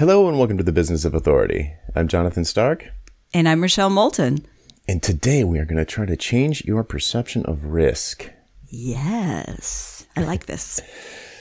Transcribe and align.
Hello 0.00 0.28
and 0.28 0.38
welcome 0.38 0.56
to 0.56 0.64
the 0.64 0.72
Business 0.72 1.04
of 1.04 1.12
Authority. 1.12 1.74
I'm 1.94 2.08
Jonathan 2.08 2.46
Stark. 2.46 2.88
And 3.34 3.46
I'm 3.46 3.60
Rochelle 3.60 3.90
Moulton. 3.90 4.46
And 4.88 5.02
today 5.02 5.44
we 5.44 5.58
are 5.58 5.66
going 5.66 5.76
to 5.76 5.84
try 5.84 6.06
to 6.06 6.16
change 6.16 6.64
your 6.64 6.82
perception 6.84 7.44
of 7.44 7.66
risk. 7.66 8.30
Yes, 8.70 10.06
I 10.16 10.22
like 10.22 10.46
this. 10.46 10.80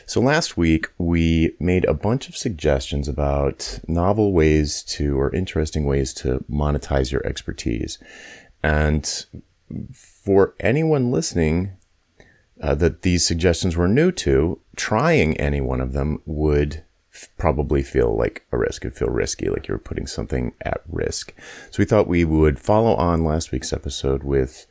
So 0.06 0.20
last 0.20 0.58
week 0.58 0.88
we 0.98 1.56
made 1.60 1.86
a 1.86 1.94
bunch 1.94 2.28
of 2.28 2.36
suggestions 2.36 3.08
about 3.08 3.79
novel 3.87 4.33
ways 4.33 4.81
to 4.96 5.17
or 5.17 5.33
interesting 5.33 5.85
ways 5.85 6.13
to 6.15 6.44
monetize 6.49 7.12
your 7.12 7.23
expertise. 7.28 7.99
And 8.63 9.26
for 9.94 10.55
anyone 10.60 11.12
listening 11.12 11.73
uh, 12.60 12.73
that 12.76 13.03
these 13.03 13.23
suggestions 13.23 13.78
were 13.78 13.87
new 13.87 14.12
to, 14.13 14.60
trying 14.76 15.37
any 15.37 15.62
one 15.62 15.79
of 15.79 15.94
them 15.94 16.23
would 16.26 16.84
probably 17.38 17.84
feel 17.84 18.16
like 18.16 18.45
a 18.52 18.58
risk. 18.58 18.86
It'd 18.86 18.98
feel 18.98 19.09
risky, 19.09 19.49
like 19.49 19.68
you're 19.68 19.78
putting 19.78 20.08
something 20.08 20.54
at 20.62 20.82
risk. 20.88 21.34
So 21.72 21.80
we 21.80 21.86
thought 21.86 22.08
we 22.08 22.23
would 22.26 22.59
follow 22.59 22.95
on 22.95 23.23
last 23.23 23.52
week's 23.52 23.73
episode 23.73 24.23
with 24.23 24.66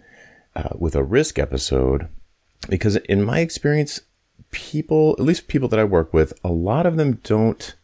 uh, 0.57 0.71
with 0.77 0.95
a 0.97 1.05
risk 1.05 1.39
episode, 1.39 2.09
because 2.69 2.97
in 2.97 3.23
my 3.23 3.41
experience, 3.41 4.01
people, 4.51 5.15
at 5.19 5.25
least 5.25 5.49
people 5.49 5.69
that 5.69 5.79
I 5.79 5.85
work 5.85 6.13
with, 6.13 6.33
a 6.43 6.51
lot 6.51 6.87
of 6.87 6.97
them 6.97 7.21
don't 7.23 7.75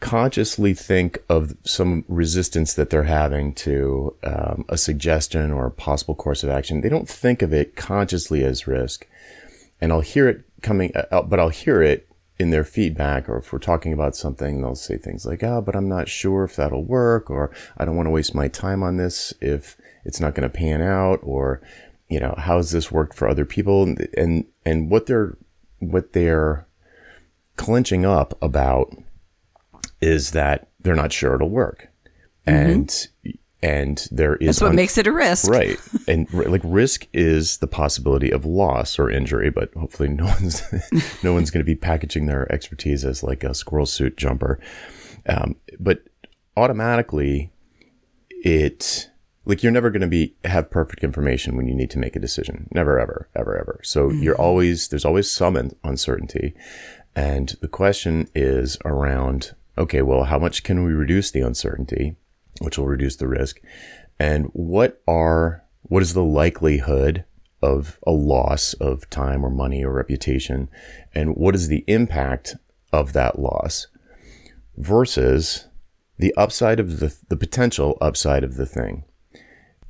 consciously 0.00 0.74
think 0.74 1.22
of 1.28 1.56
some 1.64 2.04
resistance 2.08 2.74
that 2.74 2.90
they're 2.90 3.04
having 3.04 3.54
to 3.54 4.14
um, 4.24 4.64
a 4.68 4.76
suggestion 4.76 5.52
or 5.52 5.66
a 5.66 5.70
possible 5.70 6.14
course 6.14 6.42
of 6.42 6.50
action. 6.50 6.80
They 6.80 6.88
don't 6.88 7.08
think 7.08 7.40
of 7.40 7.52
it 7.52 7.76
consciously 7.76 8.44
as 8.44 8.66
risk. 8.66 9.06
And 9.80 9.92
I'll 9.92 10.00
hear 10.00 10.28
it 10.28 10.44
coming, 10.60 10.92
uh, 10.94 11.22
but 11.22 11.40
I'll 11.40 11.48
hear 11.48 11.82
it 11.82 12.08
in 12.38 12.50
their 12.50 12.64
feedback, 12.64 13.28
or 13.28 13.38
if 13.38 13.52
we're 13.52 13.58
talking 13.58 13.92
about 13.92 14.16
something, 14.16 14.60
they'll 14.60 14.74
say 14.74 14.96
things 14.96 15.26
like, 15.26 15.42
"Oh, 15.42 15.60
but 15.60 15.76
I'm 15.76 15.88
not 15.88 16.08
sure 16.08 16.44
if 16.44 16.56
that'll 16.56 16.84
work," 16.84 17.30
or 17.30 17.50
"I 17.76 17.84
don't 17.84 17.96
want 17.96 18.06
to 18.06 18.10
waste 18.10 18.34
my 18.34 18.48
time 18.48 18.82
on 18.82 18.96
this 18.96 19.34
if 19.40 19.76
it's 20.04 20.20
not 20.20 20.34
going 20.34 20.48
to 20.48 20.56
pan 20.56 20.82
out," 20.82 21.20
or 21.22 21.60
you 22.08 22.20
know, 22.20 22.34
how's 22.36 22.72
this 22.72 22.92
worked 22.92 23.14
for 23.14 23.28
other 23.28 23.44
people? 23.44 23.84
And 23.84 24.08
and, 24.16 24.44
and 24.64 24.90
what 24.90 25.06
they're 25.06 25.36
what 25.78 26.12
they're 26.12 26.66
clinching 27.56 28.04
up 28.04 28.36
about 28.42 28.94
is 30.00 30.32
that 30.32 30.68
they're 30.80 30.94
not 30.94 31.12
sure 31.12 31.34
it'll 31.34 31.50
work, 31.50 31.88
mm-hmm. 32.46 32.70
and 32.70 33.08
and 33.62 34.08
there 34.10 34.36
is 34.36 34.46
that's 34.46 34.60
what 34.60 34.70
un- 34.70 34.76
makes 34.76 34.98
it 34.98 35.06
a 35.06 35.12
risk. 35.12 35.48
Right. 35.48 35.78
And 36.08 36.32
like 36.32 36.62
risk 36.64 37.06
is 37.12 37.58
the 37.58 37.68
possibility 37.68 38.30
of 38.30 38.44
loss 38.44 38.98
or 38.98 39.08
injury 39.08 39.50
but 39.50 39.72
hopefully 39.74 40.08
no 40.08 40.24
one's 40.24 40.62
no 41.22 41.32
one's 41.32 41.50
going 41.50 41.64
to 41.64 41.70
be 41.70 41.76
packaging 41.76 42.26
their 42.26 42.50
expertise 42.52 43.04
as 43.04 43.22
like 43.22 43.44
a 43.44 43.54
squirrel 43.54 43.86
suit 43.86 44.16
jumper. 44.16 44.58
Um, 45.26 45.56
but 45.78 46.02
automatically 46.56 47.52
it 48.30 49.08
like 49.44 49.62
you're 49.62 49.72
never 49.72 49.90
going 49.90 50.02
to 50.02 50.08
be 50.08 50.34
have 50.44 50.70
perfect 50.70 51.04
information 51.04 51.56
when 51.56 51.68
you 51.68 51.74
need 51.74 51.90
to 51.90 51.98
make 51.98 52.16
a 52.16 52.20
decision. 52.20 52.68
Never 52.72 52.98
ever 52.98 53.28
ever 53.36 53.56
ever. 53.56 53.80
So 53.84 54.08
mm-hmm. 54.08 54.22
you're 54.22 54.40
always 54.40 54.88
there's 54.88 55.04
always 55.04 55.30
some 55.30 55.56
uncertainty. 55.84 56.54
And 57.14 57.54
the 57.60 57.68
question 57.68 58.28
is 58.34 58.76
around 58.84 59.54
okay 59.78 60.02
well 60.02 60.24
how 60.24 60.38
much 60.38 60.64
can 60.64 60.84
we 60.84 60.92
reduce 60.92 61.30
the 61.30 61.40
uncertainty 61.40 62.16
which 62.62 62.78
will 62.78 62.86
reduce 62.86 63.16
the 63.16 63.28
risk. 63.28 63.60
And 64.18 64.46
what 64.52 65.02
are 65.06 65.64
what 65.82 66.02
is 66.02 66.14
the 66.14 66.24
likelihood 66.24 67.24
of 67.60 67.98
a 68.06 68.12
loss 68.12 68.74
of 68.74 69.08
time 69.10 69.44
or 69.44 69.50
money 69.50 69.84
or 69.84 69.92
reputation? 69.92 70.68
And 71.14 71.36
what 71.36 71.54
is 71.54 71.68
the 71.68 71.84
impact 71.86 72.56
of 72.92 73.12
that 73.12 73.38
loss 73.38 73.88
versus 74.76 75.68
the 76.18 76.34
upside 76.36 76.80
of 76.80 77.00
the, 77.00 77.14
the 77.28 77.36
potential 77.36 77.98
upside 78.00 78.44
of 78.44 78.56
the 78.56 78.66
thing? 78.66 79.04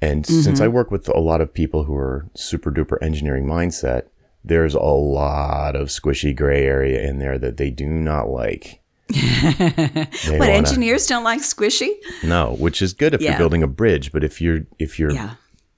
And 0.01 0.25
mm-hmm. 0.25 0.41
since 0.41 0.61
I 0.61 0.69
work 0.69 0.91
with 0.91 1.09
a 1.09 1.21
lot 1.21 1.41
of 1.41 1.55
people 1.55 1.85
who 1.85 1.95
are 1.95 2.29
super 2.35 2.73
duper 2.73 2.99
engineering 3.01 3.47
mindset, 3.47 4.09
there's 4.45 4.75
a 4.75 4.81
lot 4.81 5.77
of 5.77 5.89
squishy 5.89 6.37
gray 6.37 6.65
area 6.65 7.01
in 7.09 7.19
there 7.19 7.39
that 7.39 7.57
they 7.57 7.71
do 7.71 7.87
not 7.87 8.29
like. 8.29 8.82
what 10.27 10.39
wanna, 10.39 10.53
engineers 10.53 11.07
don't 11.07 11.25
like 11.25 11.41
squishy? 11.41 11.91
No, 12.23 12.55
which 12.55 12.83
is 12.83 12.93
good 12.93 13.15
if 13.15 13.21
yeah. 13.21 13.31
you're 13.31 13.39
building 13.39 13.63
a 13.63 13.69
bridge, 13.69 14.13
but 14.13 14.25
if 14.25 14.41
you're 14.41 14.61
if 14.79 14.99
you're 14.99 15.13
yeah. 15.13 15.35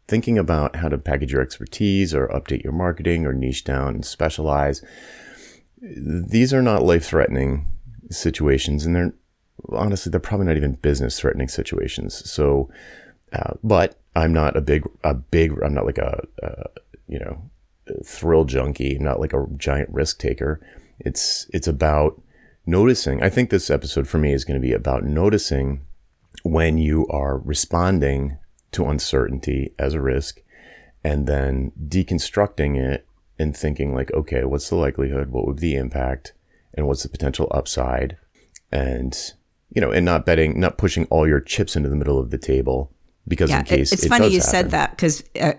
thinking 0.08 0.38
about 0.38 0.76
how 0.76 0.88
to 0.88 0.98
package 0.98 1.32
your 1.32 1.42
expertise 1.42 2.14
or 2.14 2.28
update 2.28 2.62
your 2.62 2.72
marketing 2.72 3.26
or 3.26 3.32
niche 3.32 3.64
down 3.64 3.94
and 3.94 4.04
specialize, 4.04 4.82
these 5.80 6.52
are 6.52 6.62
not 6.62 6.82
life-threatening 6.82 7.66
situations 8.10 8.84
and 8.84 8.94
they're 8.94 9.14
honestly 9.70 10.10
they're 10.10 10.20
probably 10.20 10.46
not 10.46 10.56
even 10.56 10.74
business 10.74 11.18
threatening 11.18 11.48
situations. 11.48 12.28
So 12.30 12.70
uh, 13.32 13.54
but 13.62 13.98
I'm 14.14 14.32
not 14.32 14.56
a 14.56 14.60
big 14.60 14.88
a 15.02 15.14
big 15.14 15.52
I'm 15.62 15.74
not 15.74 15.86
like 15.86 15.98
a, 15.98 16.22
a 16.42 16.64
you 17.08 17.18
know 17.18 17.50
thrill 18.04 18.44
junkie, 18.44 18.96
I'm 18.96 19.04
not 19.04 19.20
like 19.20 19.32
a 19.32 19.46
giant 19.56 19.90
risk 19.90 20.18
taker. 20.18 20.60
It's 21.00 21.48
it's 21.52 21.66
about 21.66 22.20
noticing. 22.66 23.22
I 23.22 23.28
think 23.28 23.50
this 23.50 23.70
episode 23.70 24.08
for 24.08 24.18
me 24.18 24.32
is 24.32 24.44
going 24.44 24.60
to 24.60 24.66
be 24.66 24.72
about 24.72 25.04
noticing 25.04 25.84
when 26.42 26.78
you 26.78 27.06
are 27.08 27.38
responding 27.38 28.38
to 28.72 28.86
uncertainty 28.86 29.72
as 29.78 29.94
a 29.94 30.00
risk 30.00 30.42
and 31.02 31.26
then 31.26 31.72
deconstructing 31.88 32.76
it 32.76 33.06
and 33.38 33.56
thinking 33.56 33.94
like, 33.94 34.12
okay, 34.12 34.44
what's 34.44 34.68
the 34.68 34.76
likelihood? 34.76 35.30
What 35.30 35.46
would 35.46 35.56
be 35.56 35.72
the 35.72 35.76
impact? 35.76 36.32
And 36.74 36.86
what's 36.86 37.02
the 37.02 37.08
potential 37.08 37.48
upside? 37.50 38.16
And, 38.72 39.16
you 39.70 39.80
know, 39.80 39.90
and 39.90 40.04
not 40.04 40.26
betting, 40.26 40.58
not 40.58 40.78
pushing 40.78 41.04
all 41.06 41.28
your 41.28 41.40
chips 41.40 41.76
into 41.76 41.88
the 41.88 41.96
middle 41.96 42.18
of 42.18 42.30
the 42.30 42.38
table 42.38 42.90
because 43.26 43.50
yeah, 43.50 43.60
in 43.60 43.64
case 43.64 43.92
it's 43.92 44.04
it 44.04 44.08
funny 44.08 44.26
you 44.26 44.38
happen. 44.38 44.50
said 44.50 44.70
that 44.72 44.90
because 44.90 45.24
uh, 45.40 45.52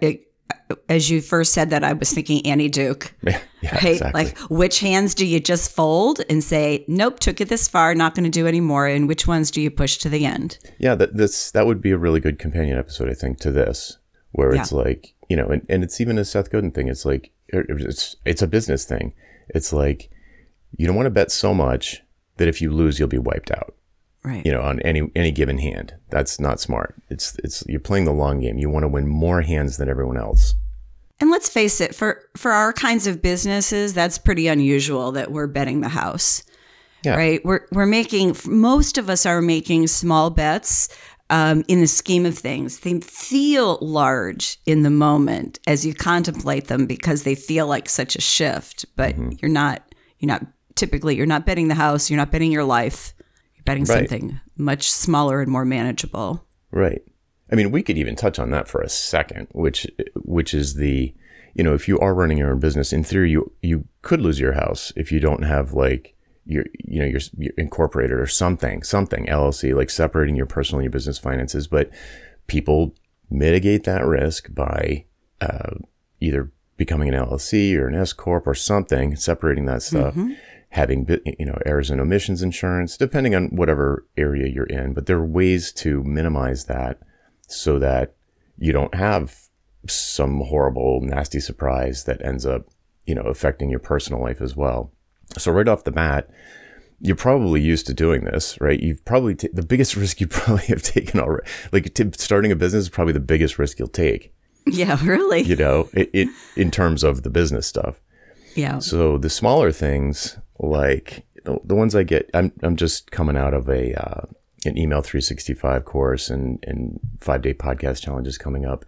as 0.90 1.10
you 1.10 1.22
first 1.22 1.54
said 1.54 1.70
that, 1.70 1.84
I 1.84 1.94
was 1.94 2.12
thinking 2.12 2.46
Annie 2.46 2.70
Duke. 2.70 3.14
Yeah, 3.26 3.40
yeah 3.62 3.76
right? 3.76 3.84
Exactly. 3.86 4.24
Like, 4.24 4.38
which 4.50 4.80
hands 4.80 5.16
do 5.16 5.26
you 5.26 5.40
just 5.40 5.72
fold 5.72 6.22
and 6.30 6.44
say, 6.44 6.86
"Nope, 6.88 7.20
took 7.20 7.42
it 7.42 7.50
this 7.50 7.68
far, 7.68 7.96
not 7.96 8.14
going 8.14 8.24
to 8.26 8.30
do 8.30 8.46
anymore," 8.46 8.86
and 8.86 9.08
which 9.08 9.28
ones 9.28 9.50
do 9.50 9.62
you 9.62 9.72
push 9.72 9.98
to 9.98 10.10
the 10.10 10.26
end? 10.26 10.60
Yeah, 10.78 10.94
that 10.96 11.18
this 11.18 11.50
that 11.52 11.66
would 11.66 11.82
be 11.82 11.90
a 11.90 11.98
really 11.98 12.20
good 12.20 12.38
companion 12.38 12.78
episode, 12.78 13.10
I 13.10 13.16
think, 13.16 13.40
to 13.40 13.52
this, 13.52 13.98
where 14.34 14.54
yeah. 14.54 14.62
it's 14.62 14.72
like 14.72 15.16
you 15.28 15.36
know, 15.36 15.48
and, 15.48 15.66
and 15.70 15.84
it's 15.84 16.00
even 16.00 16.20
a 16.20 16.26
Seth 16.26 16.52
Godin 16.52 16.72
thing. 16.72 16.88
It's 16.88 17.06
like 17.06 17.32
er, 17.54 17.66
er, 17.68 17.78
it's 17.80 18.16
it's 18.26 18.44
a 18.44 18.48
business 18.48 18.86
thing. 18.86 19.14
It's 19.50 19.74
like 19.74 20.12
you 20.78 20.86
don't 20.86 20.96
want 20.96 21.08
to 21.08 21.12
bet 21.12 21.32
so 21.32 21.54
much 21.54 22.04
that 22.38 22.48
if 22.48 22.62
you 22.62 22.72
lose, 22.72 23.00
you'll 23.00 23.08
be 23.08 23.18
wiped 23.18 23.50
out 23.50 23.76
right. 24.26 24.46
you 24.46 24.52
know, 24.52 24.62
on 24.62 24.80
any 24.82 25.10
any 25.16 25.32
given 25.32 25.58
hand. 25.58 25.94
That's 26.10 26.40
not 26.40 26.60
smart. 26.60 26.96
It's 27.10 27.38
it's 27.44 27.64
you're 27.68 27.80
playing 27.80 28.06
the 28.06 28.12
long 28.12 28.40
game. 28.40 28.58
You 28.58 28.70
want 28.70 28.84
to 28.84 28.88
win 28.88 29.08
more 29.08 29.42
hands 29.42 29.78
than 29.78 29.90
everyone 29.90 30.18
else. 30.18 30.56
And 31.20 31.32
let's 31.32 31.48
face 31.48 31.80
it, 31.80 31.96
for 31.96 32.24
for 32.36 32.52
our 32.52 32.74
kinds 32.74 33.08
of 33.08 33.22
businesses, 33.22 33.94
that's 33.94 34.18
pretty 34.18 34.48
unusual 34.48 35.12
that 35.14 35.32
we're 35.32 35.48
betting 35.48 35.82
the 35.82 35.90
house. 35.90 36.44
Yeah. 37.04 37.16
Right? 37.16 37.46
We're 37.46 37.68
we're 37.72 37.86
making 37.86 38.36
most 38.46 38.98
of 38.98 39.10
us 39.10 39.26
are 39.26 39.42
making 39.42 39.88
small 39.88 40.30
bets 40.30 40.90
um, 41.30 41.64
in 41.68 41.80
the 41.80 41.88
scheme 41.88 42.26
of 42.26 42.38
things. 42.38 42.80
They 42.80 43.00
feel 43.00 43.78
large 43.82 44.58
in 44.66 44.84
the 44.84 44.90
moment 44.90 45.60
as 45.68 45.86
you 45.86 45.94
contemplate 45.94 46.68
them 46.68 46.86
because 46.86 47.24
they 47.24 47.36
feel 47.36 47.68
like 47.68 47.88
such 47.88 48.16
a 48.16 48.22
shift. 48.22 48.86
But 48.96 49.16
mm-hmm. 49.16 49.32
you're 49.40 49.52
not 49.52 49.84
you're 50.20 50.28
not 50.28 50.46
typically 50.76 51.16
you're 51.16 51.26
not 51.26 51.46
betting 51.46 51.70
the 51.70 51.76
house. 51.76 52.10
You're 52.10 52.18
not 52.18 52.32
betting 52.32 52.52
your 52.52 52.66
life 52.66 53.14
betting 53.66 53.84
right. 53.86 54.10
something 54.10 54.40
much 54.58 54.92
smaller 54.92 55.42
and 55.42 55.52
more 55.52 55.66
manageable. 55.66 56.46
Right. 56.72 57.02
I 57.52 57.56
mean, 57.56 57.72
we 57.72 57.84
could 57.84 57.98
even 57.98 58.16
touch 58.16 58.40
on 58.40 58.50
that 58.52 58.68
for 58.68 58.82
a 58.82 58.90
second, 58.90 59.48
which 59.52 59.88
which 60.16 60.54
is 60.54 60.76
the 60.76 61.14
you 61.54 61.64
know, 61.64 61.74
if 61.74 61.88
you 61.88 61.98
are 62.00 62.14
running 62.14 62.38
your 62.38 62.52
own 62.52 62.60
business, 62.60 62.92
in 62.92 63.04
theory, 63.04 63.32
you 63.32 63.52
you 63.62 63.88
could 64.02 64.22
lose 64.22 64.40
your 64.40 64.54
house 64.54 64.92
if 64.96 65.12
you 65.12 65.20
don't 65.20 65.44
have 65.44 65.74
like 65.74 66.16
your 66.46 66.66
you 66.84 67.00
know 67.00 67.06
you're, 67.06 67.22
you're 67.38 67.54
incorporated 67.58 68.20
or 68.20 68.28
something 68.28 68.84
something 68.84 69.26
LLC 69.26 69.74
like 69.76 69.90
separating 69.90 70.36
your 70.36 70.46
personal 70.46 70.80
and 70.80 70.86
your 70.86 70.92
business 70.92 71.18
finances. 71.18 71.68
But 71.68 71.90
people 72.48 72.96
mitigate 73.30 73.84
that 73.86 74.06
risk 74.06 74.54
by 74.54 75.06
uh, 75.42 75.76
either 76.20 76.52
becoming 76.78 77.10
an 77.10 77.16
LLC 77.16 77.76
or 77.78 77.88
an 77.88 77.96
S 77.96 78.12
corp 78.12 78.48
or 78.48 78.56
something, 78.56 79.16
separating 79.16 79.66
that 79.66 79.82
stuff. 79.82 80.14
Mm-hmm 80.14 80.34
having 80.70 81.08
you 81.40 81.46
know 81.46 81.58
errors 81.66 81.90
and 81.90 82.02
omissions 82.02 82.42
insurance, 82.42 82.98
depending 82.98 83.36
on 83.36 83.48
whatever 83.48 84.06
area 84.18 84.48
you're 84.48 84.66
in. 84.66 84.94
But 84.94 85.06
there 85.06 85.18
are 85.18 85.26
ways 85.26 85.72
to 85.74 86.04
minimize 86.04 86.66
that 86.66 87.00
so 87.48 87.80
that 87.80 88.16
you 88.58 88.72
don't 88.72 88.96
have 88.96 89.36
some 89.88 90.42
horrible, 90.42 91.02
nasty 91.02 91.40
surprise 91.40 92.06
that 92.06 92.24
ends 92.26 92.46
up 92.46 92.68
you 93.06 93.16
know 93.16 93.24
affecting 93.24 93.70
your 93.70 93.80
personal 93.80 94.22
life 94.22 94.42
as 94.42 94.56
well. 94.56 94.92
So 95.38 95.52
right 95.52 95.68
off 95.68 95.84
the 95.84 95.92
bat, 95.92 96.30
you're 97.00 97.16
probably 97.16 97.62
used 97.62 97.88
to 97.88 97.94
doing 97.94 98.24
this, 98.24 98.60
right? 98.62 98.80
You've 98.80 99.04
probably 99.06 99.36
t- 99.36 99.50
the 99.54 99.66
biggest 99.66 99.96
risk 99.98 100.20
you 100.22 100.28
probably 100.28 100.66
have 100.66 100.82
taken 100.82 101.20
already. 101.20 101.48
Like 101.72 101.94
t- 101.94 102.12
starting 102.18 102.52
a 102.52 102.56
business 102.56 102.84
is 102.84 102.90
probably 102.90 103.14
the 103.14 103.20
biggest 103.20 103.60
risk 103.60 103.80
you'll 103.80 103.88
take. 103.88 104.34
Yeah, 104.68 104.98
really. 105.04 105.42
You 105.42 105.56
know, 105.56 105.90
it, 105.94 106.10
it 106.14 106.28
in 106.56 106.72
terms 106.72 107.04
of 107.04 107.24
the 107.24 107.30
business 107.30 107.68
stuff. 107.68 108.02
Yeah. 108.56 108.80
So 108.80 109.18
the 109.18 109.30
smaller 109.30 109.72
things 109.72 110.38
like 110.60 111.26
the, 111.44 111.60
the 111.64 111.76
ones 111.76 111.96
I 111.96 112.04
get, 112.04 112.30
I'm 112.34 112.52
I'm 112.62 112.76
just 112.76 113.12
coming 113.12 113.38
out 113.38 113.54
of 113.54 113.70
a 113.70 113.94
uh, 113.94 114.26
an 114.66 114.78
email 114.78 115.02
365 115.02 115.86
course 115.86 116.30
and 116.30 116.60
and 116.64 117.00
five 117.20 117.42
day 117.42 117.54
podcast 117.54 118.02
challenges 118.04 118.38
coming 118.38 118.66
up, 118.66 118.86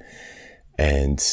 and 0.77 1.23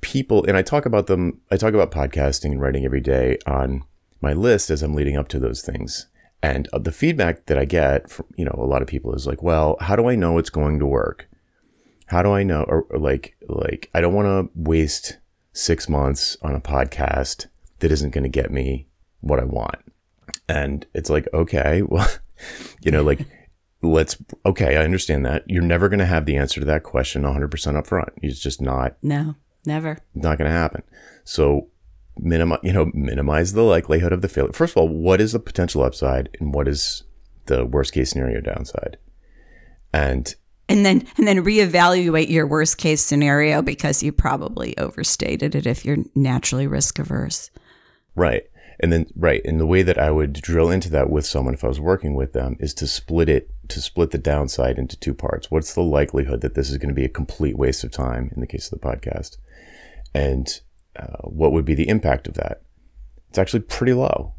people 0.00 0.44
and 0.44 0.56
I 0.56 0.62
talk 0.62 0.86
about 0.86 1.06
them. 1.06 1.40
I 1.50 1.56
talk 1.56 1.74
about 1.74 1.90
podcasting 1.90 2.52
and 2.52 2.60
writing 2.60 2.84
every 2.84 3.00
day 3.00 3.38
on 3.46 3.84
my 4.20 4.32
list 4.32 4.70
as 4.70 4.82
I'm 4.82 4.94
leading 4.94 5.16
up 5.16 5.28
to 5.28 5.38
those 5.38 5.62
things. 5.62 6.06
And 6.42 6.68
uh, 6.72 6.78
the 6.78 6.92
feedback 6.92 7.46
that 7.46 7.58
I 7.58 7.64
get 7.64 8.10
from 8.10 8.26
you 8.36 8.44
know 8.44 8.54
a 8.56 8.66
lot 8.66 8.82
of 8.82 8.88
people 8.88 9.14
is 9.14 9.26
like, 9.26 9.42
well, 9.42 9.76
how 9.80 9.96
do 9.96 10.08
I 10.08 10.14
know 10.14 10.38
it's 10.38 10.50
going 10.50 10.78
to 10.78 10.86
work? 10.86 11.28
How 12.06 12.22
do 12.22 12.30
I 12.30 12.44
know? 12.44 12.62
Or, 12.62 12.82
or 12.90 12.98
like 12.98 13.36
like 13.48 13.90
I 13.94 14.00
don't 14.00 14.14
want 14.14 14.26
to 14.26 14.50
waste 14.54 15.18
six 15.52 15.88
months 15.88 16.36
on 16.42 16.54
a 16.54 16.60
podcast 16.60 17.46
that 17.80 17.90
isn't 17.90 18.10
going 18.10 18.24
to 18.24 18.30
get 18.30 18.50
me 18.50 18.85
what 19.20 19.40
I 19.40 19.44
want. 19.44 19.78
And 20.48 20.86
it's 20.94 21.10
like, 21.10 21.28
okay, 21.32 21.82
well, 21.86 22.08
you 22.82 22.90
know, 22.90 23.02
like, 23.02 23.26
let's, 23.82 24.16
okay, 24.44 24.76
I 24.76 24.84
understand 24.84 25.24
that. 25.26 25.44
You're 25.46 25.62
never 25.62 25.88
going 25.88 25.98
to 26.00 26.06
have 26.06 26.26
the 26.26 26.36
answer 26.36 26.60
to 26.60 26.66
that 26.66 26.82
question 26.82 27.22
100% 27.22 27.76
up 27.76 27.86
front. 27.86 28.10
It's 28.22 28.40
just 28.40 28.60
not. 28.60 28.96
No, 29.02 29.34
never. 29.64 29.98
Not 30.14 30.38
going 30.38 30.50
to 30.50 30.56
happen. 30.56 30.82
So, 31.24 31.68
minimize, 32.18 32.60
you 32.62 32.72
know, 32.72 32.90
minimize 32.94 33.52
the 33.52 33.62
likelihood 33.62 34.12
of 34.12 34.22
the 34.22 34.28
failure. 34.28 34.52
First 34.52 34.72
of 34.72 34.78
all, 34.78 34.88
what 34.88 35.20
is 35.20 35.32
the 35.32 35.38
potential 35.38 35.82
upside 35.82 36.30
and 36.40 36.54
what 36.54 36.68
is 36.68 37.04
the 37.46 37.64
worst 37.64 37.92
case 37.92 38.10
scenario 38.10 38.40
downside? 38.40 38.98
And 39.92 40.34
and 40.68 40.84
then 40.84 41.06
and 41.16 41.26
then 41.26 41.44
reevaluate 41.44 42.28
your 42.28 42.46
worst 42.46 42.78
case 42.78 43.00
scenario 43.00 43.62
because 43.62 44.02
you 44.02 44.12
probably 44.12 44.76
overstated 44.78 45.54
it 45.54 45.66
if 45.66 45.84
you're 45.84 45.98
naturally 46.14 46.66
risk 46.66 46.98
averse. 46.98 47.50
Right. 48.14 48.44
And 48.78 48.92
then 48.92 49.06
right, 49.16 49.40
and 49.44 49.58
the 49.58 49.66
way 49.66 49.82
that 49.82 49.98
I 49.98 50.10
would 50.10 50.34
drill 50.34 50.70
into 50.70 50.90
that 50.90 51.08
with 51.08 51.24
someone 51.24 51.54
if 51.54 51.64
I 51.64 51.68
was 51.68 51.80
working 51.80 52.14
with 52.14 52.32
them 52.32 52.56
is 52.60 52.74
to 52.74 52.86
split 52.86 53.28
it 53.28 53.50
to 53.68 53.80
split 53.80 54.10
the 54.10 54.18
downside 54.18 54.78
into 54.78 54.98
two 54.98 55.14
parts. 55.14 55.50
What's 55.50 55.74
the 55.74 55.82
likelihood 55.82 56.40
that 56.42 56.54
this 56.54 56.70
is 56.70 56.76
going 56.76 56.90
to 56.90 56.94
be 56.94 57.04
a 57.04 57.08
complete 57.08 57.56
waste 57.56 57.84
of 57.84 57.90
time 57.90 58.30
in 58.34 58.40
the 58.40 58.46
case 58.46 58.70
of 58.70 58.78
the 58.78 58.86
podcast? 58.86 59.38
And 60.14 60.60
uh, 60.94 61.22
what 61.22 61.52
would 61.52 61.64
be 61.64 61.74
the 61.74 61.88
impact 61.88 62.28
of 62.28 62.34
that? 62.34 62.62
It's 63.28 63.38
actually 63.38 63.60
pretty 63.60 63.92
low. 63.92 64.34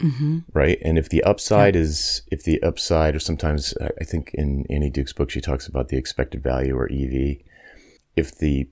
Mm-hmm. 0.00 0.38
Right. 0.54 0.78
And 0.82 0.98
if 0.98 1.08
the 1.08 1.22
upside 1.24 1.74
yeah. 1.74 1.82
is, 1.82 2.22
if 2.30 2.42
the 2.44 2.62
upside, 2.62 3.14
or 3.14 3.18
sometimes 3.18 3.74
I 4.00 4.04
think 4.04 4.30
in 4.34 4.64
Annie 4.70 4.90
Duke's 4.90 5.12
book, 5.12 5.30
she 5.30 5.40
talks 5.40 5.66
about 5.66 5.88
the 5.88 5.98
expected 5.98 6.42
value 6.42 6.74
or 6.74 6.90
EV. 6.90 7.36
If 8.16 8.38
the, 8.38 8.68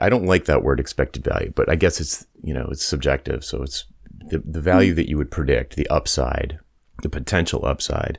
I 0.00 0.08
don't 0.08 0.26
like 0.26 0.46
that 0.46 0.64
word 0.64 0.80
expected 0.80 1.24
value, 1.24 1.52
but 1.54 1.68
I 1.68 1.76
guess 1.76 2.00
it's, 2.00 2.26
you 2.42 2.52
know, 2.52 2.68
it's 2.70 2.84
subjective. 2.84 3.44
So 3.44 3.62
it's 3.62 3.84
the, 4.28 4.42
the 4.44 4.60
value 4.60 4.94
that 4.94 5.08
you 5.08 5.16
would 5.16 5.30
predict, 5.30 5.76
the 5.76 5.88
upside, 5.88 6.58
the 7.02 7.08
potential 7.08 7.64
upside, 7.64 8.18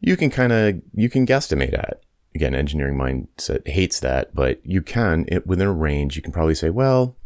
you 0.00 0.16
can 0.16 0.30
kind 0.30 0.52
of, 0.52 0.80
you 0.94 1.08
can 1.08 1.26
guesstimate 1.26 1.74
at. 1.74 2.00
Again, 2.34 2.54
engineering 2.54 2.96
mindset 2.96 3.66
hates 3.66 3.98
that, 4.00 4.34
but 4.34 4.64
you 4.64 4.82
can, 4.82 5.24
it, 5.28 5.46
within 5.46 5.66
a 5.66 5.72
range, 5.72 6.14
you 6.14 6.22
can 6.22 6.32
probably 6.32 6.54
say, 6.54 6.70
well, 6.70 7.16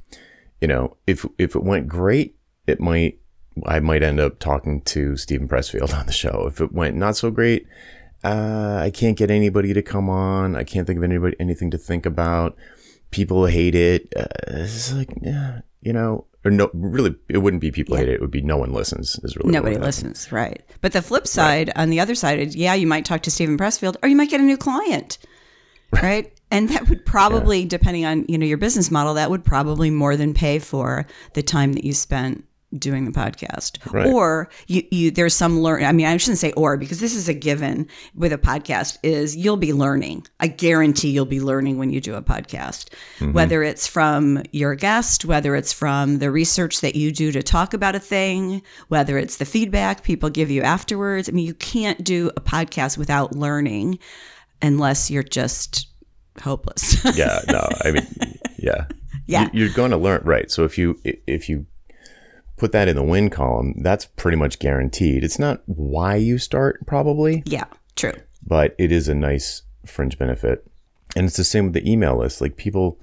you 0.60 0.68
know, 0.68 0.96
if, 1.06 1.26
if 1.36 1.54
it 1.54 1.62
went 1.62 1.88
great, 1.88 2.36
it 2.66 2.80
might 2.80 3.18
I 3.66 3.80
might 3.80 4.02
end 4.02 4.20
up 4.20 4.38
talking 4.38 4.80
to 4.82 5.16
Steven 5.16 5.48
Pressfield 5.48 5.94
on 5.98 6.06
the 6.06 6.12
show. 6.12 6.46
If 6.46 6.60
it 6.60 6.72
went 6.72 6.96
not 6.96 7.16
so 7.16 7.30
great, 7.30 7.66
uh, 8.22 8.80
I 8.82 8.90
can't 8.90 9.16
get 9.16 9.30
anybody 9.30 9.72
to 9.74 9.82
come 9.82 10.08
on. 10.08 10.56
I 10.56 10.64
can't 10.64 10.86
think 10.86 10.96
of 10.96 11.04
anybody 11.04 11.36
anything 11.38 11.70
to 11.70 11.78
think 11.78 12.06
about. 12.06 12.56
People 13.10 13.46
hate 13.46 13.74
it. 13.74 14.12
Uh, 14.16 14.26
it's 14.48 14.92
like, 14.92 15.10
yeah, 15.20 15.60
you 15.82 15.92
know, 15.92 16.26
or 16.44 16.50
no, 16.50 16.70
really, 16.74 17.14
it 17.28 17.38
wouldn't 17.38 17.60
be 17.60 17.70
people 17.70 17.94
yeah. 17.94 18.00
hate 18.00 18.08
it. 18.10 18.14
It 18.14 18.20
would 18.20 18.30
be 18.30 18.42
no 18.42 18.56
one 18.56 18.72
listens. 18.72 19.18
Is 19.22 19.36
really 19.36 19.50
nobody 19.50 19.76
listens, 19.76 20.30
right? 20.30 20.62
But 20.80 20.92
the 20.92 21.02
flip 21.02 21.26
side, 21.26 21.68
right. 21.68 21.76
on 21.76 21.90
the 21.90 22.00
other 22.00 22.14
side, 22.14 22.38
is 22.38 22.54
yeah, 22.54 22.74
you 22.74 22.86
might 22.86 23.04
talk 23.04 23.22
to 23.22 23.30
Steven 23.30 23.56
Pressfield, 23.56 23.96
or 24.02 24.08
you 24.08 24.16
might 24.16 24.30
get 24.30 24.40
a 24.40 24.44
new 24.44 24.56
client, 24.56 25.18
right? 25.92 26.30
and 26.50 26.68
that 26.68 26.88
would 26.88 27.04
probably, 27.04 27.60
yeah. 27.60 27.68
depending 27.68 28.04
on 28.04 28.24
you 28.28 28.38
know 28.38 28.46
your 28.46 28.58
business 28.58 28.90
model, 28.90 29.14
that 29.14 29.30
would 29.30 29.44
probably 29.44 29.90
more 29.90 30.16
than 30.16 30.34
pay 30.34 30.58
for 30.58 31.06
the 31.32 31.42
time 31.42 31.72
that 31.72 31.84
you 31.84 31.92
spent 31.92 32.44
doing 32.78 33.04
the 33.04 33.10
podcast. 33.10 33.78
Right. 33.92 34.06
or 34.06 34.48
you, 34.66 34.82
you 34.90 35.10
there's 35.10 35.34
some 35.34 35.60
learn 35.60 35.84
i 35.84 35.92
mean 35.92 36.06
i 36.06 36.16
shouldn't 36.16 36.38
say 36.38 36.52
or 36.52 36.76
because 36.76 37.00
this 37.00 37.14
is 37.14 37.28
a 37.28 37.34
given 37.34 37.86
with 38.14 38.32
a 38.32 38.38
podcast 38.38 38.98
is 39.02 39.36
you'll 39.36 39.56
be 39.56 39.72
learning. 39.72 40.26
I 40.40 40.48
guarantee 40.48 41.10
you'll 41.10 41.26
be 41.26 41.40
learning 41.40 41.78
when 41.78 41.90
you 41.90 42.00
do 42.00 42.14
a 42.14 42.22
podcast. 42.22 42.88
Mm-hmm. 43.18 43.32
whether 43.32 43.62
it's 43.62 43.86
from 43.86 44.42
your 44.52 44.74
guest 44.74 45.24
whether 45.24 45.54
it's 45.54 45.72
from 45.72 46.18
the 46.18 46.30
research 46.30 46.80
that 46.80 46.96
you 46.96 47.12
do 47.12 47.32
to 47.32 47.42
talk 47.42 47.74
about 47.74 47.94
a 47.94 48.00
thing 48.00 48.62
whether 48.88 49.18
it's 49.18 49.36
the 49.36 49.44
feedback 49.44 50.02
people 50.02 50.30
give 50.30 50.50
you 50.50 50.62
afterwards. 50.62 51.28
I 51.28 51.32
mean 51.32 51.46
you 51.46 51.54
can't 51.54 52.02
do 52.02 52.30
a 52.36 52.40
podcast 52.40 52.98
without 52.98 53.34
learning 53.36 53.98
unless 54.62 55.10
you're 55.10 55.22
just 55.22 55.88
hopeless. 56.42 57.04
Yeah 57.16 57.40
no 57.48 57.68
i 57.84 57.90
mean 57.92 58.06
yeah. 58.58 58.86
Yeah. 59.26 59.48
You're 59.52 59.70
going 59.70 59.90
to 59.90 59.96
learn 59.96 60.22
right. 60.24 60.50
So 60.50 60.64
if 60.64 60.76
you 60.76 60.98
if 61.04 61.48
you 61.48 61.66
put 62.64 62.72
that 62.72 62.88
in 62.88 62.96
the 62.96 63.04
win 63.04 63.28
column, 63.28 63.74
that's 63.82 64.06
pretty 64.06 64.38
much 64.38 64.58
guaranteed. 64.58 65.22
It's 65.22 65.38
not 65.38 65.60
why 65.66 66.16
you 66.16 66.38
start, 66.38 66.86
probably. 66.86 67.42
Yeah, 67.44 67.66
true. 67.94 68.14
But 68.42 68.74
it 68.78 68.90
is 68.90 69.06
a 69.06 69.14
nice 69.14 69.64
fringe 69.84 70.18
benefit. 70.18 70.66
And 71.14 71.26
it's 71.26 71.36
the 71.36 71.44
same 71.44 71.64
with 71.64 71.74
the 71.74 71.90
email 71.90 72.16
list. 72.16 72.40
Like 72.40 72.56
people 72.56 72.98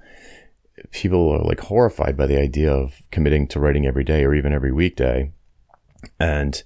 people 0.90 1.30
are 1.30 1.44
like 1.44 1.60
horrified 1.60 2.18
by 2.18 2.26
the 2.26 2.40
idea 2.42 2.74
of 2.74 3.04
committing 3.12 3.48
to 3.50 3.60
writing 3.60 3.86
every 3.86 4.04
day 4.04 4.24
or 4.24 4.34
even 4.34 4.52
every 4.52 4.72
weekday. 4.72 5.32
And 6.20 6.64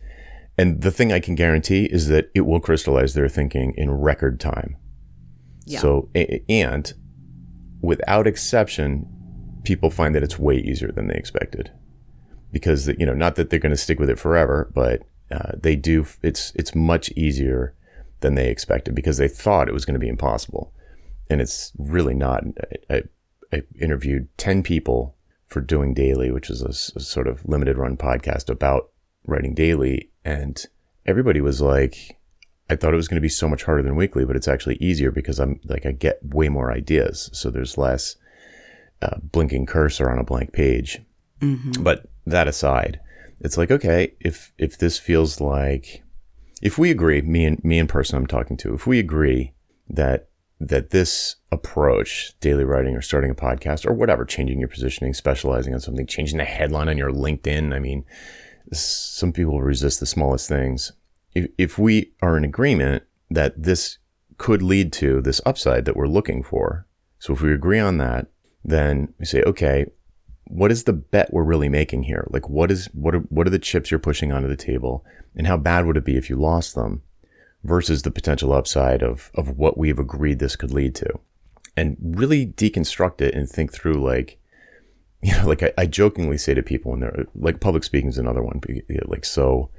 and 0.57 0.81
the 0.81 0.91
thing 0.91 1.11
I 1.11 1.19
can 1.19 1.35
guarantee 1.35 1.89
is 1.91 2.07
that 2.07 2.31
it 2.33 2.45
will 2.45 2.61
crystallize 2.61 3.13
their 3.13 3.27
thinking 3.27 3.73
in 3.75 3.91
record 3.91 4.39
time. 4.39 4.77
Yeah. 5.65 5.81
So 5.81 6.09
and 6.47 6.93
without 7.81 8.25
exception, 8.25 9.05
people 9.65 9.89
find 9.89 10.15
that 10.15 10.23
it's 10.23 10.39
way 10.39 10.59
easier 10.59 10.93
than 10.93 11.07
they 11.07 11.15
expected 11.15 11.71
because 12.55 12.87
you 12.87 13.05
know 13.05 13.13
not 13.13 13.35
that 13.35 13.49
they're 13.49 13.59
going 13.59 13.73
to 13.73 13.77
stick 13.77 13.99
with 13.99 14.09
it 14.09 14.17
forever, 14.17 14.71
but 14.73 15.01
uh, 15.29 15.51
they 15.61 15.75
do. 15.75 16.05
It's 16.21 16.53
it's 16.55 16.73
much 16.73 17.11
easier 17.11 17.75
than 18.21 18.35
they 18.35 18.49
expected 18.49 18.95
because 18.95 19.17
they 19.17 19.27
thought 19.27 19.67
it 19.67 19.73
was 19.73 19.83
going 19.83 19.95
to 19.95 19.99
be 19.99 20.07
impossible, 20.07 20.73
and 21.29 21.41
it's 21.41 21.73
really 21.77 22.13
not. 22.13 22.45
I, 22.89 23.03
I 23.51 23.63
interviewed 23.77 24.29
ten 24.37 24.63
people 24.63 25.17
for 25.47 25.59
doing 25.59 25.93
daily, 25.93 26.31
which 26.31 26.49
is 26.49 26.61
a, 26.61 26.69
a 26.97 27.01
sort 27.01 27.27
of 27.27 27.45
limited 27.45 27.77
run 27.77 27.97
podcast 27.97 28.49
about 28.49 28.89
writing 29.27 29.53
daily, 29.53 30.09
and 30.23 30.65
everybody 31.05 31.41
was 31.41 31.59
like, 31.59 32.17
I 32.69 32.77
thought 32.77 32.93
it 32.93 32.95
was 32.95 33.09
going 33.09 33.17
to 33.17 33.21
be 33.21 33.27
so 33.27 33.49
much 33.49 33.63
harder 33.63 33.83
than 33.83 33.97
weekly, 33.97 34.23
but 34.23 34.37
it's 34.37 34.47
actually 34.47 34.77
easier 34.77 35.11
because 35.11 35.41
I'm 35.41 35.59
like 35.65 35.85
I 35.85 35.91
get 35.91 36.23
way 36.23 36.47
more 36.47 36.71
ideas, 36.71 37.29
so 37.33 37.51
there's 37.51 37.77
less 37.77 38.15
uh, 39.01 39.17
blinking 39.21 39.65
cursor 39.65 40.09
on 40.09 40.19
a 40.19 40.23
blank 40.23 40.53
page. 40.53 41.01
Mm-hmm. 41.41 41.83
But 41.83 42.05
that 42.25 42.47
aside, 42.47 42.99
it's 43.39 43.57
like 43.57 43.71
okay, 43.71 44.13
if 44.19 44.51
if 44.57 44.77
this 44.77 44.97
feels 44.97 45.39
like 45.39 46.03
if 46.61 46.77
we 46.77 46.89
agree, 46.91 47.21
me 47.21 47.45
and 47.45 47.63
me 47.63 47.79
and 47.79 47.89
person 47.89 48.17
I'm 48.17 48.27
talking 48.27 48.57
to, 48.57 48.73
if 48.73 48.87
we 48.87 48.99
agree 48.99 49.53
that 49.89 50.29
that 50.59 50.91
this 50.91 51.35
approach, 51.51 52.33
daily 52.39 52.63
writing 52.63 52.95
or 52.95 53.01
starting 53.01 53.29
a 53.29 53.35
podcast 53.35 53.85
or 53.85 53.93
whatever, 53.93 54.25
changing 54.25 54.59
your 54.59 54.69
positioning, 54.69 55.13
specializing 55.13 55.73
on 55.73 55.79
something, 55.79 56.07
changing 56.07 56.37
the 56.37 56.45
headline 56.45 56.87
on 56.87 56.97
your 56.97 57.11
LinkedIn. 57.11 57.73
I 57.73 57.79
mean, 57.79 58.05
some 58.71 59.33
people 59.33 59.61
resist 59.61 59.99
the 59.99 60.05
smallest 60.05 60.47
things. 60.47 60.93
If, 61.33 61.47
if 61.57 61.77
we 61.77 62.13
are 62.21 62.37
in 62.37 62.45
agreement 62.45 63.03
that 63.29 63.61
this 63.61 63.97
could 64.37 64.61
lead 64.61 64.93
to 64.93 65.21
this 65.21 65.41
upside 65.45 65.85
that 65.85 65.95
we're 65.95 66.07
looking 66.07 66.41
for, 66.41 66.87
so 67.19 67.33
if 67.33 67.41
we 67.41 67.53
agree 67.53 67.79
on 67.79 67.97
that, 67.97 68.27
then 68.63 69.13
we 69.19 69.25
say, 69.25 69.43
okay, 69.43 69.85
what 70.45 70.71
is 70.71 70.83
the 70.83 70.93
bet 70.93 71.33
we're 71.33 71.43
really 71.43 71.69
making 71.69 72.03
here? 72.03 72.27
Like, 72.29 72.49
what 72.49 72.71
is 72.71 72.87
what 72.93 73.15
are 73.15 73.19
what 73.19 73.47
are 73.47 73.51
the 73.51 73.59
chips 73.59 73.91
you're 73.91 73.99
pushing 73.99 74.31
onto 74.31 74.47
the 74.47 74.55
table, 74.55 75.03
and 75.35 75.47
how 75.47 75.57
bad 75.57 75.85
would 75.85 75.97
it 75.97 76.05
be 76.05 76.17
if 76.17 76.29
you 76.29 76.35
lost 76.35 76.75
them, 76.75 77.01
versus 77.63 78.03
the 78.03 78.11
potential 78.11 78.53
upside 78.53 79.01
of 79.01 79.31
of 79.35 79.57
what 79.57 79.77
we've 79.77 79.99
agreed 79.99 80.39
this 80.39 80.55
could 80.55 80.71
lead 80.71 80.95
to, 80.95 81.19
and 81.75 81.97
really 81.99 82.45
deconstruct 82.45 83.21
it 83.21 83.33
and 83.33 83.49
think 83.49 83.73
through 83.73 84.03
like, 84.03 84.37
you 85.21 85.35
know, 85.35 85.47
like 85.47 85.63
I, 85.63 85.73
I 85.77 85.85
jokingly 85.87 86.37
say 86.37 86.53
to 86.53 86.63
people 86.63 86.91
when 86.91 86.99
they're 87.01 87.25
like 87.35 87.59
public 87.59 87.83
speaking 87.83 88.09
is 88.09 88.17
another 88.17 88.43
one, 88.43 88.61
like 89.07 89.25
so 89.25 89.69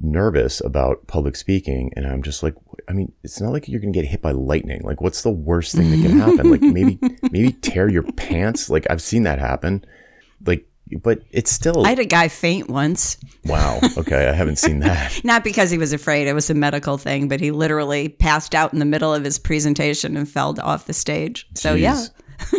nervous 0.00 0.60
about 0.60 1.06
public 1.06 1.36
speaking 1.36 1.92
and 1.96 2.06
i'm 2.06 2.22
just 2.22 2.42
like 2.42 2.54
i 2.88 2.92
mean 2.92 3.12
it's 3.22 3.40
not 3.40 3.52
like 3.52 3.68
you're 3.68 3.80
gonna 3.80 3.92
get 3.92 4.04
hit 4.04 4.22
by 4.22 4.32
lightning. 4.32 4.82
Like 4.82 5.00
what's 5.00 5.22
the 5.22 5.30
worst 5.30 5.74
thing 5.74 5.90
that 5.90 6.06
can 6.06 6.18
happen? 6.18 6.50
Like 6.50 6.60
maybe 6.60 6.98
maybe 7.30 7.52
tear 7.52 7.88
your 7.88 8.02
pants? 8.02 8.68
Like 8.70 8.86
i've 8.90 9.02
seen 9.02 9.24
that 9.24 9.38
happen. 9.38 9.84
Like 10.44 10.66
but 11.02 11.20
it's 11.30 11.50
still 11.50 11.86
i 11.86 11.90
had 11.90 11.98
a 11.98 12.04
guy 12.04 12.28
faint 12.28 12.68
once. 12.68 13.16
Wow. 13.44 13.80
Okay 13.96 14.28
i 14.28 14.32
haven't 14.32 14.56
seen 14.56 14.80
that. 14.80 15.20
Not 15.24 15.44
because 15.44 15.70
he 15.70 15.78
was 15.78 15.92
afraid 15.92 16.26
it 16.26 16.34
was 16.34 16.50
a 16.50 16.54
medical 16.54 16.98
thing 16.98 17.28
but 17.28 17.40
he 17.40 17.50
literally 17.50 18.08
passed 18.08 18.54
out 18.54 18.72
in 18.72 18.78
the 18.78 18.84
middle 18.84 19.14
of 19.14 19.24
his 19.24 19.38
presentation 19.38 20.16
and 20.16 20.28
fell 20.28 20.58
off 20.60 20.86
the 20.86 20.94
stage. 20.94 21.48
So 21.54 21.74
Jeez. 21.74 21.80
yeah 21.80 22.06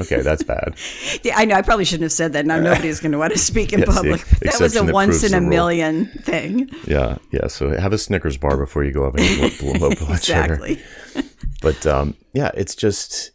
Okay, 0.02 0.22
that's 0.22 0.44
bad. 0.44 0.76
yeah, 1.24 1.38
I 1.38 1.46
know. 1.46 1.56
I 1.56 1.62
probably 1.62 1.86
shouldn't 1.86 2.04
have 2.04 2.12
said 2.12 2.34
that. 2.34 2.46
Now 2.46 2.60
nobody's 2.60 3.00
going 3.00 3.12
to 3.12 3.18
want 3.18 3.34
to 3.34 3.40
speak 3.40 3.74
in 3.74 3.82
public. 3.84 4.26
that 4.40 4.60
was 4.60 4.76
a 4.76 4.84
once 4.84 5.24
in 5.24 5.34
a 5.34 5.42
million 5.42 6.06
thing. 6.06 6.70
Yeah, 6.88 7.18
yeah. 7.32 7.48
So 7.48 7.70
have 7.78 7.94
a 7.94 7.98
Snickers 7.98 8.38
bar 8.38 8.58
before 8.58 8.84
you 8.84 8.92
go 8.92 9.06
up 9.06 9.16
and 9.16 9.62
low 9.82 9.90
blood 9.90 10.18
exactly. 10.18 10.76
sugar. 10.76 11.28
But 11.62 11.88
um, 11.88 12.16
yeah, 12.34 12.52
it's 12.54 12.76
just 12.76 13.32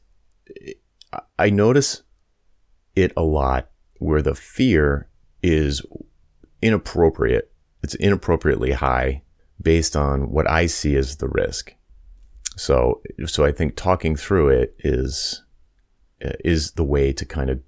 I 1.38 1.50
notice 1.50 2.02
it 2.94 3.12
a 3.16 3.22
lot 3.22 3.70
where 3.98 4.22
the 4.22 4.34
fear 4.34 5.08
is 5.42 5.82
inappropriate. 6.62 7.50
It's 7.82 7.94
inappropriately 7.96 8.72
high 8.72 9.22
based 9.60 9.96
on 9.96 10.30
what 10.30 10.48
I 10.48 10.66
see 10.66 10.96
as 10.96 11.16
the 11.16 11.28
risk. 11.28 11.74
So, 12.56 13.00
so 13.26 13.44
I 13.44 13.52
think 13.52 13.76
talking 13.76 14.16
through 14.16 14.50
it 14.50 14.74
is 14.80 15.42
is 16.20 16.72
the 16.72 16.84
way 16.84 17.12
to 17.12 17.24
kind 17.24 17.50
of 17.50 17.60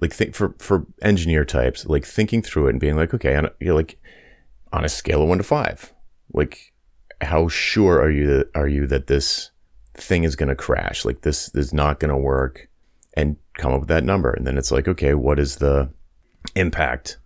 like 0.00 0.12
think 0.12 0.34
for 0.34 0.54
for 0.58 0.86
engineer 1.02 1.44
types, 1.44 1.86
like 1.86 2.04
thinking 2.04 2.42
through 2.42 2.66
it 2.66 2.70
and 2.70 2.80
being 2.80 2.96
like, 2.96 3.14
okay, 3.14 3.34
on 3.36 3.48
you're 3.60 3.74
like 3.74 3.98
on 4.72 4.84
a 4.84 4.88
scale 4.88 5.22
of 5.22 5.28
one 5.28 5.38
to 5.38 5.44
five, 5.44 5.92
like 6.32 6.72
how 7.22 7.48
sure 7.48 8.00
are 8.00 8.10
you 8.10 8.26
that 8.26 8.50
are 8.54 8.68
you 8.68 8.86
that 8.86 9.06
this 9.06 9.50
thing 9.94 10.24
is 10.24 10.36
going 10.36 10.48
to 10.48 10.54
crash? 10.54 11.04
Like 11.04 11.22
this 11.22 11.50
is 11.54 11.72
not 11.72 12.00
going 12.00 12.10
to 12.10 12.16
work, 12.16 12.68
and 13.14 13.36
come 13.54 13.72
up 13.72 13.80
with 13.80 13.88
that 13.88 14.04
number, 14.04 14.30
and 14.30 14.46
then 14.46 14.58
it's 14.58 14.70
like, 14.70 14.86
okay, 14.88 15.14
what 15.14 15.38
is 15.38 15.56
the 15.56 15.90
impact 16.54 17.18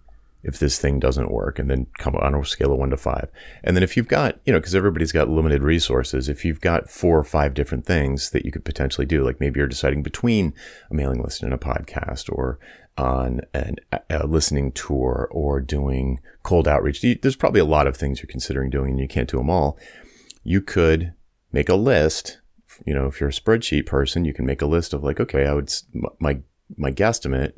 if 0.42 0.58
this 0.58 0.78
thing 0.78 0.98
doesn't 0.98 1.30
work 1.30 1.58
and 1.58 1.70
then 1.70 1.86
come 1.98 2.16
on 2.16 2.34
a 2.34 2.44
scale 2.44 2.72
of 2.72 2.78
one 2.78 2.90
to 2.90 2.96
five. 2.96 3.28
And 3.62 3.76
then 3.76 3.82
if 3.82 3.96
you've 3.96 4.08
got, 4.08 4.40
you 4.44 4.52
know, 4.52 4.58
because 4.58 4.74
everybody's 4.74 5.12
got 5.12 5.28
limited 5.28 5.62
resources, 5.62 6.28
if 6.28 6.44
you've 6.44 6.60
got 6.60 6.88
four 6.88 7.18
or 7.18 7.24
five 7.24 7.54
different 7.54 7.84
things 7.84 8.30
that 8.30 8.44
you 8.44 8.52
could 8.52 8.64
potentially 8.64 9.06
do, 9.06 9.22
like 9.22 9.40
maybe 9.40 9.58
you're 9.58 9.66
deciding 9.66 10.02
between 10.02 10.54
a 10.90 10.94
mailing 10.94 11.22
list 11.22 11.42
and 11.42 11.52
a 11.52 11.58
podcast 11.58 12.30
or 12.32 12.58
on 12.96 13.40
an, 13.54 13.76
a 14.08 14.26
listening 14.26 14.72
tour 14.72 15.28
or 15.30 15.60
doing 15.60 16.20
cold 16.42 16.66
outreach, 16.66 17.02
there's 17.22 17.36
probably 17.36 17.60
a 17.60 17.64
lot 17.64 17.86
of 17.86 17.96
things 17.96 18.20
you're 18.20 18.30
considering 18.30 18.70
doing 18.70 18.92
and 18.92 19.00
you 19.00 19.08
can't 19.08 19.30
do 19.30 19.38
them 19.38 19.50
all. 19.50 19.78
You 20.42 20.60
could 20.60 21.12
make 21.52 21.68
a 21.68 21.74
list. 21.74 22.38
You 22.86 22.94
know, 22.94 23.06
if 23.06 23.20
you're 23.20 23.28
a 23.28 23.32
spreadsheet 23.32 23.86
person, 23.86 24.24
you 24.24 24.32
can 24.32 24.46
make 24.46 24.62
a 24.62 24.66
list 24.66 24.94
of 24.94 25.02
like, 25.02 25.20
okay, 25.20 25.46
I 25.46 25.52
would, 25.52 25.72
my, 26.18 26.40
my 26.76 26.90
guesstimate 26.90 27.52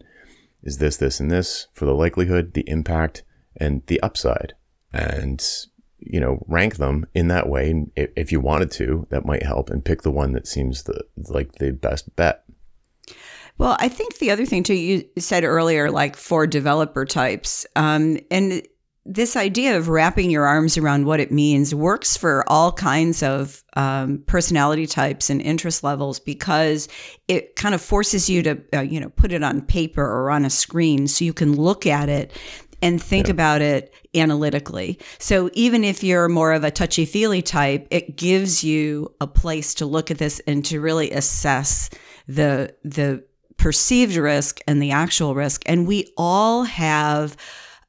is 0.63 0.79
this, 0.79 0.97
this, 0.97 1.21
and 1.21 1.31
this 1.31 1.69
for 1.73 1.87
the 1.87 1.95
likelihood, 1.95 2.55
the 2.55 2.69
impact, 2.69 3.23
and 3.57 3.83
the 3.87 4.01
upside. 4.01 4.55
And, 4.93 5.43
you 5.99 6.21
know, 6.21 6.45
rank 6.47 6.77
them 6.77 7.07
in 7.15 7.29
that 7.29 7.49
way. 7.49 7.87
If 7.97 8.33
you 8.33 8.41
wanted 8.41 8.71
to, 8.73 9.07
that 9.11 9.25
might 9.25 9.43
help 9.43 9.71
and 9.71 9.85
pick 9.85 10.03
the 10.03 10.11
one 10.11 10.33
that 10.33 10.47
seems 10.47 10.83
the, 10.85 11.05
like 11.29 11.53
the 11.57 11.71
best 11.73 12.15
bet. 12.17 12.45
Well, 13.59 13.77
I 13.79 13.89
think 13.89 14.19
the 14.19 14.31
other 14.31 14.47
thing 14.47 14.63
too, 14.63 14.75
you 14.75 15.05
said 15.19 15.45
earlier, 15.45 15.91
like 15.91 16.17
for 16.17 16.47
developer 16.47 17.05
types, 17.05 17.67
um, 17.77 18.19
and 18.31 18.67
this 19.05 19.35
idea 19.35 19.77
of 19.77 19.89
wrapping 19.89 20.31
your 20.31 20.47
arms 20.47 20.79
around 20.79 21.07
what 21.07 21.19
it 21.19 21.33
means 21.33 21.75
works 21.75 22.17
for 22.17 22.45
all 22.47 22.71
kinds 22.71 23.23
of 23.23 23.65
um, 23.75 24.23
personality 24.27 24.87
types 24.87 25.29
and 25.29 25.43
interest 25.43 25.83
levels 25.83 26.21
because 26.21 26.89
it 27.27 27.57
kind 27.57 27.75
of 27.75 27.81
forces 27.81 28.31
you 28.31 28.43
to 28.43 28.63
uh, 28.75 28.81
you 28.81 29.01
know 29.01 29.09
put 29.11 29.33
it 29.33 29.43
on 29.43 29.61
paper 29.63 30.05
or 30.05 30.31
on 30.31 30.45
a 30.45 30.51
screen 30.51 31.09
so 31.09 31.25
you 31.25 31.33
can 31.33 31.57
look 31.57 31.85
at 31.87 32.09
it 32.09 32.33
and 32.81 33.01
think 33.03 33.29
yeah. 33.29 33.33
about 33.33 33.63
it 33.63 33.95
analytically. 34.15 34.99
So 35.19 35.51
even 35.53 35.85
if 35.85 36.03
you're 36.03 36.29
more 36.29 36.53
of 36.53 36.65
a 36.65 36.71
touchy 36.71 37.05
feely 37.05 37.41
type, 37.41 37.87
it 37.91 38.17
gives 38.17 38.65
you 38.65 39.15
a 39.21 39.27
place 39.27 39.75
to 39.75 39.87
look 39.87 40.11
at 40.11 40.19
this 40.19 40.41
and 40.47 40.65
to 40.67 40.81
really 40.81 41.11
assess 41.11 41.91
the 42.29 42.75
the 42.85 43.25
perceived 43.57 44.17
risk 44.17 44.61
and 44.67 44.83
the 44.83 44.91
actual 44.91 45.35
risk. 45.35 45.63
And 45.67 45.87
we 45.87 46.13
all 46.17 46.65
have 46.65 47.37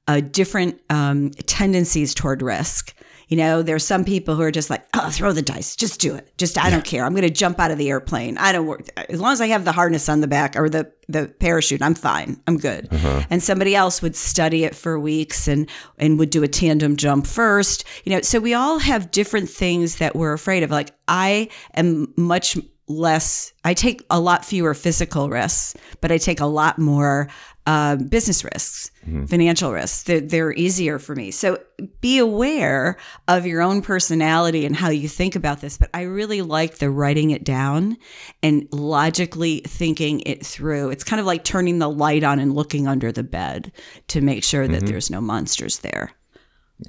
uh, 0.07 0.21
different 0.21 0.81
um, 0.89 1.31
tendencies 1.31 2.13
toward 2.13 2.41
risk. 2.41 2.93
You 3.29 3.37
know, 3.37 3.63
there's 3.63 3.85
some 3.85 4.03
people 4.03 4.35
who 4.35 4.41
are 4.41 4.51
just 4.51 4.69
like, 4.69 4.85
oh, 4.93 5.09
throw 5.09 5.31
the 5.31 5.41
dice, 5.41 5.75
just 5.75 5.99
do 5.99 6.13
it. 6.13 6.37
Just, 6.37 6.57
I 6.57 6.65
yeah. 6.65 6.69
don't 6.71 6.85
care. 6.85 7.03
I'm 7.03 7.13
going 7.13 7.23
to 7.23 7.31
jump 7.31 7.59
out 7.59 7.71
of 7.71 7.77
the 7.77 7.89
airplane. 7.89 8.37
I 8.37 8.51
don't 8.51 8.67
work. 8.67 8.85
As 9.09 9.19
long 9.19 9.31
as 9.31 9.41
I 9.41 9.47
have 9.47 9.65
the 9.65 9.71
harness 9.71 10.07
on 10.07 10.21
the 10.21 10.27
back 10.27 10.55
or 10.55 10.69
the, 10.69 10.91
the 11.07 11.33
parachute, 11.39 11.81
I'm 11.81 11.95
fine. 11.95 12.39
I'm 12.45 12.57
good. 12.57 12.89
Uh-huh. 12.91 13.23
And 13.29 13.41
somebody 13.41 13.75
else 13.75 14.01
would 14.01 14.15
study 14.15 14.65
it 14.65 14.75
for 14.75 14.99
weeks 14.99 15.47
and, 15.47 15.69
and 15.97 16.19
would 16.19 16.29
do 16.29 16.43
a 16.43 16.47
tandem 16.47 16.95
jump 16.95 17.25
first. 17.25 17.85
You 18.03 18.11
know, 18.11 18.21
so 18.21 18.39
we 18.39 18.53
all 18.53 18.77
have 18.77 19.09
different 19.09 19.49
things 19.49 19.97
that 19.97 20.15
we're 20.15 20.33
afraid 20.33 20.61
of. 20.61 20.69
Like, 20.69 20.91
I 21.07 21.49
am 21.73 22.13
much 22.17 22.57
less, 22.87 23.53
I 23.63 23.73
take 23.73 24.05
a 24.09 24.19
lot 24.19 24.45
fewer 24.45 24.73
physical 24.73 25.29
risks, 25.29 25.75
but 26.01 26.11
I 26.11 26.17
take 26.17 26.41
a 26.41 26.45
lot 26.45 26.77
more 26.77 27.29
uh, 27.65 27.95
business 27.95 28.43
risks, 28.43 28.91
mm-hmm. 29.05 29.25
financial 29.25 29.71
risks. 29.71 30.03
They're, 30.03 30.19
they're, 30.19 30.51
easier 30.53 30.99
for 30.99 31.15
me. 31.15 31.31
So 31.31 31.59
be 32.01 32.17
aware 32.17 32.97
of 33.27 33.45
your 33.45 33.61
own 33.61 33.81
personality 33.81 34.65
and 34.65 34.75
how 34.75 34.89
you 34.89 35.07
think 35.07 35.35
about 35.35 35.61
this. 35.61 35.77
But 35.77 35.89
I 35.93 36.01
really 36.01 36.41
like 36.41 36.75
the 36.75 36.89
writing 36.89 37.31
it 37.31 37.45
down 37.45 37.97
and 38.41 38.67
logically 38.71 39.61
thinking 39.61 40.21
it 40.21 40.45
through. 40.45 40.89
It's 40.89 41.05
kind 41.05 41.19
of 41.19 41.25
like 41.25 41.43
turning 41.45 41.79
the 41.79 41.89
light 41.89 42.23
on 42.23 42.39
and 42.39 42.53
looking 42.53 42.87
under 42.87 43.11
the 43.11 43.23
bed 43.23 43.71
to 44.09 44.19
make 44.19 44.43
sure 44.43 44.67
that 44.67 44.77
mm-hmm. 44.77 44.85
there's 44.85 45.09
no 45.09 45.21
monsters 45.21 45.79
there. 45.79 46.11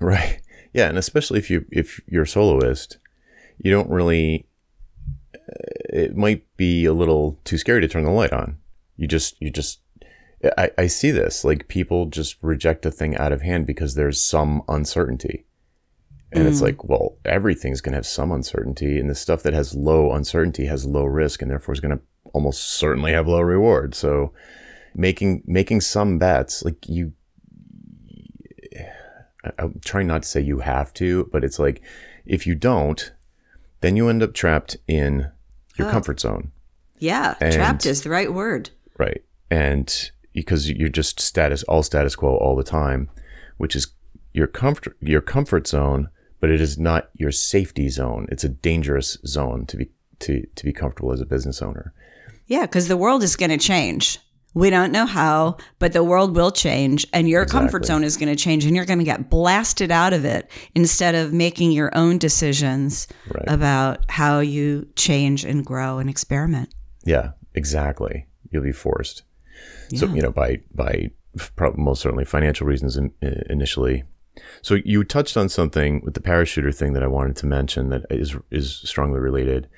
Right. 0.01 0.41
Yeah, 0.73 0.89
and 0.89 0.99
especially 0.99 1.39
if 1.39 1.51
you 1.51 1.65
if 1.71 2.01
you're 2.09 2.25
a 2.25 2.29
soloist, 2.29 2.99
you 3.59 3.71
don't 3.71 3.89
really. 3.89 4.47
Uh, 5.35 5.71
it 5.91 6.17
might 6.17 6.45
be 6.57 6.85
a 6.85 6.93
little 6.93 7.39
too 7.45 7.59
scary 7.59 7.81
to 7.81 7.89
turn 7.89 8.05
the 8.05 8.11
light 8.11 8.33
on. 8.33 8.59
You 8.97 9.07
just 9.07 9.41
you 9.41 9.51
just 9.51 9.81
I, 10.59 10.71
I 10.77 10.87
see 10.87 11.11
this 11.11 11.45
like 11.45 11.69
people 11.69 12.07
just 12.07 12.37
reject 12.43 12.87
a 12.87 12.91
thing 12.91 13.17
out 13.17 13.33
of 13.33 13.43
hand 13.43 13.67
because 13.67 13.95
there's 13.95 14.21
some 14.21 14.63
uncertainty. 14.69 15.47
And 16.33 16.45
mm. 16.45 16.49
it's 16.49 16.61
like, 16.61 16.85
well, 16.85 17.17
everything's 17.25 17.81
going 17.81 17.93
to 17.93 17.99
have 17.99 18.07
some 18.07 18.33
uncertainty. 18.33 18.99
And 18.99 19.09
the 19.09 19.15
stuff 19.15 19.43
that 19.45 19.55
has 19.55 19.75
low 19.75 20.13
uncertainty 20.13 20.67
has 20.67 20.85
low 20.85 21.05
risk 21.05 21.43
and 21.43 21.51
therefore 21.51 21.73
is 21.73 21.81
going 21.81 21.97
to 21.97 22.03
almost 22.33 22.63
certainly 22.73 23.13
have 23.13 23.29
low 23.29 23.41
reward. 23.41 23.95
So 23.95 24.33
making, 24.95 25.45
making 25.47 25.81
some 25.83 26.19
bets, 26.19 26.65
like 26.65 26.89
you, 26.89 27.13
I'm 29.59 29.81
trying 29.85 30.07
not 30.07 30.23
to 30.23 30.29
say 30.29 30.41
you 30.41 30.59
have 30.61 30.93
to, 30.95 31.29
but 31.31 31.45
it's 31.45 31.59
like, 31.59 31.83
if 32.27 32.47
you 32.47 32.55
don't, 32.55 33.13
then 33.81 33.97
you 33.97 34.09
end 34.09 34.23
up 34.23 34.35
trapped 34.35 34.77
in 34.89 35.31
your 35.77 35.89
oh. 35.89 35.91
comfort 35.91 36.19
zone. 36.19 36.51
Yeah. 36.99 37.35
And, 37.41 37.55
trapped 37.55 37.87
is 37.87 38.03
the 38.03 38.11
right 38.11 38.33
word. 38.33 38.71
Right. 38.99 39.23
And 39.51 40.11
because 40.35 40.71
you're 40.71 40.89
just 40.89 41.21
status 41.21 41.63
all 41.63 41.83
status 41.83 42.17
quo 42.17 42.37
all 42.37 42.57
the 42.57 42.65
time, 42.65 43.09
which 43.57 43.75
is 43.75 43.87
your 44.33 44.47
comfort 44.47 44.97
your 45.01 45.23
comfort 45.23 45.67
zone, 45.67 46.11
but 46.41 46.51
it 46.51 46.61
is 46.61 46.77
not 46.77 47.09
your 47.15 47.33
safety 47.33 47.89
zone. 47.89 48.27
It's 48.31 48.45
a 48.45 48.49
dangerous 48.49 49.17
zone 49.27 49.65
to 49.67 49.77
be 49.79 49.91
to 50.19 50.47
to 50.57 50.65
be 50.65 50.73
comfortable 50.73 51.13
as 51.13 51.21
a 51.21 51.27
business 51.27 51.63
owner. 51.63 51.95
Yeah, 52.47 52.63
because 52.63 52.89
the 52.89 52.97
world 52.97 53.23
is 53.23 53.37
going 53.37 53.51
to 53.51 53.59
change. 53.59 54.19
We 54.53 54.71
don't 54.71 54.93
know 54.93 55.07
how, 55.07 55.57
but 55.81 55.93
the 55.93 56.05
world 56.05 56.37
will 56.37 56.53
change 56.53 57.05
and 57.13 57.29
your 57.29 57.43
exactly. 57.43 57.61
comfort 57.61 57.87
zone 57.87 58.05
is 58.05 58.17
going 58.17 58.29
to 58.29 58.41
change 58.41 58.65
and 58.65 58.77
you're 58.77 58.85
going 58.85 59.01
to 59.01 59.05
get 59.05 59.29
blasted 59.29 59.91
out 59.91 60.13
of 60.13 60.25
it 60.25 60.49
instead 60.77 61.17
of 61.17 61.33
making 61.33 61.73
your 61.73 61.91
own 61.97 62.19
decisions 62.19 63.09
right. 63.29 63.45
about 63.49 64.09
how 64.09 64.39
you 64.39 64.87
change 64.95 65.45
and 65.45 65.67
grow 65.67 65.99
and 65.99 66.09
experiment. 66.09 66.73
Yeah, 67.05 67.33
exactly. 67.55 68.27
You'll 68.49 68.63
be 68.63 68.71
forced. 68.71 69.24
Yeah. 69.95 70.09
So 70.09 70.15
you 70.15 70.23
know, 70.23 70.33
by 70.33 70.61
by 70.75 71.11
most 71.77 72.03
certainly 72.03 72.25
financial 72.25 72.67
reasons 72.67 72.97
in, 72.97 73.13
initially. 73.49 74.05
So 74.63 74.79
you 74.85 75.05
touched 75.05 75.37
on 75.37 75.49
something 75.49 76.01
with 76.05 76.15
the 76.15 76.21
parachuter 76.21 76.75
thing 76.75 76.93
that 76.95 77.03
I 77.03 77.07
wanted 77.07 77.37
to 77.37 77.47
mention 77.47 77.91
that 77.91 78.07
is 78.11 78.37
is 78.51 78.77
strongly 78.85 79.21
related. 79.21 79.69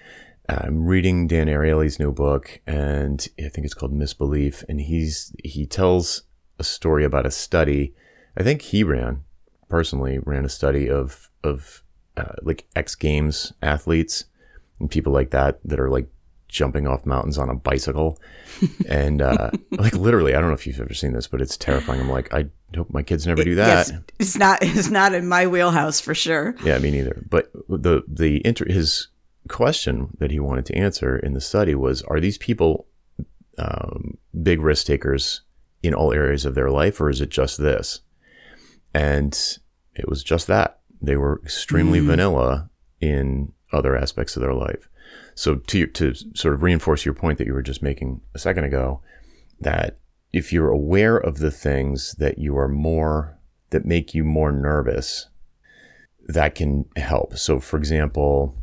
I'm 0.48 0.86
reading 0.86 1.26
Dan 1.26 1.48
Ariely's 1.48 1.98
new 1.98 2.12
book, 2.12 2.60
and 2.66 3.26
I 3.38 3.48
think 3.48 3.64
it's 3.64 3.74
called 3.74 3.92
Misbelief, 3.92 4.64
and 4.68 4.80
he's 4.80 5.34
he 5.42 5.66
tells 5.66 6.22
a 6.58 6.64
story 6.64 7.04
about 7.04 7.26
a 7.26 7.30
study. 7.30 7.94
I 8.36 8.42
think 8.42 8.62
he 8.62 8.84
ran 8.84 9.24
personally 9.68 10.18
ran 10.24 10.44
a 10.44 10.48
study 10.48 10.88
of 10.88 11.30
of 11.42 11.82
uh, 12.16 12.34
like 12.42 12.66
X 12.74 12.94
Games 12.94 13.52
athletes 13.62 14.24
and 14.80 14.90
people 14.90 15.12
like 15.12 15.30
that 15.30 15.60
that 15.64 15.80
are 15.80 15.90
like 15.90 16.08
jumping 16.56 16.86
off 16.86 17.06
mountains 17.06 17.38
on 17.38 17.48
a 17.48 17.54
bicycle. 17.54 18.18
and 18.88 19.20
uh, 19.20 19.50
like 19.72 19.94
literally, 19.94 20.34
I 20.34 20.40
don't 20.40 20.48
know 20.48 20.54
if 20.54 20.66
you've 20.66 20.80
ever 20.80 20.94
seen 20.94 21.12
this, 21.12 21.26
but 21.26 21.40
it's 21.40 21.56
terrifying. 21.56 22.00
I'm 22.00 22.10
like, 22.10 22.32
I 22.32 22.46
hope 22.74 22.90
my 22.90 23.02
kids 23.02 23.26
never 23.26 23.44
do 23.44 23.54
that. 23.56 23.88
Yes, 23.88 23.92
it's 24.18 24.36
not 24.36 24.58
it's 24.62 24.88
not 24.88 25.14
in 25.14 25.28
my 25.28 25.46
wheelhouse 25.46 26.00
for 26.00 26.14
sure. 26.14 26.56
Yeah, 26.64 26.78
me 26.78 26.90
neither. 26.90 27.24
But 27.28 27.52
the 27.68 28.02
the 28.08 28.44
inter 28.46 28.64
his 28.66 29.08
question 29.48 30.16
that 30.18 30.30
he 30.30 30.40
wanted 30.40 30.66
to 30.66 30.74
answer 30.76 31.18
in 31.18 31.34
the 31.34 31.40
study 31.40 31.74
was: 31.74 32.02
Are 32.02 32.18
these 32.18 32.38
people 32.38 32.86
um, 33.58 34.16
big 34.42 34.60
risk 34.60 34.86
takers 34.86 35.42
in 35.82 35.94
all 35.94 36.12
areas 36.12 36.44
of 36.44 36.54
their 36.54 36.70
life, 36.70 37.00
or 37.00 37.10
is 37.10 37.20
it 37.20 37.28
just 37.28 37.58
this? 37.58 38.00
And 38.94 39.58
it 39.94 40.08
was 40.08 40.22
just 40.22 40.46
that 40.46 40.80
they 41.02 41.16
were 41.16 41.40
extremely 41.44 42.00
mm. 42.00 42.06
vanilla 42.06 42.70
in 43.00 43.52
other 43.72 43.96
aspects 43.96 44.36
of 44.36 44.42
their 44.42 44.54
life. 44.54 44.88
So 45.36 45.56
to 45.56 45.86
to 45.86 46.14
sort 46.34 46.54
of 46.54 46.62
reinforce 46.62 47.04
your 47.04 47.14
point 47.14 47.38
that 47.38 47.46
you 47.46 47.52
were 47.52 47.62
just 47.62 47.82
making 47.82 48.22
a 48.34 48.38
second 48.38 48.64
ago, 48.64 49.00
that 49.60 49.98
if 50.32 50.52
you're 50.52 50.70
aware 50.70 51.16
of 51.16 51.38
the 51.38 51.50
things 51.50 52.16
that 52.18 52.38
you 52.38 52.58
are 52.58 52.68
more 52.68 53.38
that 53.70 53.84
make 53.84 54.14
you 54.14 54.24
more 54.24 54.50
nervous, 54.50 55.28
that 56.26 56.54
can 56.54 56.86
help. 56.96 57.36
So 57.36 57.60
for 57.60 57.76
example, 57.76 58.56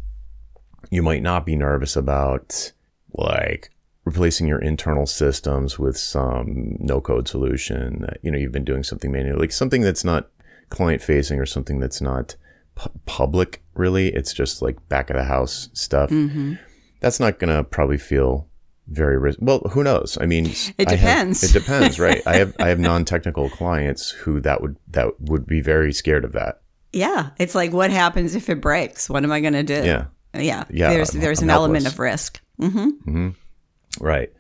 you 0.89 1.03
might 1.03 1.21
not 1.21 1.45
be 1.45 1.55
nervous 1.55 1.95
about 1.95 2.73
like 3.13 3.69
replacing 4.05 4.47
your 4.47 4.59
internal 4.59 5.05
systems 5.05 5.77
with 5.77 5.95
some 5.95 6.75
no 6.79 6.99
code 6.99 7.27
solution 7.27 8.01
that 8.01 8.17
you 8.21 8.31
know 8.31 8.37
you've 8.37 8.51
been 8.51 8.65
doing 8.65 8.83
something 8.83 9.11
manually 9.11 9.39
like 9.39 9.51
something 9.51 9.81
that's 9.81 10.03
not 10.03 10.29
client 10.69 11.01
facing 11.01 11.39
or 11.39 11.45
something 11.45 11.79
that's 11.79 12.01
not 12.01 12.35
pu- 12.75 12.91
public 13.05 13.61
really. 13.75 14.09
It's 14.09 14.33
just 14.33 14.61
like 14.61 14.87
back 14.89 15.09
of 15.09 15.15
the 15.15 15.23
house 15.23 15.69
stuff. 15.73 16.09
Mm-hmm. 16.09 16.53
that's 16.99 17.19
not 17.19 17.39
going 17.39 17.55
to 17.55 17.63
probably 17.63 17.97
feel 17.97 18.47
very 18.87 19.17
ris- 19.17 19.37
well 19.39 19.59
who 19.71 19.83
knows? 19.83 20.17
I 20.19 20.25
mean 20.25 20.47
it 20.77 20.89
depends 20.89 21.41
have, 21.41 21.49
it 21.49 21.53
depends 21.59 21.99
right? 21.99 22.21
I 22.27 22.35
have 22.35 22.53
i 22.59 22.67
have 22.67 22.79
non-technical 22.79 23.49
clients 23.49 24.09
who 24.11 24.41
that 24.41 24.61
would 24.61 24.75
that 24.89 25.19
would 25.21 25.45
be 25.45 25.61
very 25.61 25.93
scared 25.93 26.25
of 26.25 26.33
that. 26.33 26.61
Yeah. 26.91 27.29
It's 27.39 27.55
like 27.55 27.71
what 27.71 27.91
happens 27.91 28.35
if 28.35 28.49
it 28.49 28.59
breaks? 28.61 29.09
What 29.09 29.23
am 29.23 29.31
i 29.31 29.39
going 29.39 29.53
to 29.53 29.63
do? 29.63 29.85
Yeah. 29.85 30.05
Yeah. 30.33 30.65
Yeah 30.69 30.89
there's 30.89 31.13
I'm, 31.15 31.21
there's 31.21 31.39
I'm 31.39 31.45
an 31.45 31.49
helpless. 31.49 31.65
element 31.65 31.87
of 31.87 31.99
risk. 31.99 32.41
Mm-hmm. 32.61 32.87
Mm-hmm. 33.09 34.03
right. 34.05 34.31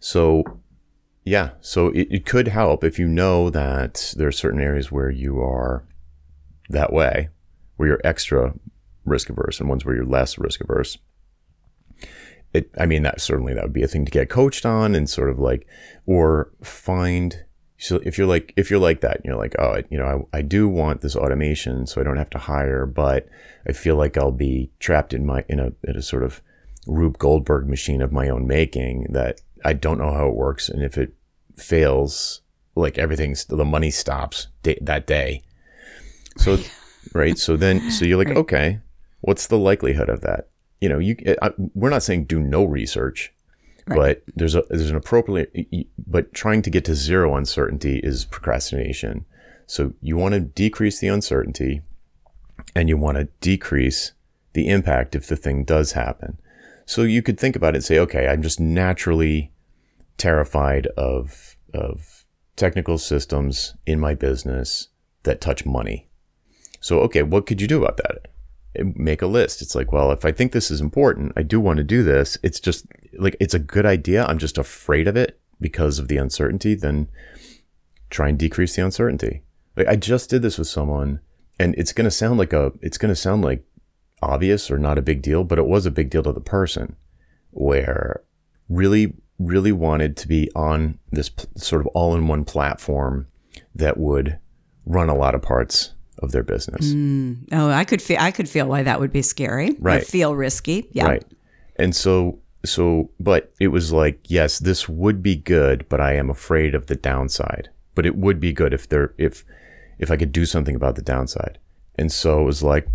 So 0.00 0.44
yeah. 1.24 1.50
So 1.60 1.88
it, 1.88 2.08
it 2.10 2.26
could 2.26 2.48
help 2.48 2.84
if 2.84 2.98
you 2.98 3.06
know 3.06 3.50
that 3.50 4.14
there 4.16 4.28
are 4.28 4.32
certain 4.32 4.60
areas 4.60 4.90
where 4.90 5.10
you 5.10 5.40
are 5.42 5.84
that 6.70 6.92
way 6.92 7.28
where 7.76 7.88
you're 7.88 8.00
extra 8.04 8.54
risk 9.04 9.28
averse 9.28 9.60
and 9.60 9.68
ones 9.68 9.84
where 9.84 9.94
you're 9.94 10.04
less 10.04 10.38
risk 10.38 10.60
averse 10.60 10.98
it, 12.54 12.70
I 12.78 12.86
mean, 12.86 13.02
that 13.02 13.20
certainly 13.20 13.52
that 13.52 13.64
would 13.64 13.72
be 13.72 13.82
a 13.82 13.88
thing 13.88 14.04
to 14.04 14.12
get 14.12 14.30
coached 14.30 14.64
on 14.64 14.94
and 14.94 15.10
sort 15.10 15.28
of 15.28 15.38
like, 15.40 15.66
or 16.06 16.52
find. 16.62 17.44
So 17.78 18.00
if 18.04 18.16
you're 18.16 18.28
like, 18.28 18.54
if 18.56 18.70
you're 18.70 18.80
like 18.80 19.00
that, 19.00 19.20
you're 19.24 19.36
like, 19.36 19.56
oh, 19.58 19.82
you 19.90 19.98
know, 19.98 20.28
I, 20.32 20.38
I 20.38 20.42
do 20.42 20.68
want 20.68 21.00
this 21.00 21.16
automation, 21.16 21.86
so 21.86 22.00
I 22.00 22.04
don't 22.04 22.16
have 22.16 22.30
to 22.30 22.38
hire, 22.38 22.86
but 22.86 23.28
I 23.68 23.72
feel 23.72 23.96
like 23.96 24.16
I'll 24.16 24.30
be 24.30 24.70
trapped 24.78 25.12
in 25.12 25.26
my 25.26 25.44
in 25.48 25.58
a 25.58 25.72
in 25.82 25.96
a 25.96 26.02
sort 26.02 26.22
of 26.22 26.40
Rube 26.86 27.18
Goldberg 27.18 27.68
machine 27.68 28.00
of 28.00 28.12
my 28.12 28.28
own 28.28 28.46
making 28.46 29.08
that 29.10 29.40
I 29.64 29.72
don't 29.72 29.98
know 29.98 30.12
how 30.12 30.28
it 30.28 30.36
works, 30.36 30.68
and 30.68 30.82
if 30.82 30.96
it 30.96 31.12
fails, 31.56 32.40
like 32.76 32.98
everything's 32.98 33.44
the 33.46 33.64
money 33.64 33.90
stops 33.90 34.46
day, 34.62 34.78
that 34.80 35.08
day. 35.08 35.42
So, 36.36 36.58
right. 37.12 37.38
So 37.38 37.56
then, 37.56 37.90
so 37.90 38.04
you're 38.04 38.18
like, 38.18 38.28
right. 38.28 38.36
okay, 38.38 38.78
what's 39.20 39.46
the 39.46 39.58
likelihood 39.58 40.08
of 40.08 40.20
that? 40.22 40.48
you 40.84 40.90
know, 40.90 40.98
you 40.98 41.16
I, 41.40 41.50
we're 41.74 41.88
not 41.88 42.02
saying 42.02 42.26
do 42.26 42.38
no 42.38 42.62
research, 42.62 43.32
right. 43.86 43.96
but 43.96 44.22
there's 44.36 44.54
a 44.54 44.64
there's 44.68 44.90
an 44.90 44.96
appropriate 44.96 45.50
but 46.06 46.34
trying 46.34 46.60
to 46.60 46.68
get 46.68 46.84
to 46.84 46.94
zero 46.94 47.34
uncertainty 47.36 48.00
is 48.02 48.26
procrastination. 48.26 49.24
So 49.66 49.94
you 50.02 50.18
want 50.18 50.34
to 50.34 50.40
decrease 50.40 50.98
the 50.98 51.08
uncertainty 51.08 51.80
and 52.76 52.90
you 52.90 52.98
want 52.98 53.16
to 53.16 53.28
decrease 53.40 54.12
the 54.52 54.68
impact 54.68 55.14
if 55.14 55.26
the 55.26 55.36
thing 55.36 55.64
does 55.64 55.92
happen. 55.92 56.38
So 56.84 57.00
you 57.02 57.22
could 57.22 57.40
think 57.40 57.56
about 57.56 57.72
it 57.72 57.76
and 57.76 57.84
say, 57.84 57.98
okay, 58.00 58.28
I'm 58.28 58.42
just 58.42 58.60
naturally 58.60 59.52
terrified 60.18 60.86
of 60.98 61.56
of 61.72 62.26
technical 62.56 62.98
systems 62.98 63.74
in 63.86 63.98
my 63.98 64.14
business 64.14 64.88
that 65.22 65.40
touch 65.40 65.64
money. 65.64 66.08
So 66.84 67.00
okay, 67.00 67.22
what 67.22 67.46
could 67.46 67.62
you 67.62 67.66
do 67.66 67.82
about 67.82 67.96
that? 67.96 68.28
make 68.94 69.22
a 69.22 69.26
list. 69.26 69.62
It's 69.62 69.74
like, 69.74 69.90
well, 69.90 70.10
if 70.12 70.26
I 70.26 70.32
think 70.32 70.52
this 70.52 70.70
is 70.70 70.82
important, 70.82 71.32
I 71.34 71.42
do 71.42 71.58
want 71.58 71.78
to 71.78 71.82
do 71.84 72.02
this. 72.02 72.36
It's 72.42 72.60
just 72.60 72.84
like 73.16 73.36
it's 73.40 73.54
a 73.54 73.58
good 73.58 73.86
idea. 73.86 74.26
I'm 74.26 74.36
just 74.36 74.58
afraid 74.58 75.08
of 75.08 75.16
it 75.16 75.40
because 75.58 75.98
of 75.98 76.08
the 76.08 76.18
uncertainty. 76.18 76.74
Then 76.74 77.08
try 78.10 78.28
and 78.28 78.38
decrease 78.38 78.76
the 78.76 78.84
uncertainty. 78.84 79.44
Like 79.78 79.86
I 79.86 79.96
just 79.96 80.28
did 80.28 80.42
this 80.42 80.58
with 80.58 80.68
someone, 80.68 81.20
and 81.58 81.74
it's 81.76 81.94
gonna 81.94 82.10
sound 82.10 82.38
like 82.38 82.52
a 82.52 82.72
it's 82.82 82.98
gonna 82.98 83.16
sound 83.16 83.42
like 83.42 83.64
obvious 84.20 84.70
or 84.70 84.76
not 84.76 84.98
a 84.98 85.02
big 85.02 85.22
deal, 85.22 85.42
but 85.42 85.58
it 85.58 85.66
was 85.66 85.86
a 85.86 85.90
big 85.90 86.10
deal 86.10 86.24
to 86.24 86.32
the 86.32 86.40
person 86.40 86.96
where 87.50 88.24
really 88.68 89.14
really 89.38 89.72
wanted 89.72 90.18
to 90.18 90.28
be 90.28 90.50
on 90.54 90.98
this 91.10 91.30
sort 91.56 91.80
of 91.80 91.86
all-in-one 91.94 92.44
platform 92.44 93.26
that 93.74 93.96
would 93.96 94.38
run 94.84 95.08
a 95.08 95.16
lot 95.16 95.34
of 95.34 95.40
parts 95.40 95.93
of 96.18 96.32
their 96.32 96.42
business. 96.42 96.92
Mm. 96.92 97.48
Oh, 97.52 97.70
I 97.70 97.84
could 97.84 98.00
feel 98.00 98.18
I 98.20 98.30
could 98.30 98.48
feel 98.48 98.66
why 98.66 98.82
that 98.82 99.00
would 99.00 99.12
be 99.12 99.22
scary. 99.22 99.76
Right. 99.78 100.06
feel 100.06 100.34
risky. 100.34 100.88
Yeah. 100.92 101.06
Right. 101.06 101.24
And 101.76 101.94
so 101.94 102.38
so 102.64 103.10
but 103.20 103.52
it 103.60 103.68
was 103.68 103.92
like, 103.92 104.20
yes, 104.24 104.58
this 104.58 104.88
would 104.88 105.22
be 105.22 105.36
good, 105.36 105.88
but 105.88 106.00
I 106.00 106.14
am 106.14 106.30
afraid 106.30 106.74
of 106.74 106.86
the 106.86 106.96
downside. 106.96 107.68
But 107.94 108.06
it 108.06 108.16
would 108.16 108.40
be 108.40 108.52
good 108.52 108.72
if 108.72 108.88
there 108.88 109.14
if 109.18 109.44
if 109.98 110.10
I 110.10 110.16
could 110.16 110.32
do 110.32 110.46
something 110.46 110.74
about 110.74 110.96
the 110.96 111.02
downside. 111.02 111.58
And 111.96 112.10
so 112.10 112.40
it 112.40 112.44
was 112.44 112.62
like, 112.62 112.88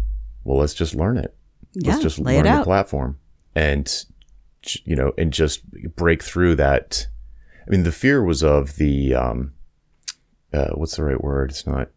well, 0.43 0.57
let's 0.57 0.73
just 0.73 0.95
learn 0.95 1.17
it. 1.17 1.35
Yeah, 1.73 1.91
let's 1.91 2.03
just 2.03 2.19
learn 2.19 2.43
the 2.43 2.63
platform 2.63 3.17
and 3.55 4.05
you 4.83 4.95
know, 4.95 5.13
and 5.17 5.31
just 5.31 5.61
break 5.95 6.23
through 6.23 6.55
that. 6.55 7.07
I 7.65 7.69
mean, 7.69 7.83
the 7.83 7.91
fear 7.91 8.23
was 8.23 8.43
of 8.43 8.75
the 8.75 9.13
um, 9.13 9.53
uh, 10.53 10.69
what's 10.73 10.95
the 10.95 11.03
right 11.03 11.23
word? 11.23 11.51
It's 11.51 11.67
not 11.67 11.89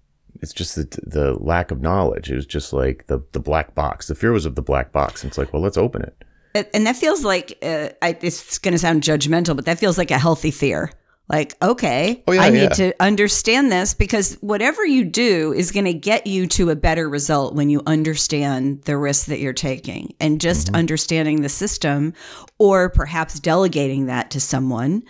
it's 0.43 0.53
just 0.53 0.75
the, 0.75 1.01
the 1.07 1.35
lack 1.35 1.71
of 1.71 1.81
knowledge. 1.81 2.31
It 2.31 2.35
was 2.35 2.47
just 2.47 2.73
like 2.73 3.07
the, 3.07 3.23
the 3.31 3.41
black 3.41 3.75
box. 3.75 4.09
The 4.09 4.15
fear 4.17 4.33
was 4.33 4.45
of 4.45 4.57
the 4.57 4.63
black 4.63 4.93
box. 4.93 5.23
And 5.23 5.31
it's 5.31 5.39
like, 5.39 5.53
well, 5.53 5.63
let's 5.63 5.79
open 5.79 6.03
it. 6.03 6.69
And 6.75 6.87
that 6.87 6.97
feels 6.97 7.25
like, 7.25 7.57
uh, 7.63 7.91
I, 8.03 8.19
it's 8.21 8.59
going 8.59 8.73
to 8.73 8.79
sound 8.79 9.03
judgmental, 9.03 9.57
but 9.57 9.65
that 9.65 9.79
feels 9.79 9.97
like 9.97 10.11
a 10.11 10.19
healthy 10.19 10.51
fear. 10.51 10.91
Like, 11.29 11.55
okay, 11.63 12.23
oh, 12.27 12.33
yeah, 12.33 12.43
I 12.43 12.51
need 12.51 12.63
yeah. 12.63 12.69
to 12.69 12.95
understand 13.01 13.73
this 13.73 13.95
because 13.95 14.35
whatever 14.43 14.85
you 14.85 15.05
do 15.05 15.55
is 15.55 15.71
going 15.71 15.87
to 15.87 15.95
get 15.95 16.27
you 16.27 16.47
to 16.49 16.69
a 16.71 16.77
better 16.77 17.09
result 17.09 17.55
when 17.55 17.71
you 17.71 17.81
understand 17.87 18.83
the 18.83 18.99
risk 18.99 19.27
that 19.27 19.39
you're 19.39 19.55
taking. 19.55 20.13
And 20.21 20.41
just 20.41 20.67
mm-hmm. 20.67 20.77
understanding 20.77 21.41
the 21.41 21.49
system 21.49 22.13
or 22.59 22.91
perhaps 22.91 23.39
delegating 23.39 24.07
that 24.07 24.33
to 24.33 24.41
someone 24.41 25.05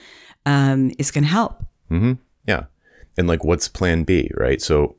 um, 0.47 0.93
is 0.99 1.11
going 1.11 1.25
to 1.25 1.31
help. 1.31 1.65
Mm-hmm. 1.91 2.13
Yeah 2.47 2.65
and 3.17 3.29
like 3.29 3.45
what's 3.45 3.69
plan 3.69 4.05
B, 4.05 4.31
right? 4.35 4.61
So 4.61 4.95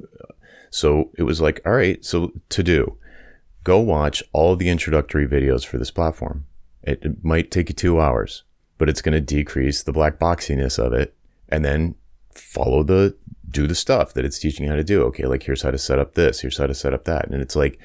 so 0.74 1.12
it 1.20 1.24
was 1.24 1.40
like, 1.40 1.62
all 1.68 1.74
right, 1.74 2.04
so 2.04 2.32
to 2.50 2.64
do, 2.64 2.98
go 3.64 3.78
watch 3.78 4.24
all 4.34 4.56
the 4.56 4.70
introductory 4.70 5.28
videos 5.28 5.64
for 5.64 5.78
this 5.78 5.92
platform. 5.92 6.48
It, 6.82 7.06
it 7.06 7.24
might 7.24 7.52
take 7.52 7.70
you 7.70 7.76
two 7.76 8.02
hours, 8.02 8.42
but 8.80 8.90
it's 8.90 9.02
going 9.02 9.14
to 9.14 9.22
decrease 9.22 9.84
the 9.84 9.94
black 9.94 10.18
boxiness 10.18 10.80
of 10.80 10.92
it, 10.92 11.16
and 11.48 11.64
then 11.64 11.94
follow 12.34 12.82
the 12.82 13.16
do 13.52 13.68
the 13.68 13.76
stuff 13.76 14.16
that 14.16 14.26
it's 14.26 14.40
teaching 14.40 14.66
you 14.66 14.72
how 14.72 14.76
to 14.76 14.84
do. 14.84 15.04
Okay, 15.04 15.28
like 15.28 15.44
here's 15.44 15.62
how 15.62 15.70
to 15.70 15.78
set 15.78 16.00
up 16.00 16.16
this, 16.16 16.40
here's 16.40 16.58
how 16.58 16.66
to 16.66 16.74
set 16.74 16.92
up 16.92 17.04
that, 17.04 17.28
and 17.30 17.40
it's 17.40 17.56
like, 17.56 17.80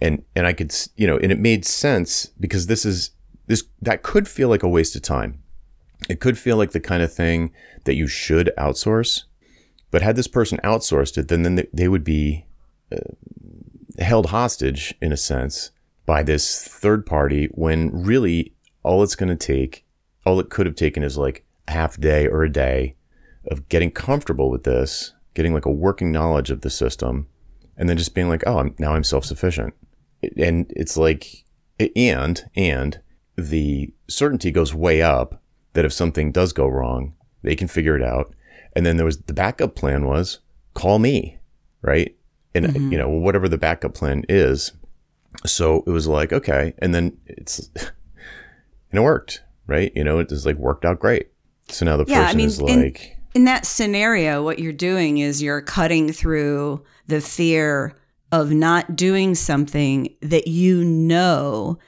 and 0.00 0.24
and 0.34 0.44
I 0.44 0.52
could 0.52 0.74
you 0.96 1.06
know, 1.06 1.18
and 1.18 1.30
it 1.30 1.38
made 1.38 1.64
sense 1.64 2.26
because 2.40 2.66
this 2.66 2.84
is 2.84 3.12
this 3.46 3.62
that 3.80 4.02
could 4.02 4.26
feel 4.26 4.48
like 4.48 4.64
a 4.64 4.68
waste 4.68 4.96
of 4.96 5.02
time. 5.02 5.40
It 6.08 6.18
could 6.18 6.36
feel 6.36 6.56
like 6.56 6.72
the 6.72 6.80
kind 6.80 7.02
of 7.02 7.12
thing 7.12 7.52
that 7.84 7.94
you 7.94 8.08
should 8.08 8.50
outsource 8.58 9.22
but 9.90 10.02
had 10.02 10.16
this 10.16 10.28
person 10.28 10.58
outsourced 10.64 11.16
it, 11.18 11.28
then, 11.28 11.42
then 11.42 11.66
they 11.72 11.88
would 11.88 12.04
be 12.04 12.46
uh, 12.92 12.98
held 13.98 14.26
hostage, 14.26 14.94
in 15.00 15.12
a 15.12 15.16
sense, 15.16 15.70
by 16.06 16.22
this 16.22 16.66
third 16.66 17.04
party 17.06 17.46
when 17.52 17.90
really 17.92 18.54
all 18.82 19.02
it's 19.02 19.14
going 19.14 19.28
to 19.28 19.36
take, 19.36 19.84
all 20.24 20.40
it 20.40 20.50
could 20.50 20.66
have 20.66 20.74
taken 20.74 21.02
is 21.02 21.18
like 21.18 21.44
a 21.66 21.72
half 21.72 21.98
day 21.98 22.26
or 22.26 22.42
a 22.42 22.52
day 22.52 22.96
of 23.50 23.68
getting 23.68 23.90
comfortable 23.90 24.50
with 24.50 24.64
this, 24.64 25.14
getting 25.34 25.54
like 25.54 25.66
a 25.66 25.72
working 25.72 26.12
knowledge 26.12 26.50
of 26.50 26.60
the 26.60 26.70
system, 26.70 27.26
and 27.76 27.88
then 27.88 27.96
just 27.96 28.14
being 28.14 28.28
like, 28.28 28.42
oh, 28.46 28.58
I'm, 28.58 28.74
now 28.78 28.94
I'm 28.94 29.04
self 29.04 29.24
sufficient. 29.24 29.74
And 30.36 30.72
it's 30.74 30.96
like, 30.96 31.44
and, 31.96 32.44
and 32.56 33.00
the 33.36 33.92
certainty 34.08 34.50
goes 34.50 34.74
way 34.74 35.00
up 35.00 35.42
that 35.74 35.84
if 35.84 35.92
something 35.92 36.32
does 36.32 36.52
go 36.52 36.66
wrong, 36.66 37.14
they 37.42 37.54
can 37.54 37.68
figure 37.68 37.96
it 37.96 38.02
out 38.02 38.34
and 38.78 38.86
then 38.86 38.96
there 38.96 39.04
was 39.04 39.18
the 39.22 39.32
backup 39.32 39.74
plan 39.74 40.06
was 40.06 40.38
call 40.74 41.00
me, 41.00 41.36
right? 41.82 42.16
And 42.54 42.66
mm-hmm. 42.66 42.92
you 42.92 42.98
know, 42.98 43.08
whatever 43.08 43.48
the 43.48 43.58
backup 43.58 43.92
plan 43.92 44.24
is. 44.28 44.70
So 45.44 45.82
it 45.84 45.90
was 45.90 46.06
like, 46.06 46.32
okay. 46.32 46.74
And 46.78 46.94
then 46.94 47.18
it's, 47.26 47.58
and 47.74 47.90
it 48.92 49.00
worked, 49.00 49.42
right? 49.66 49.90
You 49.96 50.04
know, 50.04 50.20
it 50.20 50.28
just 50.28 50.46
like 50.46 50.54
worked 50.58 50.84
out 50.84 51.00
great. 51.00 51.26
So 51.70 51.86
now 51.86 51.96
the 51.96 52.04
yeah, 52.06 52.26
person 52.26 52.36
I 52.36 52.38
mean, 52.38 52.46
is 52.46 52.62
like, 52.62 53.18
in, 53.34 53.40
in 53.40 53.44
that 53.46 53.66
scenario, 53.66 54.44
what 54.44 54.60
you're 54.60 54.72
doing 54.72 55.18
is 55.18 55.42
you're 55.42 55.60
cutting 55.60 56.12
through 56.12 56.84
the 57.08 57.20
fear 57.20 57.96
of 58.30 58.52
not 58.52 58.94
doing 58.94 59.34
something 59.34 60.14
that 60.22 60.46
you 60.46 60.84
know 60.84 61.80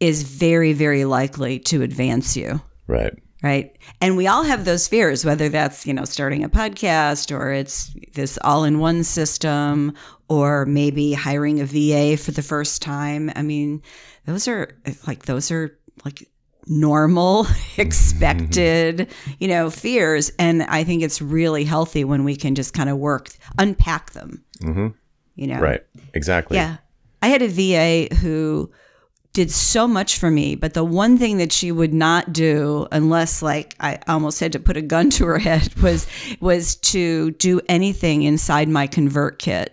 is 0.00 0.22
very, 0.22 0.72
very 0.72 1.04
likely 1.04 1.58
to 1.58 1.82
advance 1.82 2.38
you. 2.38 2.62
Right. 2.86 3.12
Right? 3.42 3.76
And 4.00 4.16
we 4.16 4.26
all 4.26 4.42
have 4.42 4.64
those 4.64 4.88
fears, 4.88 5.24
whether 5.24 5.48
that's, 5.48 5.86
you 5.86 5.94
know, 5.94 6.04
starting 6.04 6.44
a 6.44 6.48
podcast 6.48 7.36
or 7.36 7.52
it's 7.52 7.94
this 8.14 8.38
all 8.42 8.64
in 8.64 8.78
one 8.78 9.04
system 9.04 9.94
or 10.28 10.66
maybe 10.66 11.12
hiring 11.12 11.60
a 11.60 11.64
VA 11.64 12.16
for 12.16 12.32
the 12.32 12.42
first 12.42 12.82
time. 12.82 13.30
I 13.36 13.42
mean, 13.42 13.82
those 14.26 14.48
are 14.48 14.76
like, 15.06 15.26
those 15.26 15.50
are 15.50 15.78
like 16.04 16.28
normal, 16.66 17.46
expected, 17.76 19.08
you 19.38 19.48
know, 19.48 19.70
fears. 19.70 20.30
And 20.38 20.64
I 20.64 20.84
think 20.84 21.02
it's 21.02 21.22
really 21.22 21.64
healthy 21.64 22.04
when 22.04 22.24
we 22.24 22.36
can 22.36 22.54
just 22.54 22.74
kind 22.74 22.90
of 22.90 22.98
work, 22.98 23.30
unpack 23.58 24.10
them, 24.12 24.44
mm-hmm. 24.60 24.88
you 25.36 25.46
know? 25.46 25.60
Right. 25.60 25.84
Exactly. 26.12 26.56
Yeah. 26.56 26.78
I 27.22 27.28
had 27.28 27.42
a 27.42 27.48
VA 27.48 28.14
who, 28.16 28.70
did 29.38 29.52
so 29.52 29.86
much 29.86 30.18
for 30.18 30.32
me, 30.32 30.56
but 30.56 30.74
the 30.74 30.82
one 30.82 31.16
thing 31.16 31.36
that 31.36 31.52
she 31.52 31.70
would 31.70 31.94
not 31.94 32.32
do 32.32 32.88
unless 32.90 33.40
like 33.40 33.76
I 33.78 34.00
almost 34.08 34.40
had 34.40 34.50
to 34.50 34.58
put 34.58 34.76
a 34.76 34.82
gun 34.82 35.10
to 35.10 35.26
her 35.26 35.38
head 35.48 35.72
was 35.76 36.08
was 36.40 36.74
to 36.90 37.30
do 37.30 37.60
anything 37.68 38.24
inside 38.24 38.68
my 38.68 38.88
ConvertKit 38.88 39.68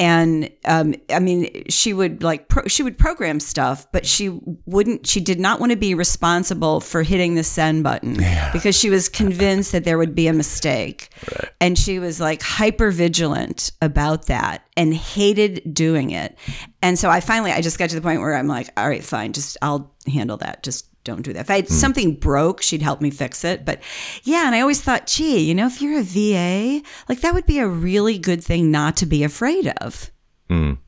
and 0.00 0.50
um, 0.64 0.94
I 1.10 1.18
mean, 1.18 1.64
she 1.68 1.92
would 1.92 2.22
like 2.22 2.48
pro- 2.48 2.68
she 2.68 2.84
would 2.84 2.96
program 2.96 3.40
stuff, 3.40 3.90
but 3.90 4.06
she 4.06 4.28
wouldn't. 4.64 5.08
She 5.08 5.20
did 5.20 5.40
not 5.40 5.58
want 5.58 5.72
to 5.72 5.76
be 5.76 5.94
responsible 5.94 6.80
for 6.80 7.02
hitting 7.02 7.34
the 7.34 7.42
send 7.42 7.82
button 7.82 8.14
yeah. 8.14 8.52
because 8.52 8.78
she 8.78 8.90
was 8.90 9.08
convinced 9.08 9.72
that 9.72 9.82
there 9.82 9.98
would 9.98 10.14
be 10.14 10.28
a 10.28 10.32
mistake, 10.32 11.08
right. 11.32 11.50
and 11.60 11.76
she 11.76 11.98
was 11.98 12.20
like 12.20 12.42
hyper 12.42 12.92
vigilant 12.92 13.72
about 13.82 14.26
that 14.26 14.64
and 14.76 14.94
hated 14.94 15.74
doing 15.74 16.10
it. 16.10 16.38
And 16.80 16.96
so 16.96 17.10
I 17.10 17.18
finally, 17.18 17.50
I 17.50 17.60
just 17.60 17.78
got 17.78 17.90
to 17.90 17.96
the 17.96 18.02
point 18.02 18.20
where 18.20 18.36
I'm 18.36 18.46
like, 18.46 18.70
all 18.76 18.88
right, 18.88 19.02
fine, 19.02 19.32
just 19.32 19.56
I'll 19.62 19.92
handle 20.06 20.36
that. 20.36 20.62
Just 20.62 20.86
don't 21.04 21.22
do 21.22 21.32
that. 21.32 21.40
If 21.40 21.50
I 21.50 21.56
had 21.56 21.66
mm. 21.66 21.72
something 21.72 22.14
broke, 22.14 22.62
she'd 22.62 22.82
help 22.82 23.00
me 23.00 23.10
fix 23.10 23.44
it. 23.44 23.64
But 23.64 23.80
yeah, 24.24 24.46
and 24.46 24.54
I 24.54 24.60
always 24.60 24.80
thought, 24.80 25.06
gee, 25.06 25.40
you 25.40 25.54
know, 25.54 25.66
if 25.66 25.80
you're 25.80 26.00
a 26.00 26.02
VA, 26.02 26.82
like 27.08 27.20
that 27.20 27.34
would 27.34 27.46
be 27.46 27.58
a 27.58 27.68
really 27.68 28.18
good 28.18 28.42
thing 28.42 28.70
not 28.70 28.96
to 28.98 29.06
be 29.06 29.24
afraid 29.24 29.72
of. 29.80 30.10
Mm. 30.50 30.78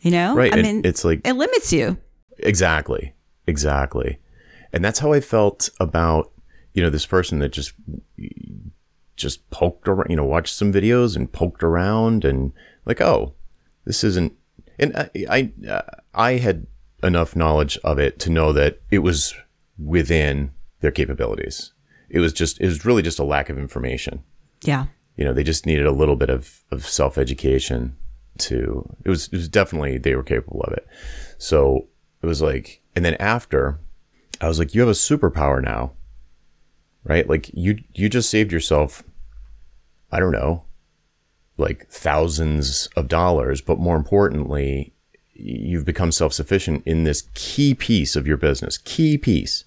You 0.00 0.10
know, 0.10 0.34
right? 0.34 0.54
I 0.54 0.62
mean, 0.62 0.82
it's 0.84 1.04
like 1.04 1.26
it 1.26 1.34
limits 1.34 1.72
you. 1.72 1.98
Exactly, 2.38 3.14
exactly, 3.46 4.18
and 4.72 4.84
that's 4.84 4.98
how 4.98 5.12
I 5.12 5.20
felt 5.20 5.68
about 5.80 6.32
you 6.74 6.82
know 6.82 6.90
this 6.90 7.06
person 7.06 7.38
that 7.40 7.48
just 7.48 7.72
just 9.16 9.48
poked 9.50 9.88
around, 9.88 10.10
you 10.10 10.16
know, 10.16 10.24
watched 10.24 10.54
some 10.54 10.72
videos 10.72 11.16
and 11.16 11.32
poked 11.32 11.62
around 11.62 12.24
and 12.24 12.52
like, 12.84 13.00
oh, 13.00 13.34
this 13.84 14.04
isn't. 14.04 14.34
And 14.78 14.94
I, 14.96 15.10
I, 15.30 15.82
I 16.14 16.32
had 16.32 16.66
enough 17.02 17.34
knowledge 17.34 17.78
of 17.82 17.98
it 17.98 18.18
to 18.20 18.30
know 18.30 18.52
that 18.52 18.80
it 18.90 18.98
was 18.98 19.34
within 19.78 20.52
their 20.80 20.90
capabilities. 20.90 21.72
It 22.08 22.20
was 22.20 22.32
just, 22.32 22.60
it 22.60 22.66
was 22.66 22.84
really 22.84 23.02
just 23.02 23.18
a 23.18 23.24
lack 23.24 23.48
of 23.48 23.58
information. 23.58 24.22
Yeah. 24.62 24.86
You 25.16 25.24
know, 25.24 25.32
they 25.32 25.42
just 25.42 25.66
needed 25.66 25.86
a 25.86 25.92
little 25.92 26.16
bit 26.16 26.30
of, 26.30 26.62
of 26.70 26.86
self 26.86 27.18
education 27.18 27.96
to, 28.38 28.96
it 29.04 29.08
was, 29.08 29.28
it 29.28 29.36
was 29.36 29.48
definitely, 29.48 29.98
they 29.98 30.14
were 30.14 30.22
capable 30.22 30.60
of 30.62 30.72
it. 30.72 30.86
So 31.38 31.88
it 32.22 32.26
was 32.26 32.42
like, 32.42 32.82
and 32.94 33.04
then 33.04 33.14
after, 33.14 33.80
I 34.40 34.48
was 34.48 34.58
like, 34.58 34.74
you 34.74 34.80
have 34.82 34.90
a 34.90 34.92
superpower 34.92 35.62
now, 35.62 35.92
right? 37.04 37.28
Like 37.28 37.50
you, 37.54 37.78
you 37.94 38.08
just 38.08 38.30
saved 38.30 38.52
yourself, 38.52 39.02
I 40.12 40.20
don't 40.20 40.32
know, 40.32 40.64
like 41.56 41.88
thousands 41.88 42.88
of 42.96 43.08
dollars, 43.08 43.60
but 43.60 43.78
more 43.78 43.96
importantly, 43.96 44.92
you've 45.38 45.84
become 45.84 46.12
self-sufficient 46.12 46.82
in 46.86 47.04
this 47.04 47.28
key 47.34 47.74
piece 47.74 48.16
of 48.16 48.26
your 48.26 48.38
business 48.38 48.78
key 48.78 49.18
piece 49.18 49.65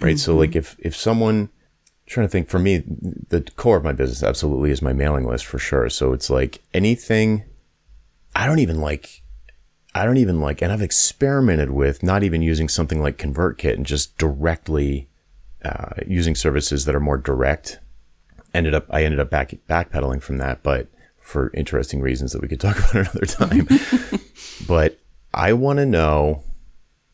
right? 0.00 0.14
Mm-hmm. 0.14 0.16
so 0.16 0.36
like 0.36 0.56
if 0.56 0.76
if 0.78 0.96
someone 0.96 1.36
I'm 1.36 1.50
trying 2.06 2.26
to 2.26 2.30
think 2.30 2.48
for 2.48 2.58
me 2.58 2.82
the 3.28 3.42
core 3.56 3.76
of 3.76 3.84
my 3.84 3.92
business 3.92 4.22
absolutely 4.22 4.70
is 4.70 4.80
my 4.82 4.92
mailing 4.92 5.26
list 5.26 5.46
for 5.46 5.58
sure. 5.58 5.88
So 5.90 6.12
it's 6.12 6.30
like 6.30 6.62
anything 6.74 7.44
i 8.36 8.46
don't 8.46 8.58
even 8.58 8.78
like 8.80 9.22
i 9.94 10.04
don't 10.04 10.18
even 10.18 10.38
like 10.40 10.60
and 10.62 10.70
i've 10.70 10.82
experimented 10.82 11.70
with 11.70 12.02
not 12.02 12.22
even 12.22 12.42
using 12.42 12.68
something 12.68 13.00
like 13.02 13.16
convertkit 13.16 13.74
and 13.74 13.86
just 13.86 14.16
directly 14.18 15.08
uh, 15.64 15.94
using 16.06 16.36
services 16.36 16.84
that 16.84 16.94
are 16.94 17.00
more 17.00 17.16
direct. 17.16 17.80
Ended 18.54 18.74
up 18.74 18.86
i 18.90 19.02
ended 19.02 19.20
up 19.20 19.30
back 19.30 19.54
backpedaling 19.68 20.22
from 20.22 20.38
that 20.38 20.62
but 20.62 20.88
for 21.18 21.50
interesting 21.52 22.00
reasons 22.00 22.32
that 22.32 22.40
we 22.40 22.48
could 22.48 22.60
talk 22.60 22.78
about 22.90 22.94
another 22.94 23.26
time. 23.26 23.68
But 24.66 24.98
I 25.32 25.52
want 25.52 25.78
to 25.78 25.86
know, 25.86 26.42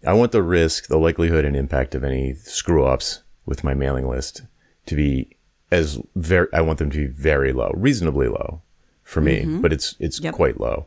I 0.07 0.13
want 0.13 0.33
the 0.33 0.43
risk, 0.43 0.89
the 0.89 0.99
likelihood, 0.99 1.45
and 1.45 1.57
impact 1.57 1.95
of 1.95 2.05
any 2.05 2.35
screw 2.35 2.85
ups 2.85 3.23
with 3.47 3.65
my 3.65 3.75
mailing 3.75 4.09
list 4.09 4.43
to 4.87 4.95
be 4.95 5.29
as 5.71 5.99
very, 6.15 6.49
I 6.53 6.61
want 6.61 6.79
them 6.79 6.91
to 6.91 6.99
be 6.99 7.07
very 7.07 7.53
low, 7.53 7.71
reasonably 7.75 8.29
low 8.29 8.63
for 9.03 9.21
me, 9.21 9.41
mm-hmm. 9.41 9.61
but 9.61 9.73
it's, 9.73 9.97
it's 9.99 10.21
yep. 10.21 10.35
quite 10.35 10.61
low. 10.61 10.87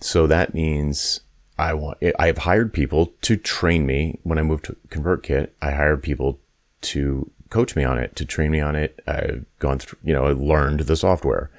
So 0.00 0.26
that 0.26 0.54
means 0.54 1.20
I 1.58 1.74
want, 1.74 1.98
I've 2.18 2.38
hired 2.38 2.72
people 2.72 3.12
to 3.22 3.36
train 3.36 3.86
me 3.86 4.18
when 4.24 4.38
I 4.38 4.42
moved 4.42 4.64
to 4.66 4.76
ConvertKit. 4.88 5.50
I 5.62 5.70
hired 5.70 6.02
people 6.02 6.38
to 6.82 7.30
coach 7.50 7.76
me 7.76 7.84
on 7.84 7.98
it, 7.98 8.16
to 8.16 8.24
train 8.24 8.50
me 8.50 8.60
on 8.60 8.76
it. 8.76 9.00
I've 9.06 9.44
gone 9.58 9.78
through, 9.78 9.98
you 10.02 10.12
know, 10.12 10.26
I 10.26 10.32
learned 10.32 10.80
the 10.80 10.96
software 10.96 11.50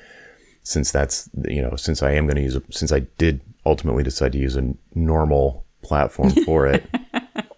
since 0.64 0.92
that's, 0.92 1.30
you 1.48 1.62
know, 1.62 1.76
since 1.76 2.04
I 2.04 2.12
am 2.12 2.26
going 2.26 2.36
to 2.36 2.42
use 2.42 2.56
it, 2.56 2.64
since 2.72 2.92
I 2.92 3.02
did 3.18 3.42
ultimately 3.66 4.04
decide 4.04 4.34
to 4.34 4.38
use 4.38 4.56
a 4.56 4.74
normal 4.94 5.64
platform 5.88 6.32
for 6.46 6.68
it. 6.68 6.86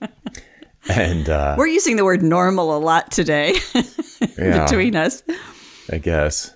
and 0.89 1.29
uh, 1.29 1.55
we're 1.57 1.67
using 1.67 1.95
the 1.95 2.05
word 2.05 2.21
normal 2.21 2.75
a 2.75 2.79
lot 2.79 3.11
today 3.11 3.55
yeah, 4.37 4.65
between 4.65 4.95
us. 4.95 5.23
I 5.91 5.97
guess. 5.97 6.55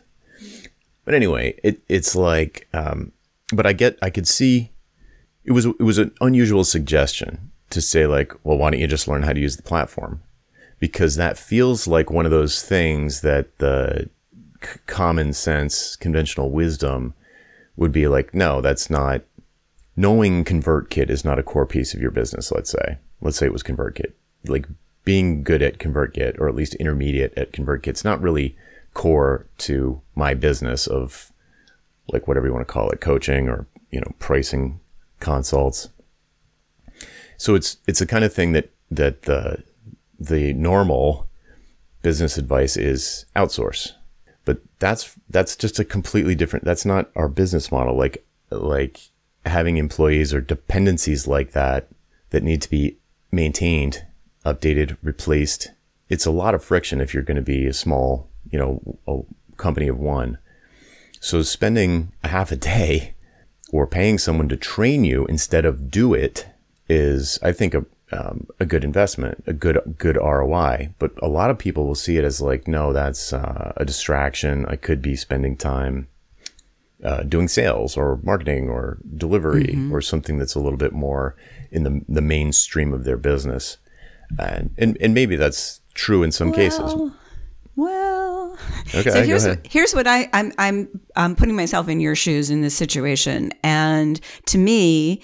But 1.05 1.15
anyway, 1.15 1.59
it 1.63 1.81
it's 1.89 2.15
like, 2.15 2.67
um, 2.73 3.11
but 3.51 3.65
I 3.65 3.73
get, 3.73 3.97
I 4.01 4.09
could 4.09 4.27
see, 4.27 4.71
it 5.43 5.51
was 5.51 5.65
it 5.65 5.81
was 5.81 5.97
an 5.97 6.11
unusual 6.21 6.63
suggestion 6.63 7.51
to 7.71 7.81
say 7.81 8.07
like, 8.07 8.33
well, 8.43 8.57
why 8.57 8.69
don't 8.69 8.79
you 8.79 8.87
just 8.87 9.07
learn 9.07 9.23
how 9.23 9.33
to 9.33 9.39
use 9.39 9.57
the 9.57 9.63
platform? 9.63 10.21
Because 10.79 11.15
that 11.15 11.37
feels 11.37 11.87
like 11.87 12.11
one 12.11 12.25
of 12.25 12.31
those 12.31 12.61
things 12.61 13.21
that 13.21 13.57
the 13.59 14.09
c- 14.63 14.79
common 14.85 15.33
sense, 15.33 15.95
conventional 15.95 16.51
wisdom 16.51 17.13
would 17.75 17.91
be 17.91 18.07
like, 18.07 18.33
no, 18.33 18.61
that's 18.61 18.89
not 18.89 19.21
knowing 19.95 20.43
ConvertKit 20.43 21.09
is 21.09 21.23
not 21.23 21.39
a 21.39 21.43
core 21.43 21.65
piece 21.65 21.93
of 21.93 22.01
your 22.01 22.11
business, 22.11 22.51
let's 22.51 22.71
say. 22.71 22.97
Let's 23.21 23.37
say 23.37 23.45
it 23.45 23.53
was 23.53 23.63
ConvertKit. 23.63 24.13
Like 24.47 24.67
being 25.03 25.43
good 25.43 25.61
at 25.61 25.77
ConvertKit 25.77 26.39
or 26.39 26.47
at 26.47 26.55
least 26.55 26.75
intermediate 26.75 27.37
at 27.37 27.51
ConvertKit, 27.51 27.87
it's 27.87 28.05
not 28.05 28.21
really 28.21 28.57
core 28.93 29.47
to 29.59 30.01
my 30.15 30.33
business 30.33 30.87
of 30.87 31.31
like 32.11 32.27
whatever 32.27 32.47
you 32.47 32.53
want 32.53 32.67
to 32.67 32.71
call 32.71 32.89
it, 32.89 33.01
coaching 33.01 33.47
or, 33.47 33.67
you 33.91 33.99
know, 33.99 34.11
pricing 34.19 34.79
consults. 35.19 35.89
So 37.37 37.55
it's 37.55 37.77
it's 37.87 37.99
the 37.99 38.05
kind 38.05 38.23
of 38.23 38.33
thing 38.33 38.53
that 38.53 38.71
that 38.91 39.23
the 39.23 39.63
the 40.19 40.53
normal 40.53 41.27
business 42.01 42.37
advice 42.37 42.77
is 42.77 43.25
outsource. 43.35 43.93
But 44.45 44.59
that's 44.79 45.17
that's 45.29 45.55
just 45.55 45.79
a 45.79 45.85
completely 45.85 46.35
different 46.35 46.65
that's 46.65 46.85
not 46.85 47.09
our 47.15 47.27
business 47.27 47.71
model. 47.71 47.97
Like 47.97 48.25
like 48.49 49.09
having 49.45 49.77
employees 49.77 50.33
or 50.33 50.41
dependencies 50.41 51.27
like 51.27 51.51
that 51.51 51.87
that 52.29 52.43
need 52.43 52.61
to 52.61 52.69
be 52.69 52.97
maintained, 53.31 54.05
updated, 54.45 54.97
replaced. 55.01 55.71
It's 56.09 56.25
a 56.25 56.31
lot 56.31 56.55
of 56.55 56.63
friction 56.63 57.01
if 57.01 57.13
you're 57.13 57.23
going 57.23 57.35
to 57.35 57.41
be 57.41 57.65
a 57.67 57.73
small, 57.73 58.29
you 58.49 58.59
know, 58.59 58.97
a 59.07 59.57
company 59.57 59.87
of 59.87 59.99
one. 59.99 60.37
So 61.19 61.41
spending 61.41 62.11
a 62.23 62.27
half 62.29 62.51
a 62.51 62.55
day 62.55 63.15
or 63.71 63.87
paying 63.87 64.17
someone 64.17 64.49
to 64.49 64.57
train 64.57 65.03
you 65.03 65.25
instead 65.25 65.65
of 65.65 65.89
do 65.89 66.13
it 66.13 66.47
is, 66.87 67.39
I 67.41 67.51
think, 67.53 67.73
a, 67.73 67.85
um, 68.11 68.47
a 68.59 68.65
good 68.65 68.83
investment, 68.83 69.43
a 69.47 69.53
good 69.53 69.79
good 69.97 70.17
ROI. 70.17 70.93
But 70.99 71.13
a 71.21 71.27
lot 71.27 71.49
of 71.49 71.57
people 71.57 71.87
will 71.87 71.95
see 71.95 72.17
it 72.17 72.23
as 72.23 72.41
like, 72.41 72.67
no, 72.67 72.93
that's 72.93 73.33
uh, 73.33 73.73
a 73.77 73.85
distraction. 73.85 74.65
I 74.67 74.75
could 74.75 75.01
be 75.01 75.15
spending 75.15 75.57
time 75.57 76.07
uh, 77.03 77.23
doing 77.23 77.47
sales 77.47 77.97
or 77.97 78.19
marketing 78.23 78.69
or 78.69 78.97
delivery 79.17 79.65
mm-hmm. 79.65 79.93
or 79.93 80.01
something 80.01 80.37
that's 80.37 80.55
a 80.55 80.59
little 80.59 80.77
bit 80.77 80.93
more 80.93 81.35
in 81.71 81.83
the 81.83 82.01
the 82.07 82.21
mainstream 82.21 82.93
of 82.93 83.03
their 83.03 83.17
business, 83.17 83.77
and 84.39 84.73
and, 84.77 84.97
and 85.01 85.13
maybe 85.13 85.35
that's 85.35 85.81
true 85.93 86.23
in 86.23 86.31
some 86.31 86.49
well, 86.49 86.55
cases. 86.55 87.11
Well, 87.75 88.57
okay. 88.95 89.09
So 89.09 89.23
here's 89.23 89.47
here's 89.65 89.93
what 89.93 90.07
I 90.07 90.29
I'm 90.33 90.53
I'm 90.57 90.87
I'm 91.15 91.35
putting 91.35 91.55
myself 91.55 91.89
in 91.89 91.99
your 91.99 92.15
shoes 92.15 92.49
in 92.49 92.61
this 92.61 92.75
situation, 92.75 93.51
and 93.63 94.19
to 94.47 94.57
me, 94.57 95.21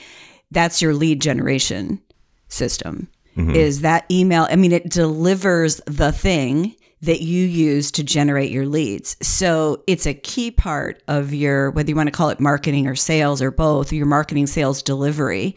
that's 0.51 0.81
your 0.81 0.93
lead 0.93 1.21
generation 1.21 2.01
system. 2.49 3.07
Mm-hmm. 3.37 3.55
Is 3.55 3.81
that 3.81 4.05
email? 4.11 4.47
I 4.49 4.57
mean, 4.57 4.73
it 4.73 4.89
delivers 4.89 5.79
the 5.85 6.11
thing 6.11 6.75
that 7.01 7.21
you 7.21 7.45
use 7.45 7.91
to 7.91 8.03
generate 8.03 8.51
your 8.51 8.65
leads. 8.65 9.15
So 9.21 9.83
it's 9.87 10.05
a 10.05 10.13
key 10.13 10.51
part 10.51 11.01
of 11.07 11.33
your, 11.33 11.71
whether 11.71 11.89
you 11.89 11.95
want 11.95 12.07
to 12.07 12.11
call 12.11 12.29
it 12.29 12.39
marketing 12.39 12.87
or 12.87 12.95
sales 12.95 13.41
or 13.41 13.51
both, 13.51 13.93
your 13.93 14.05
marketing 14.05 14.47
sales 14.47 14.83
delivery. 14.83 15.55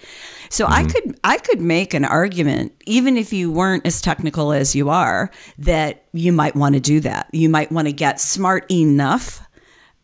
So 0.51 0.65
mm-hmm. 0.65 0.75
I 0.75 0.85
could, 0.85 1.21
I 1.25 1.39
could 1.39 1.61
make 1.61 1.95
an 1.95 2.05
argument, 2.05 2.73
even 2.87 3.17
if 3.17 3.33
you 3.33 3.51
weren't 3.51 3.87
as 3.87 4.01
technical 4.01 4.53
as 4.53 4.77
you 4.77 4.89
are, 4.89 5.31
that 5.59 6.05
you 6.13 6.33
might 6.33 6.55
want 6.55 6.75
to 6.77 6.81
do 6.81 7.01
that. 7.01 7.29
You 7.33 7.49
might 7.49 7.73
want 7.73 7.89
to 7.89 7.93
get 7.93 8.21
smart 8.21 8.71
enough 8.71 9.43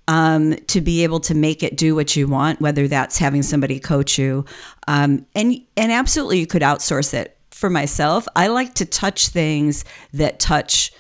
um, 0.08 0.56
to 0.68 0.80
be 0.80 1.04
able 1.04 1.20
to 1.20 1.34
make 1.34 1.62
it 1.62 1.76
do 1.76 1.94
what 1.94 2.16
you 2.16 2.26
want, 2.26 2.60
whether 2.60 2.88
that's 2.88 3.18
having 3.18 3.42
somebody 3.42 3.78
coach 3.78 4.18
you, 4.18 4.46
um, 4.88 5.26
and 5.34 5.60
and 5.76 5.92
absolutely 5.92 6.40
you 6.40 6.46
could 6.46 6.62
outsource 6.62 7.12
it. 7.12 7.36
For 7.50 7.68
myself, 7.68 8.26
I 8.34 8.46
like 8.46 8.74
to 8.74 8.86
touch 8.86 9.28
things 9.28 9.84
that 10.14 10.40
touch 10.40 10.92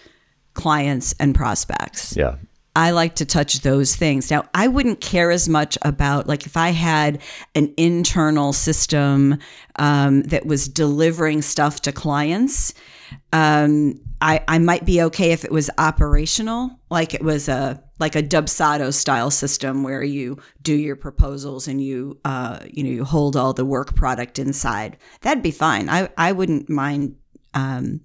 clients 0.58 1.14
and 1.20 1.34
prospects. 1.34 2.16
Yeah. 2.16 2.36
I 2.74 2.90
like 2.90 3.16
to 3.16 3.24
touch 3.24 3.60
those 3.60 3.96
things. 3.96 4.30
Now, 4.30 4.44
I 4.54 4.68
wouldn't 4.68 5.00
care 5.00 5.30
as 5.30 5.48
much 5.48 5.78
about, 5.82 6.26
like, 6.28 6.46
if 6.46 6.56
I 6.56 6.70
had 6.70 7.20
an 7.54 7.72
internal 7.76 8.52
system 8.52 9.38
um, 9.76 10.22
that 10.24 10.46
was 10.46 10.68
delivering 10.68 11.42
stuff 11.42 11.82
to 11.82 11.92
clients, 11.92 12.74
um, 13.32 14.00
I, 14.20 14.42
I 14.48 14.58
might 14.58 14.84
be 14.84 15.02
okay 15.02 15.32
if 15.32 15.44
it 15.44 15.52
was 15.52 15.70
operational, 15.78 16.78
like 16.90 17.14
it 17.14 17.22
was 17.22 17.48
a 17.48 17.82
like 18.00 18.14
a 18.14 18.22
Dubsado 18.22 18.92
style 18.92 19.30
system 19.30 19.82
where 19.82 20.04
you 20.04 20.38
do 20.62 20.74
your 20.74 20.96
proposals 20.96 21.68
and 21.68 21.80
you 21.80 22.18
uh, 22.24 22.60
you 22.68 22.82
know 22.82 22.90
you 22.90 23.04
hold 23.04 23.36
all 23.36 23.52
the 23.52 23.64
work 23.64 23.94
product 23.94 24.38
inside. 24.38 24.96
That'd 25.20 25.42
be 25.42 25.52
fine. 25.52 25.88
I 25.88 26.08
I 26.16 26.32
wouldn't 26.32 26.68
mind 26.68 27.16
um, 27.54 28.00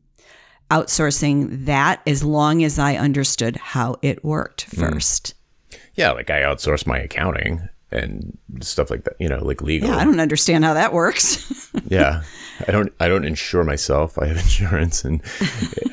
outsourcing 0.74 1.66
that 1.66 2.02
as 2.08 2.24
long 2.24 2.64
as 2.64 2.80
I 2.80 2.96
understood 2.96 3.58
how 3.58 3.98
it 4.02 4.24
worked 4.24 4.64
hmm. 4.72 4.82
first. 4.82 5.36
Mm. 5.70 5.80
Yeah, 5.96 6.12
like 6.12 6.30
I 6.32 6.42
outsource 6.42 6.88
my 6.88 6.98
accounting 6.98 7.70
and 7.92 8.38
stuff 8.62 8.90
like 8.90 9.04
that. 9.04 9.16
You 9.20 9.30
know, 9.30 9.44
like 9.44 9.62
legal. 9.62 9.90
Yeah, 9.90 9.98
I 9.98 10.06
don't 10.06 10.20
understand 10.20 10.66
how 10.66 10.74
that 10.74 10.92
works. 10.92 11.72
yeah, 11.88 12.24
I 12.68 12.72
don't. 12.72 12.92
I 13.00 13.08
don't 13.08 13.26
insure 13.26 13.64
myself. 13.64 14.18
I 14.18 14.26
have 14.26 14.38
insurance, 14.48 15.06
and 15.06 15.22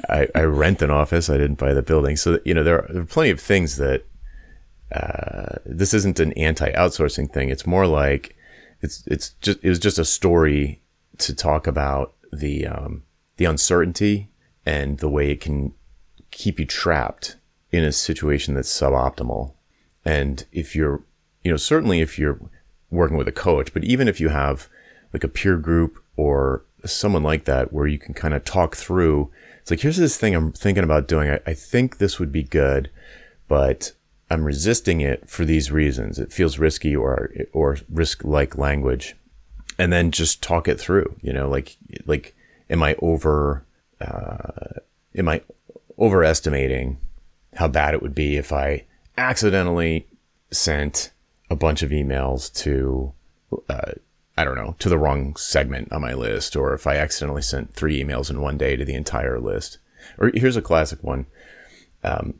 I, 0.09 0.29
I, 0.35 0.43
rent 0.43 0.81
an 0.81 0.90
office. 0.90 1.29
I 1.29 1.37
didn't 1.37 1.59
buy 1.59 1.75
the 1.75 1.83
building, 1.83 2.16
so 2.16 2.38
you 2.47 2.55
know 2.55 2.62
there 2.62 2.83
are, 2.83 2.93
there 2.93 3.03
are 3.03 3.07
plenty 3.07 3.31
of 3.31 3.40
things 3.40 3.77
that. 3.77 4.05
Uh, 4.93 5.55
this 5.64 5.95
isn't 5.95 6.19
an 6.19 6.33
anti-outsourcing 6.33 7.33
thing. 7.33 7.49
It's 7.49 7.64
more 7.64 7.87
like 7.87 8.35
it's 8.81 9.07
it's 9.07 9.31
just 9.40 9.61
it 9.62 9.69
was 9.69 9.79
just 9.79 10.01
a 10.01 10.05
story 10.05 10.83
to 11.19 11.33
talk 11.33 11.69
about 11.69 12.14
the 12.33 12.66
um, 12.66 13.05
the 13.37 13.45
uncertainty 13.45 14.31
and 14.64 14.99
the 14.99 15.09
way 15.09 15.31
it 15.31 15.40
can 15.40 15.75
keep 16.31 16.59
you 16.59 16.66
trapped 16.66 17.37
in 17.73 17.85
a 17.85 17.92
situation 17.92 18.55
that's 18.55 18.70
suboptimal. 18.70 19.53
And 20.05 20.44
if 20.53 20.75
you're 20.75 21.03
you 21.42 21.51
know, 21.51 21.57
certainly 21.57 22.01
if 22.01 22.18
you're 22.18 22.38
working 22.90 23.16
with 23.16 23.29
a 23.29 23.33
coach, 23.33 23.73
but 23.73 23.85
even 23.85 24.09
if 24.09 24.20
you 24.20 24.29
have 24.29 24.68
like 25.12 25.25
a 25.25 25.29
peer 25.29 25.57
group 25.57 26.03
or 26.16 26.64
someone 26.85 27.23
like 27.23 27.44
that 27.44 27.73
where 27.73 27.87
you 27.87 27.99
can 27.99 28.14
kind 28.14 28.35
of 28.35 28.44
talk 28.44 28.77
through, 28.77 29.31
it's 29.61 29.70
like, 29.70 29.81
here's 29.81 29.96
this 29.96 30.16
thing 30.16 30.35
I'm 30.35 30.53
thinking 30.53 30.85
about 30.85 31.09
doing. 31.09 31.31
I, 31.31 31.40
I 31.46 31.55
think 31.55 31.99
this 31.99 32.18
would 32.18 32.33
be 32.33 32.42
good, 32.42 32.90
but 33.49 33.92
I'm 34.31 34.44
resisting 34.44 35.01
it 35.01 35.29
for 35.29 35.44
these 35.44 35.73
reasons. 35.73 36.18
It 36.18 36.33
feels 36.33 36.59
risky 36.59 36.94
or, 36.94 37.33
or 37.53 37.79
risk 37.88 38.25
like 38.25 38.57
language. 38.57 39.16
And 39.79 39.92
then 39.92 40.11
just 40.11 40.42
talk 40.42 40.68
it 40.68 40.79
through, 40.79 41.16
you 41.23 41.33
know, 41.33 41.49
like, 41.49 41.77
like, 42.05 42.35
am 42.68 42.83
I 42.83 42.96
over, 43.01 43.64
uh, 44.01 44.81
am 45.17 45.29
I 45.29 45.43
overestimating 45.99 46.99
how 47.55 47.69
bad 47.69 47.95
it 47.95 48.03
would 48.03 48.15
be 48.15 48.37
if 48.37 48.53
I 48.53 48.85
accidentally 49.19 50.07
sent 50.51 51.11
a 51.51 51.57
bunch 51.57 51.83
of 51.83 51.91
emails 51.91 52.53
to, 52.63 53.13
uh, 53.69 53.93
I 54.37 54.45
don't 54.45 54.57
know, 54.57 54.77
to 54.79 54.89
the 54.89 54.99
wrong 54.99 55.37
segment 55.37 55.93
on 55.93 56.01
my 56.01 56.15
list, 56.15 56.57
or 56.57 56.75
if 56.75 56.87
I 56.87 56.97
accidentally 56.97 57.43
sent 57.43 57.75
three 57.75 58.03
emails 58.03 58.31
in 58.31 58.41
one 58.41 58.57
day 58.57 58.77
to 58.77 58.85
the 58.85 58.95
entire 58.95 59.39
list. 59.39 59.79
Or 60.19 60.31
here's 60.35 60.57
a 60.57 60.63
classic 60.63 61.03
one. 61.03 61.27
Um, 62.03 62.35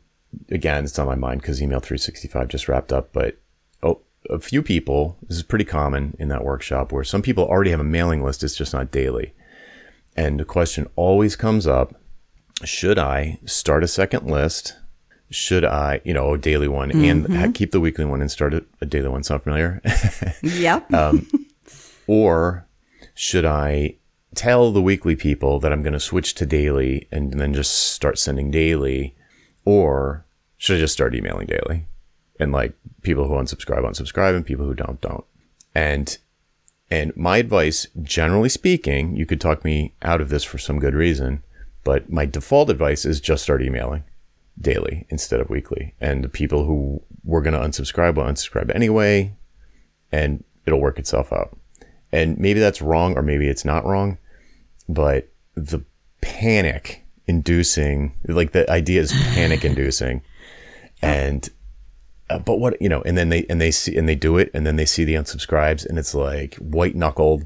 again, 0.49 0.85
it's 0.85 0.97
on 0.97 1.07
my 1.07 1.15
mind 1.15 1.41
because 1.41 1.61
email 1.61 1.79
365 1.79 2.47
just 2.47 2.67
wrapped 2.67 2.91
up, 2.91 3.11
but 3.13 3.37
oh, 3.83 3.99
a 4.29 4.39
few 4.39 4.63
people, 4.63 5.17
this 5.27 5.37
is 5.37 5.43
pretty 5.43 5.65
common 5.65 6.15
in 6.19 6.29
that 6.29 6.43
workshop 6.43 6.91
where 6.91 7.03
some 7.03 7.21
people 7.21 7.45
already 7.45 7.71
have 7.71 7.79
a 7.79 7.83
mailing 7.85 8.23
list, 8.23 8.43
it's 8.43 8.55
just 8.55 8.73
not 8.73 8.91
daily. 8.91 9.33
And 10.15 10.39
the 10.39 10.45
question 10.45 10.89
always 10.95 11.35
comes 11.35 11.67
up 11.67 11.95
should 12.63 12.99
I 12.99 13.39
start 13.45 13.83
a 13.83 13.87
second 13.87 14.27
list 14.27 14.75
should 15.31 15.63
I, 15.63 16.01
you 16.03 16.13
know, 16.13 16.33
a 16.33 16.37
daily 16.37 16.67
one 16.67 16.91
mm-hmm. 16.91 17.33
and 17.33 17.55
keep 17.55 17.71
the 17.71 17.79
weekly 17.79 18.05
one 18.05 18.21
and 18.21 18.29
start 18.29 18.53
a, 18.53 18.63
a 18.81 18.85
daily 18.85 19.07
one? 19.07 19.23
Sound 19.23 19.43
familiar? 19.43 19.81
yep. 20.43 20.93
um, 20.93 21.27
or 22.07 22.67
should 23.13 23.45
I 23.45 23.95
tell 24.35 24.71
the 24.71 24.81
weekly 24.81 25.15
people 25.15 25.59
that 25.61 25.71
I'm 25.71 25.83
going 25.83 25.93
to 25.93 25.99
switch 25.99 26.35
to 26.35 26.45
daily 26.45 27.07
and 27.11 27.33
then 27.33 27.53
just 27.53 27.73
start 27.93 28.19
sending 28.19 28.51
daily? 28.51 29.15
Or 29.63 30.25
should 30.57 30.77
I 30.77 30.81
just 30.81 30.93
start 30.93 31.15
emailing 31.15 31.47
daily? 31.47 31.87
And 32.39 32.51
like 32.51 32.73
people 33.01 33.27
who 33.27 33.35
unsubscribe, 33.35 33.85
unsubscribe, 33.85 34.35
and 34.35 34.45
people 34.45 34.65
who 34.65 34.73
don't, 34.73 34.99
don't. 34.99 35.25
And 35.73 36.17
and 36.91 37.15
my 37.15 37.37
advice, 37.37 37.87
generally 38.03 38.49
speaking, 38.49 39.15
you 39.15 39.25
could 39.25 39.39
talk 39.39 39.63
me 39.63 39.93
out 40.01 40.19
of 40.19 40.27
this 40.27 40.43
for 40.43 40.57
some 40.57 40.77
good 40.77 40.93
reason, 40.93 41.41
but 41.85 42.11
my 42.11 42.25
default 42.25 42.69
advice 42.69 43.05
is 43.05 43.21
just 43.21 43.43
start 43.43 43.63
emailing 43.63 44.03
daily 44.59 45.07
instead 45.09 45.39
of 45.39 45.49
weekly. 45.49 45.95
And 46.01 46.21
the 46.21 46.29
people 46.29 46.65
who 46.65 47.01
were 47.23 47.41
going 47.41 47.53
to 47.53 47.59
unsubscribe 47.59 48.15
will 48.15 48.25
unsubscribe 48.25 48.75
anyway, 48.75 49.33
and 50.11 50.43
it'll 50.65 50.81
work 50.81 50.99
itself 50.99 51.31
out. 51.31 51.57
And 52.11 52.37
maybe 52.37 52.59
that's 52.59 52.81
wrong, 52.81 53.17
or 53.17 53.21
maybe 53.21 53.47
it's 53.47 53.63
not 53.63 53.85
wrong, 53.85 54.17
but 54.89 55.29
the 55.55 55.85
panic 56.19 57.05
inducing, 57.25 58.17
like 58.27 58.51
the 58.51 58.69
idea 58.69 58.99
is 58.99 59.13
panic 59.33 59.63
inducing. 59.63 60.21
And, 61.03 61.49
uh, 62.31 62.39
but 62.39 62.59
what, 62.59 62.81
you 62.81 62.89
know, 62.89 63.01
and 63.03 63.17
then 63.17 63.29
they, 63.29 63.45
and 63.49 63.59
they 63.59 63.71
see, 63.71 63.95
and 63.95 64.07
they 64.07 64.15
do 64.15 64.37
it, 64.37 64.51
and 64.53 64.65
then 64.65 64.75
they 64.75 64.85
see 64.85 65.03
the 65.03 65.15
unsubscribes, 65.15 65.85
and 65.85 65.97
it's 65.99 66.13
like 66.13 66.55
white 66.55 66.95
knuckled. 66.95 67.45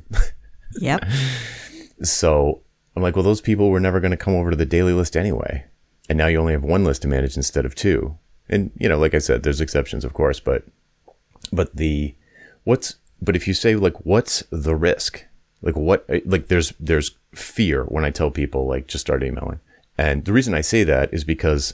Yep. 0.80 1.06
so 2.04 2.62
I'm 2.95 3.04
like, 3.04 3.15
well, 3.15 3.24
those 3.24 3.41
people 3.41 3.69
were 3.69 3.80
never 3.80 4.00
going 4.00 4.12
to 4.12 4.17
come 4.17 4.36
over 4.36 4.50
to 4.50 4.58
the 4.58 4.65
daily 4.65 4.93
list 4.93 5.15
anyway 5.15 5.65
and 6.10 6.17
now 6.17 6.28
you 6.28 6.39
only 6.39 6.54
have 6.54 6.63
one 6.63 6.84
list 6.84 7.02
to 7.04 7.08
manage 7.08 7.36
instead 7.36 7.65
of 7.65 7.76
two. 7.76 8.17
And 8.50 8.71
you 8.78 8.88
know, 8.88 8.98
like 8.98 9.13
I 9.13 9.19
said, 9.19 9.43
there's 9.43 9.62
exceptions, 9.62 10.06
of 10.06 10.13
course, 10.13 10.39
but 10.39 10.63
but 11.52 11.76
the 11.76 12.15
what's 12.63 12.95
but 13.21 13.36
if 13.36 13.48
you 13.48 13.54
say 13.54 13.76
like 13.76 14.06
what's 14.06 14.43
the 14.52 14.76
risk? 14.76 15.26
Like 15.62 15.76
what 15.76 16.08
like 16.26 16.48
there's 16.48 16.74
there's 16.80 17.17
fear 17.34 17.86
when 17.86 18.06
I 18.06 18.12
tell 18.12 18.30
people 18.30 18.67
like 18.67 18.88
just 18.88 19.06
start 19.06 19.24
emailing. 19.24 19.60
And 19.98 20.26
the 20.26 20.34
reason 20.34 20.54
I 20.54 20.62
say 20.62 20.84
that 20.84 21.13
is 21.13 21.24
because 21.24 21.74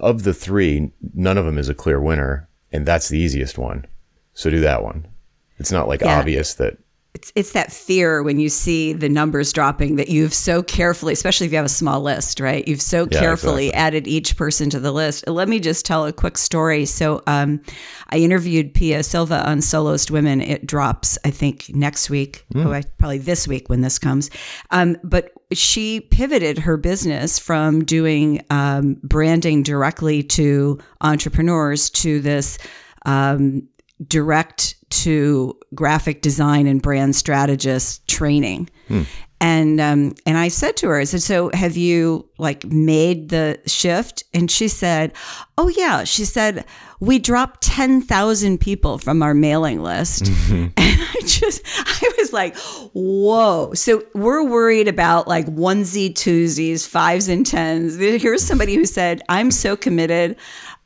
of 0.00 0.22
the 0.22 0.34
three, 0.34 0.92
none 1.14 1.38
of 1.38 1.44
them 1.44 1.58
is 1.58 1.68
a 1.68 1.74
clear 1.74 2.00
winner, 2.00 2.48
and 2.72 2.86
that's 2.86 3.08
the 3.08 3.18
easiest 3.18 3.58
one. 3.58 3.86
So 4.32 4.50
do 4.50 4.60
that 4.60 4.82
one. 4.82 5.06
It's 5.58 5.72
not 5.72 5.88
like 5.88 6.00
yeah. 6.00 6.18
obvious 6.18 6.54
that 6.54 6.78
it's 7.14 7.32
it's 7.36 7.52
that 7.52 7.72
fear 7.72 8.24
when 8.24 8.40
you 8.40 8.48
see 8.48 8.92
the 8.92 9.08
numbers 9.08 9.52
dropping 9.52 9.96
that 9.96 10.08
you've 10.08 10.34
so 10.34 10.64
carefully, 10.64 11.12
especially 11.12 11.46
if 11.46 11.52
you 11.52 11.56
have 11.56 11.64
a 11.64 11.68
small 11.68 12.00
list, 12.00 12.40
right? 12.40 12.66
You've 12.66 12.82
so 12.82 13.06
yeah, 13.10 13.20
carefully 13.20 13.68
exactly. 13.68 13.86
added 13.86 14.08
each 14.08 14.36
person 14.36 14.68
to 14.70 14.80
the 14.80 14.90
list. 14.90 15.26
Let 15.28 15.48
me 15.48 15.60
just 15.60 15.86
tell 15.86 16.06
a 16.06 16.12
quick 16.12 16.36
story. 16.36 16.84
So, 16.84 17.22
um, 17.28 17.60
I 18.10 18.18
interviewed 18.18 18.74
Pia 18.74 19.04
Silva 19.04 19.48
on 19.48 19.60
Soloist 19.60 20.10
Women. 20.10 20.40
It 20.40 20.66
drops, 20.66 21.16
I 21.24 21.30
think, 21.30 21.72
next 21.72 22.10
week. 22.10 22.44
Mm. 22.52 22.66
Oh, 22.66 22.88
probably 22.98 23.18
this 23.18 23.46
week 23.46 23.68
when 23.68 23.80
this 23.80 23.98
comes. 23.98 24.28
Um, 24.72 24.96
but 25.04 25.32
she 25.52 26.00
pivoted 26.00 26.58
her 26.58 26.76
business 26.76 27.38
from 27.38 27.84
doing 27.84 28.44
um, 28.50 28.96
branding 29.04 29.62
directly 29.62 30.24
to 30.24 30.80
entrepreneurs 31.00 31.90
to 31.90 32.20
this 32.20 32.58
um, 33.06 33.68
direct 34.08 34.76
to 34.90 35.58
graphic 35.74 36.22
design 36.22 36.66
and 36.66 36.80
brand 36.80 37.16
strategist 37.16 38.06
training. 38.08 38.70
Hmm. 38.88 39.02
And 39.40 39.80
um, 39.80 40.14
and 40.24 40.38
I 40.38 40.48
said 40.48 40.76
to 40.78 40.88
her, 40.88 40.98
I 40.98 41.04
said, 41.04 41.20
so 41.20 41.50
have 41.52 41.76
you 41.76 42.26
like 42.38 42.64
made 42.64 43.28
the 43.28 43.60
shift? 43.66 44.24
And 44.32 44.50
she 44.50 44.68
said, 44.68 45.12
oh 45.58 45.68
yeah. 45.68 46.04
She 46.04 46.24
said 46.24 46.64
we 47.00 47.18
dropped 47.18 47.60
ten 47.60 48.00
thousand 48.00 48.58
people 48.58 48.96
from 48.96 49.22
our 49.22 49.34
mailing 49.34 49.82
list, 49.82 50.24
mm-hmm. 50.24 50.54
and 50.62 50.72
I 50.78 51.20
just 51.26 51.60
I 51.64 52.12
was 52.16 52.32
like, 52.32 52.56
whoa. 52.94 53.74
So 53.74 54.02
we're 54.14 54.48
worried 54.48 54.88
about 54.88 55.28
like 55.28 55.46
onesie 55.46 56.14
twosies, 56.14 56.88
fives 56.88 57.28
and 57.28 57.44
tens. 57.44 57.96
Here's 57.96 58.42
somebody 58.42 58.76
who 58.76 58.86
said, 58.86 59.20
I'm 59.28 59.50
so 59.50 59.76
committed. 59.76 60.36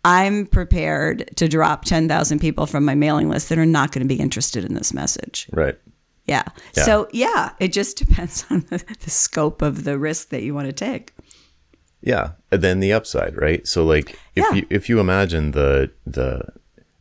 I'm 0.04 0.46
prepared 0.46 1.30
to 1.36 1.48
drop 1.48 1.84
10,000 1.84 2.38
people 2.38 2.66
from 2.66 2.84
my 2.84 2.94
mailing 2.94 3.28
list 3.28 3.48
that 3.48 3.58
are 3.58 3.66
not 3.66 3.92
going 3.92 4.06
to 4.06 4.14
be 4.14 4.20
interested 4.20 4.64
in 4.64 4.74
this 4.74 4.94
message. 4.94 5.48
Right. 5.52 5.78
Yeah. 6.26 6.44
yeah. 6.76 6.84
So, 6.84 7.08
yeah, 7.12 7.52
it 7.58 7.72
just 7.72 7.96
depends 7.96 8.44
on 8.50 8.60
the, 8.70 8.84
the, 9.00 9.10
scope 9.10 9.62
of 9.62 9.84
the 9.84 9.98
risk 9.98 10.28
that 10.28 10.42
you 10.42 10.54
want 10.54 10.66
to 10.66 10.72
take. 10.72 11.12
Yeah, 12.00 12.32
and 12.52 12.62
then 12.62 12.80
the 12.80 12.92
upside, 12.92 13.36
right? 13.36 13.66
So 13.66 13.84
like 13.84 14.10
if 14.36 14.44
Yeah. 14.44 14.54
you 14.54 14.66
if 14.70 14.88
you 14.88 15.00
imagine 15.00 15.50
the 15.50 15.90
the 16.06 16.42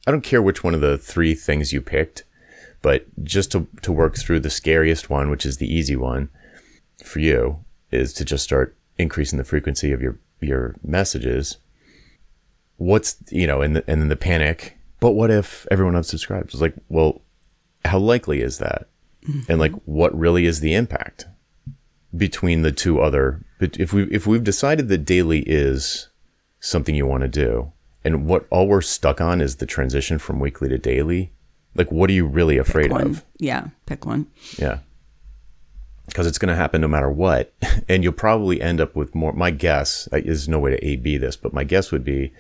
I 0.07 0.11
don't 0.11 0.23
care 0.23 0.41
which 0.41 0.63
one 0.63 0.73
of 0.73 0.81
the 0.81 0.97
three 0.97 1.35
things 1.35 1.71
you 1.71 1.81
picked, 1.81 2.23
but 2.81 3.05
just 3.23 3.51
to 3.51 3.67
to 3.83 3.91
work 3.91 4.17
through 4.17 4.39
the 4.39 4.49
scariest 4.49 5.09
one, 5.09 5.29
which 5.29 5.45
is 5.45 5.57
the 5.57 5.71
easy 5.71 5.95
one 5.95 6.29
for 7.03 7.19
you, 7.19 7.63
is 7.91 8.11
to 8.13 8.25
just 8.25 8.43
start 8.43 8.75
increasing 8.97 9.37
the 9.37 9.43
frequency 9.43 9.91
of 9.91 10.01
your 10.01 10.17
your 10.41 10.75
messages. 10.83 11.57
What's 12.77 13.17
you 13.29 13.47
know, 13.47 13.61
and 13.61 13.75
the, 13.75 13.83
and 13.87 14.01
then 14.01 14.09
the 14.09 14.15
panic. 14.15 14.77
But 14.99 15.11
what 15.11 15.29
if 15.29 15.67
everyone 15.69 15.93
unsubscribes? 15.93 16.45
It's 16.45 16.61
like, 16.61 16.73
well, 16.89 17.21
how 17.85 17.99
likely 17.99 18.41
is 18.41 18.57
that? 18.57 18.87
And 19.49 19.59
like, 19.59 19.73
mm-hmm. 19.73 19.91
what 19.91 20.17
really 20.17 20.45
is 20.45 20.61
the 20.61 20.73
impact? 20.73 21.25
between 22.15 22.61
the 22.61 22.71
two 22.71 23.01
other 23.01 23.43
but 23.59 23.77
if 23.77 23.91
we 23.91 24.03
if 24.03 24.25
we've 24.25 24.43
decided 24.43 24.87
that 24.87 24.99
daily 24.99 25.39
is 25.41 26.07
something 26.59 26.95
you 26.95 27.05
want 27.05 27.21
to 27.21 27.27
do 27.27 27.71
and 28.03 28.25
what 28.25 28.47
all 28.49 28.67
we're 28.67 28.81
stuck 28.81 29.19
on 29.19 29.41
is 29.41 29.57
the 29.57 29.65
transition 29.65 30.17
from 30.17 30.39
weekly 30.39 30.69
to 30.69 30.77
daily 30.77 31.31
like 31.75 31.91
what 31.91 32.09
are 32.09 32.13
you 32.13 32.25
really 32.25 32.57
afraid 32.57 32.91
of 32.91 33.25
Yeah, 33.39 33.67
pick 33.85 34.05
one. 34.05 34.27
yeah 34.57 34.79
because 36.05 36.25
it's 36.25 36.37
going 36.37 36.49
to 36.49 36.55
happen 36.55 36.79
no 36.79 36.87
matter 36.87 37.11
what 37.11 37.53
and 37.89 38.03
you'll 38.03 38.13
probably 38.13 38.61
end 38.61 38.79
up 38.79 38.95
with 38.95 39.13
more 39.13 39.33
my 39.33 39.51
guess 39.51 40.07
is 40.13 40.47
no 40.47 40.59
way 40.59 40.71
to 40.71 40.85
a 40.85 40.95
b 40.95 41.17
this 41.17 41.35
but 41.35 41.53
my 41.53 41.65
guess 41.65 41.91
would 41.91 42.05
be 42.05 42.31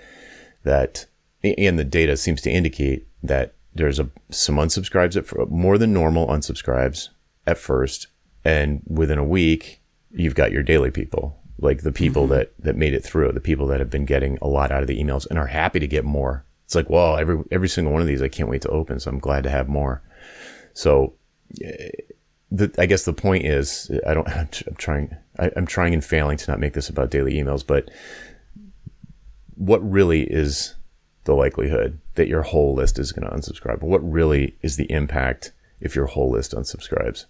that 0.67 1.05
and 1.43 1.79
the 1.79 1.83
data 1.83 2.17
seems 2.17 2.41
to 2.41 2.51
indicate 2.51 3.07
that 3.23 3.55
there's 3.73 3.99
a 3.99 4.09
some 4.29 4.57
unsubscribes 4.57 5.15
at 5.15 5.49
more 5.49 5.77
than 5.77 5.93
normal 5.93 6.27
unsubscribes 6.27 7.09
at 7.45 7.57
first 7.57 8.07
and 8.43 8.81
within 8.87 9.17
a 9.17 9.23
week 9.23 9.81
you've 10.11 10.35
got 10.35 10.51
your 10.51 10.63
daily 10.63 10.91
people 10.91 11.39
like 11.59 11.81
the 11.81 11.91
people 11.91 12.23
Mm-hmm. 12.23 12.33
that 12.33 12.53
that 12.59 12.75
made 12.75 12.93
it 12.93 13.03
through 13.03 13.31
the 13.31 13.39
people 13.39 13.67
that 13.67 13.79
have 13.79 13.89
been 13.89 14.05
getting 14.05 14.37
a 14.41 14.47
lot 14.47 14.71
out 14.71 14.81
of 14.81 14.87
the 14.87 15.01
emails 15.01 15.27
and 15.29 15.39
are 15.39 15.47
happy 15.47 15.79
to 15.79 15.87
get 15.87 16.05
more 16.05 16.45
it's 16.65 16.75
like 16.75 16.89
well 16.89 17.17
every 17.17 17.43
every 17.51 17.69
single 17.69 17.93
one 17.93 18.01
of 18.01 18.07
these 18.07 18.21
i 18.21 18.27
can't 18.27 18.49
wait 18.49 18.61
to 18.61 18.69
open 18.69 18.99
so 18.99 19.09
i'm 19.09 19.19
glad 19.19 19.43
to 19.43 19.49
have 19.49 19.67
more 19.67 20.01
so 20.73 21.13
the, 22.51 22.73
i 22.77 22.85
guess 22.85 23.05
the 23.05 23.13
point 23.13 23.45
is 23.45 23.91
i 24.05 24.13
don't 24.13 24.27
i'm 24.67 24.75
trying 24.77 25.15
I, 25.39 25.51
i'm 25.55 25.67
trying 25.67 25.93
and 25.93 26.03
failing 26.03 26.37
to 26.37 26.51
not 26.51 26.59
make 26.59 26.73
this 26.73 26.89
about 26.89 27.11
daily 27.11 27.33
emails 27.33 27.65
but 27.65 27.89
what 29.57 29.79
really 29.89 30.23
is 30.23 30.75
the 31.25 31.33
likelihood 31.33 31.99
that 32.15 32.27
your 32.27 32.41
whole 32.41 32.73
list 32.73 32.99
is 32.99 33.11
going 33.11 33.29
to 33.29 33.35
unsubscribe? 33.35 33.81
What 33.81 34.09
really 34.09 34.57
is 34.61 34.77
the 34.77 34.89
impact 34.91 35.51
if 35.79 35.95
your 35.95 36.05
whole 36.05 36.31
list 36.31 36.53
unsubscribes? 36.53 37.25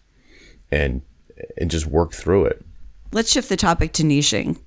And 0.72 1.02
and 1.58 1.72
just 1.72 1.86
work 1.86 2.14
through 2.14 2.46
it. 2.46 2.66
Let's 3.12 3.32
shift 3.32 3.50
the 3.50 3.58
topic 3.58 3.94
to 3.94 4.04
niching 4.04 4.60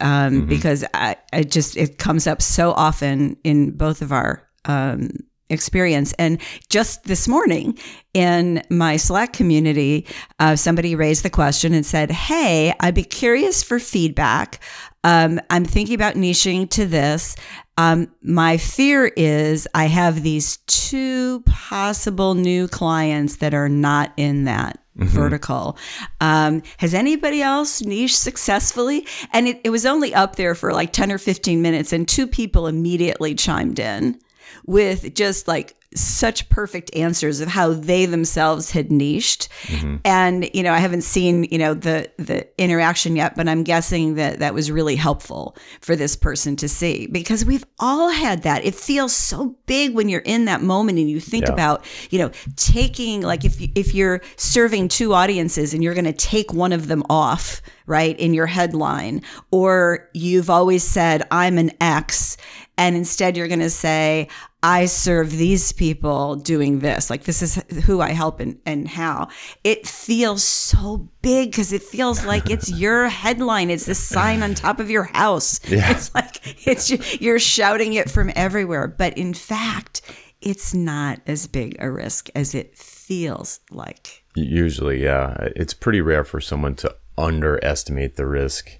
um, 0.00 0.46
because 0.46 0.84
I, 0.94 1.16
I 1.32 1.42
just 1.42 1.76
it 1.76 1.98
comes 1.98 2.26
up 2.26 2.42
so 2.42 2.72
often 2.72 3.36
in 3.44 3.72
both 3.72 4.02
of 4.02 4.12
our 4.12 4.48
um, 4.64 5.10
experience. 5.50 6.12
And 6.14 6.40
just 6.68 7.04
this 7.04 7.28
morning 7.28 7.78
in 8.12 8.62
my 8.70 8.96
Slack 8.96 9.32
community, 9.32 10.06
uh, 10.38 10.56
somebody 10.56 10.94
raised 10.94 11.24
the 11.24 11.30
question 11.30 11.74
and 11.74 11.84
said, 11.84 12.10
"Hey, 12.10 12.74
I'd 12.80 12.94
be 12.94 13.04
curious 13.04 13.62
for 13.62 13.78
feedback. 13.78 14.60
Um, 15.02 15.40
I'm 15.50 15.64
thinking 15.64 15.94
about 15.94 16.14
niching 16.14 16.68
to 16.70 16.86
this." 16.86 17.36
Um, 17.76 18.08
my 18.22 18.56
fear 18.56 19.06
is 19.16 19.66
I 19.74 19.86
have 19.86 20.22
these 20.22 20.58
two 20.66 21.40
possible 21.40 22.34
new 22.34 22.68
clients 22.68 23.36
that 23.36 23.52
are 23.52 23.68
not 23.68 24.12
in 24.16 24.44
that 24.44 24.78
vertical. 24.96 25.76
Um, 26.20 26.62
has 26.78 26.94
anybody 26.94 27.42
else 27.42 27.82
niche 27.82 28.16
successfully? 28.16 29.06
And 29.32 29.48
it, 29.48 29.60
it 29.64 29.70
was 29.70 29.84
only 29.84 30.14
up 30.14 30.36
there 30.36 30.54
for 30.54 30.72
like 30.72 30.92
10 30.92 31.10
or 31.10 31.18
15 31.18 31.60
minutes, 31.60 31.92
and 31.92 32.06
two 32.06 32.26
people 32.26 32.66
immediately 32.66 33.34
chimed 33.34 33.78
in 33.78 34.20
with 34.66 35.14
just 35.14 35.48
like 35.48 35.74
such 35.96 36.48
perfect 36.48 36.92
answers 36.96 37.40
of 37.40 37.46
how 37.46 37.72
they 37.72 38.04
themselves 38.04 38.72
had 38.72 38.90
niched. 38.90 39.48
Mm-hmm. 39.66 39.96
And, 40.04 40.50
you 40.52 40.64
know, 40.64 40.72
I 40.72 40.78
haven't 40.78 41.02
seen, 41.02 41.44
you 41.44 41.58
know, 41.58 41.72
the 41.72 42.10
the 42.16 42.48
interaction 42.60 43.14
yet, 43.14 43.36
but 43.36 43.48
I'm 43.48 43.62
guessing 43.62 44.16
that 44.16 44.40
that 44.40 44.54
was 44.54 44.72
really 44.72 44.96
helpful 44.96 45.56
for 45.80 45.94
this 45.94 46.16
person 46.16 46.56
to 46.56 46.68
see 46.68 47.06
because 47.06 47.44
we've 47.44 47.64
all 47.78 48.08
had 48.08 48.42
that. 48.42 48.64
It 48.64 48.74
feels 48.74 49.14
so 49.14 49.56
big 49.66 49.94
when 49.94 50.08
you're 50.08 50.20
in 50.22 50.46
that 50.46 50.62
moment 50.62 50.98
and 50.98 51.08
you 51.08 51.20
think 51.20 51.46
Yeah. 51.46 51.52
about, 51.52 51.84
you 52.10 52.18
know, 52.18 52.32
taking 52.56 53.20
like 53.22 53.44
if 53.44 53.56
if 53.76 53.94
you're 53.94 54.20
serving 54.36 54.88
two 54.88 55.14
audiences 55.14 55.74
and 55.74 55.84
you're 55.84 55.94
going 55.94 56.04
to 56.06 56.12
take 56.12 56.52
one 56.52 56.72
of 56.72 56.88
them 56.88 57.04
off, 57.08 57.62
right, 57.86 58.18
in 58.18 58.34
your 58.34 58.46
headline 58.46 59.22
or 59.50 60.08
you've 60.14 60.50
always 60.50 60.82
said 60.82 61.22
I'm 61.30 61.58
an 61.58 61.70
X 61.80 62.36
and 62.76 62.96
instead 62.96 63.36
you're 63.36 63.48
going 63.48 63.60
to 63.60 63.70
say 63.70 64.28
I 64.62 64.86
serve 64.86 65.30
these 65.30 65.72
people 65.72 66.36
doing 66.36 66.78
this. 66.78 67.10
Like 67.10 67.24
this 67.24 67.42
is 67.42 67.62
who 67.84 68.00
I 68.00 68.12
help 68.12 68.40
and, 68.40 68.58
and 68.64 68.88
how. 68.88 69.28
It 69.62 69.86
feels 69.86 70.42
so 70.42 71.08
big 71.20 71.50
because 71.50 71.72
it 71.72 71.82
feels 71.82 72.24
like 72.24 72.48
it's 72.48 72.70
your 72.78 73.08
headline. 73.08 73.68
It's 73.68 73.84
the 73.84 73.94
sign 73.94 74.42
on 74.42 74.54
top 74.54 74.80
of 74.80 74.90
your 74.90 75.04
house. 75.04 75.60
Yeah. 75.68 75.90
It's 75.90 76.14
like 76.14 76.66
it's 76.66 76.90
you're 77.20 77.38
shouting 77.38 77.92
it 77.92 78.10
from 78.10 78.32
everywhere. 78.34 78.88
But 78.88 79.18
in 79.18 79.34
fact, 79.34 80.00
it's 80.40 80.72
not 80.72 81.20
as 81.26 81.46
big 81.46 81.76
a 81.78 81.90
risk 81.90 82.30
as 82.34 82.54
it 82.54 82.76
feels 82.76 83.60
like. 83.70 84.24
Usually, 84.34 85.02
yeah, 85.02 85.36
it's 85.56 85.74
pretty 85.74 86.00
rare 86.00 86.24
for 86.24 86.40
someone 86.40 86.74
to 86.76 86.96
underestimate 87.16 88.16
the 88.16 88.26
risk. 88.26 88.78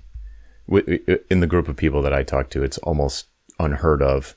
In 0.69 1.41
the 1.41 1.47
group 1.47 1.69
of 1.69 1.77
people 1.77 2.01
that 2.03 2.13
I 2.15 2.23
talk 2.23 2.49
to, 2.51 2.63
it's 2.63 2.79
almost 2.79 3.27
unheard 3.61 4.03
of 4.03 4.35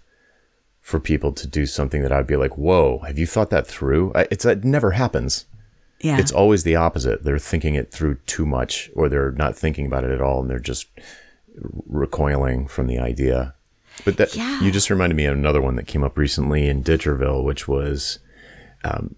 for 0.82 1.00
people 1.00 1.32
to 1.34 1.48
do 1.48 1.66
something 1.66 2.02
that 2.02 2.12
I'd 2.12 2.28
be 2.28 2.36
like, 2.36 2.58
"Whoa, 2.58 3.00
have 3.00 3.18
you 3.18 3.26
thought 3.26 3.50
that 3.50 3.68
through?" 3.68 4.12
It's 4.16 4.46
it 4.46 4.64
never 4.64 4.92
happens. 4.92 5.46
Yeah. 6.00 6.20
It's 6.20 6.32
always 6.32 6.64
the 6.64 6.76
opposite. 6.76 7.24
They're 7.24 7.40
thinking 7.40 7.76
it 7.76 7.92
through 7.92 8.16
too 8.28 8.46
much, 8.46 8.92
or 8.96 9.10
they're 9.10 9.32
not 9.32 9.56
thinking 9.58 9.86
about 9.86 10.04
it 10.04 10.12
at 10.12 10.22
all, 10.22 10.42
and 10.42 10.50
they're 10.50 10.60
just 10.60 10.88
recoiling 11.88 12.68
from 12.68 12.88
the 12.88 13.00
idea. 13.00 13.56
But 14.06 14.18
that 14.18 14.36
Yeah. 14.36 14.62
you 14.62 14.72
just 14.72 14.90
reminded 14.90 15.16
me 15.16 15.26
of 15.26 15.34
another 15.36 15.62
one 15.62 15.76
that 15.76 15.88
came 15.88 16.04
up 16.04 16.18
recently 16.18 16.68
in 16.68 16.84
Ditcherville, 16.84 17.44
which 17.44 17.68
was 17.68 18.20
um, 18.84 19.16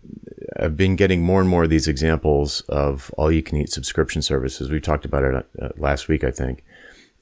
I've 0.57 0.77
been 0.77 0.95
getting 0.95 1.21
more 1.21 1.41
and 1.41 1.49
more 1.49 1.63
of 1.63 1.69
these 1.69 1.87
examples 1.87 2.61
of 2.61 3.13
all 3.17 3.31
you 3.31 3.43
can 3.43 3.57
eat 3.57 3.71
subscription 3.71 4.21
services. 4.21 4.69
We 4.69 4.79
talked 4.79 5.05
about 5.05 5.23
it 5.23 5.45
uh, 5.61 5.69
last 5.77 6.07
week, 6.07 6.23
I 6.23 6.31
think, 6.31 6.63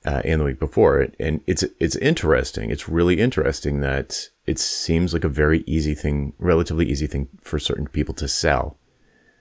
uh, 0.05 0.21
and 0.23 0.39
the 0.39 0.45
week 0.45 0.59
before 0.59 1.01
it. 1.01 1.15
And 1.19 1.41
it's 1.47 1.63
it's 1.79 1.95
interesting. 1.97 2.69
It's 2.69 2.87
really 2.87 3.19
interesting 3.19 3.81
that 3.81 4.29
it 4.45 4.59
seems 4.59 5.13
like 5.13 5.23
a 5.23 5.29
very 5.29 5.63
easy 5.65 5.95
thing, 5.95 6.33
relatively 6.37 6.85
easy 6.89 7.07
thing 7.07 7.27
for 7.41 7.59
certain 7.59 7.87
people 7.87 8.13
to 8.15 8.27
sell. 8.27 8.77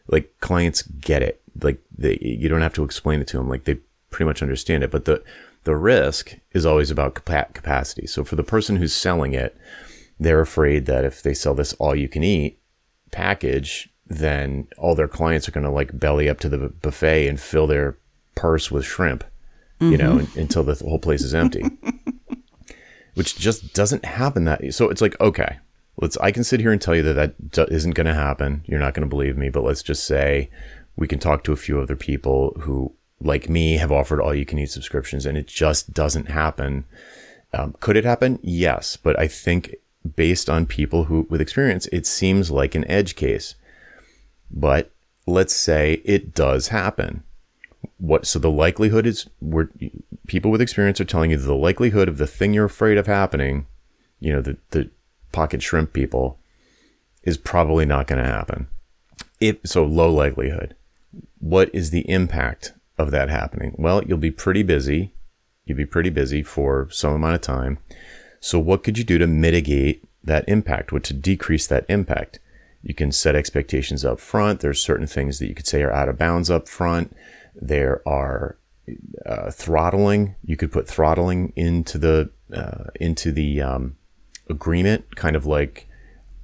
Like 0.08 0.34
clients 0.40 0.82
get 0.82 1.22
it. 1.22 1.42
Like 1.60 1.80
they, 1.96 2.18
you 2.20 2.48
don't 2.48 2.62
have 2.62 2.74
to 2.74 2.84
explain 2.84 3.20
it 3.20 3.28
to 3.28 3.36
them. 3.36 3.48
Like 3.48 3.64
they 3.64 3.78
pretty 4.10 4.26
much 4.26 4.42
understand 4.42 4.82
it. 4.82 4.90
But 4.90 5.04
the 5.04 5.22
the 5.64 5.76
risk 5.76 6.38
is 6.52 6.64
always 6.64 6.90
about 6.90 7.14
capacity. 7.14 8.06
So 8.06 8.24
for 8.24 8.36
the 8.36 8.44
person 8.44 8.76
who's 8.76 8.94
selling 8.94 9.32
it, 9.32 9.56
they're 10.18 10.40
afraid 10.40 10.86
that 10.86 11.04
if 11.04 11.22
they 11.22 11.34
sell 11.34 11.54
this 11.54 11.72
all 11.74 11.94
you 11.94 12.08
can 12.08 12.22
eat 12.22 12.58
package, 13.10 13.88
then 14.06 14.68
all 14.78 14.94
their 14.94 15.08
clients 15.08 15.48
are 15.48 15.52
going 15.52 15.64
to 15.64 15.70
like 15.70 15.98
belly 15.98 16.28
up 16.28 16.38
to 16.40 16.48
the 16.48 16.68
buffet 16.68 17.28
and 17.28 17.40
fill 17.40 17.66
their 17.66 17.98
purse 18.34 18.70
with 18.70 18.84
shrimp, 18.84 19.24
you 19.80 19.96
know, 19.96 20.26
until 20.36 20.62
the 20.62 20.74
whole 20.74 20.98
place 20.98 21.22
is 21.22 21.34
empty. 21.34 21.64
Which 23.14 23.36
just 23.36 23.72
doesn't 23.72 24.04
happen 24.04 24.44
that. 24.44 24.74
So 24.74 24.90
it's 24.90 25.00
like, 25.00 25.18
okay, 25.20 25.58
let's. 25.96 26.18
I 26.18 26.30
can 26.30 26.44
sit 26.44 26.60
here 26.60 26.70
and 26.70 26.80
tell 26.80 26.94
you 26.94 27.02
that 27.02 27.34
that 27.52 27.72
isn't 27.72 27.94
going 27.94 28.06
to 28.06 28.14
happen. 28.14 28.62
You're 28.66 28.78
not 28.78 28.92
going 28.92 29.08
to 29.08 29.14
believe 29.14 29.38
me, 29.38 29.48
but 29.48 29.64
let's 29.64 29.82
just 29.82 30.04
say 30.04 30.50
we 30.96 31.08
can 31.08 31.18
talk 31.18 31.42
to 31.44 31.52
a 31.52 31.56
few 31.56 31.80
other 31.80 31.96
people 31.96 32.54
who, 32.60 32.92
like 33.20 33.48
me, 33.48 33.78
have 33.78 33.90
offered 33.90 34.20
all 34.20 34.34
you 34.34 34.44
can 34.44 34.58
eat 34.58 34.70
subscriptions, 34.70 35.24
and 35.24 35.38
it 35.38 35.46
just 35.46 35.94
doesn't 35.94 36.28
happen. 36.28 36.84
Um, 37.54 37.74
could 37.80 37.96
it 37.96 38.04
happen? 38.04 38.38
Yes, 38.42 38.98
but 38.98 39.18
I 39.18 39.28
think 39.28 39.74
based 40.14 40.48
on 40.48 40.66
people 40.66 41.04
who 41.04 41.26
with 41.28 41.40
experience, 41.40 41.86
it 41.86 42.06
seems 42.06 42.50
like 42.50 42.74
an 42.74 42.88
edge 42.90 43.16
case. 43.16 43.54
But 44.50 44.92
let's 45.26 45.54
say 45.54 46.00
it 46.04 46.34
does 46.34 46.68
happen. 46.68 47.22
What 47.98 48.26
so 48.26 48.38
the 48.38 48.50
likelihood 48.50 49.06
is 49.06 49.28
we're 49.40 49.68
people 50.26 50.50
with 50.50 50.60
experience 50.60 51.00
are 51.00 51.04
telling 51.04 51.30
you 51.30 51.36
the 51.36 51.54
likelihood 51.54 52.08
of 52.08 52.18
the 52.18 52.26
thing 52.26 52.52
you're 52.52 52.66
afraid 52.66 52.98
of 52.98 53.06
happening, 53.06 53.66
you 54.20 54.32
know, 54.32 54.42
the 54.42 54.56
the 54.70 54.90
pocket 55.32 55.62
shrimp 55.62 55.92
people 55.92 56.38
is 57.22 57.36
probably 57.36 57.84
not 57.84 58.06
going 58.06 58.22
to 58.22 58.28
happen. 58.28 58.68
If 59.40 59.58
so 59.64 59.84
low 59.84 60.10
likelihood. 60.10 60.74
What 61.38 61.70
is 61.74 61.90
the 61.90 62.08
impact 62.10 62.72
of 62.96 63.10
that 63.10 63.28
happening? 63.28 63.74
Well, 63.78 64.02
you'll 64.04 64.18
be 64.18 64.30
pretty 64.30 64.62
busy. 64.62 65.12
You'll 65.64 65.76
be 65.76 65.86
pretty 65.86 66.10
busy 66.10 66.42
for 66.42 66.88
some 66.90 67.12
amount 67.12 67.34
of 67.34 67.40
time. 67.42 67.78
So, 68.40 68.58
what 68.58 68.82
could 68.82 68.98
you 68.98 69.04
do 69.04 69.18
to 69.18 69.26
mitigate 69.26 70.04
that 70.22 70.48
impact? 70.48 70.92
What 70.92 71.04
to 71.04 71.14
decrease 71.14 71.66
that 71.66 71.86
impact? 71.88 72.38
You 72.82 72.94
can 72.94 73.10
set 73.10 73.34
expectations 73.34 74.04
up 74.04 74.20
front. 74.20 74.60
There's 74.60 74.80
certain 74.80 75.06
things 75.06 75.38
that 75.38 75.48
you 75.48 75.54
could 75.54 75.66
say 75.66 75.82
are 75.82 75.92
out 75.92 76.08
of 76.08 76.18
bounds 76.18 76.50
up 76.50 76.68
front. 76.68 77.16
There 77.54 78.00
are 78.06 78.56
uh, 79.24 79.50
throttling. 79.50 80.36
You 80.44 80.56
could 80.56 80.70
put 80.70 80.86
throttling 80.86 81.52
into 81.56 81.98
the 81.98 82.30
uh, 82.54 82.84
into 83.00 83.32
the 83.32 83.60
um, 83.60 83.96
agreement, 84.48 85.16
kind 85.16 85.34
of 85.34 85.46
like 85.46 85.88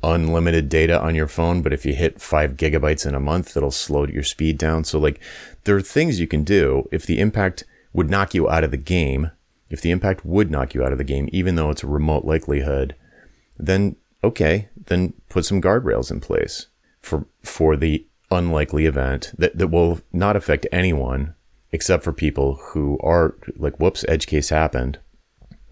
unlimited 0.03 0.69
data 0.69 1.01
on 1.01 1.15
your 1.15 1.29
phone. 1.29 1.63
But 1.63 1.73
if 1.73 1.87
you 1.87 1.95
hit 1.95 2.21
five 2.21 2.57
gigabytes 2.57 3.07
in 3.07 3.15
a 3.15 3.21
month, 3.21 3.57
it'll 3.57 3.71
slow 3.71 4.07
your 4.07 4.25
speed 4.25 4.59
down. 4.59 4.85
So 4.85 4.99
like 4.99 5.21
there 5.65 5.77
are 5.77 5.83
things 5.83 6.19
you 6.19 6.27
can 6.27 6.45
do 6.45 6.89
if 6.91 7.07
the 7.07 7.21
impact 7.21 7.65
would 7.93 8.11
knock 8.11 8.35
you 8.35 8.51
out 8.51 8.65
of 8.65 8.71
the 8.71 8.77
game. 8.77 9.31
If 9.73 9.81
the 9.81 9.91
impact 9.91 10.25
would 10.25 10.51
knock 10.51 10.75
you 10.75 10.85
out 10.85 10.93
of 10.93 10.99
the 10.99 11.05
game, 11.05 11.31
even 11.33 11.55
though 11.55 11.71
it's 11.71 11.83
a 11.83 11.87
remote 11.89 12.27
likelihood, 12.27 12.95
then 13.59 13.97
okay, 14.23 14.69
then 14.87 15.15
put 15.31 15.47
some 15.47 15.63
guardrails 15.63 16.11
in 16.11 16.21
place 16.21 16.67
for 17.01 17.27
for 17.43 17.75
the 17.75 18.07
unlikely 18.31 18.85
event 18.85 19.33
that, 19.39 19.57
that 19.57 19.69
will 19.69 20.01
not 20.13 20.37
affect 20.37 20.67
anyone 20.73 21.35
except 21.73 22.05
for 22.05 22.13
people 22.13 22.57
who 22.57 22.99
are 23.03 23.35
like, 23.57 23.81
whoops, 23.81 24.05
edge 24.09 24.27
case 24.27 24.51
happened. 24.51 24.99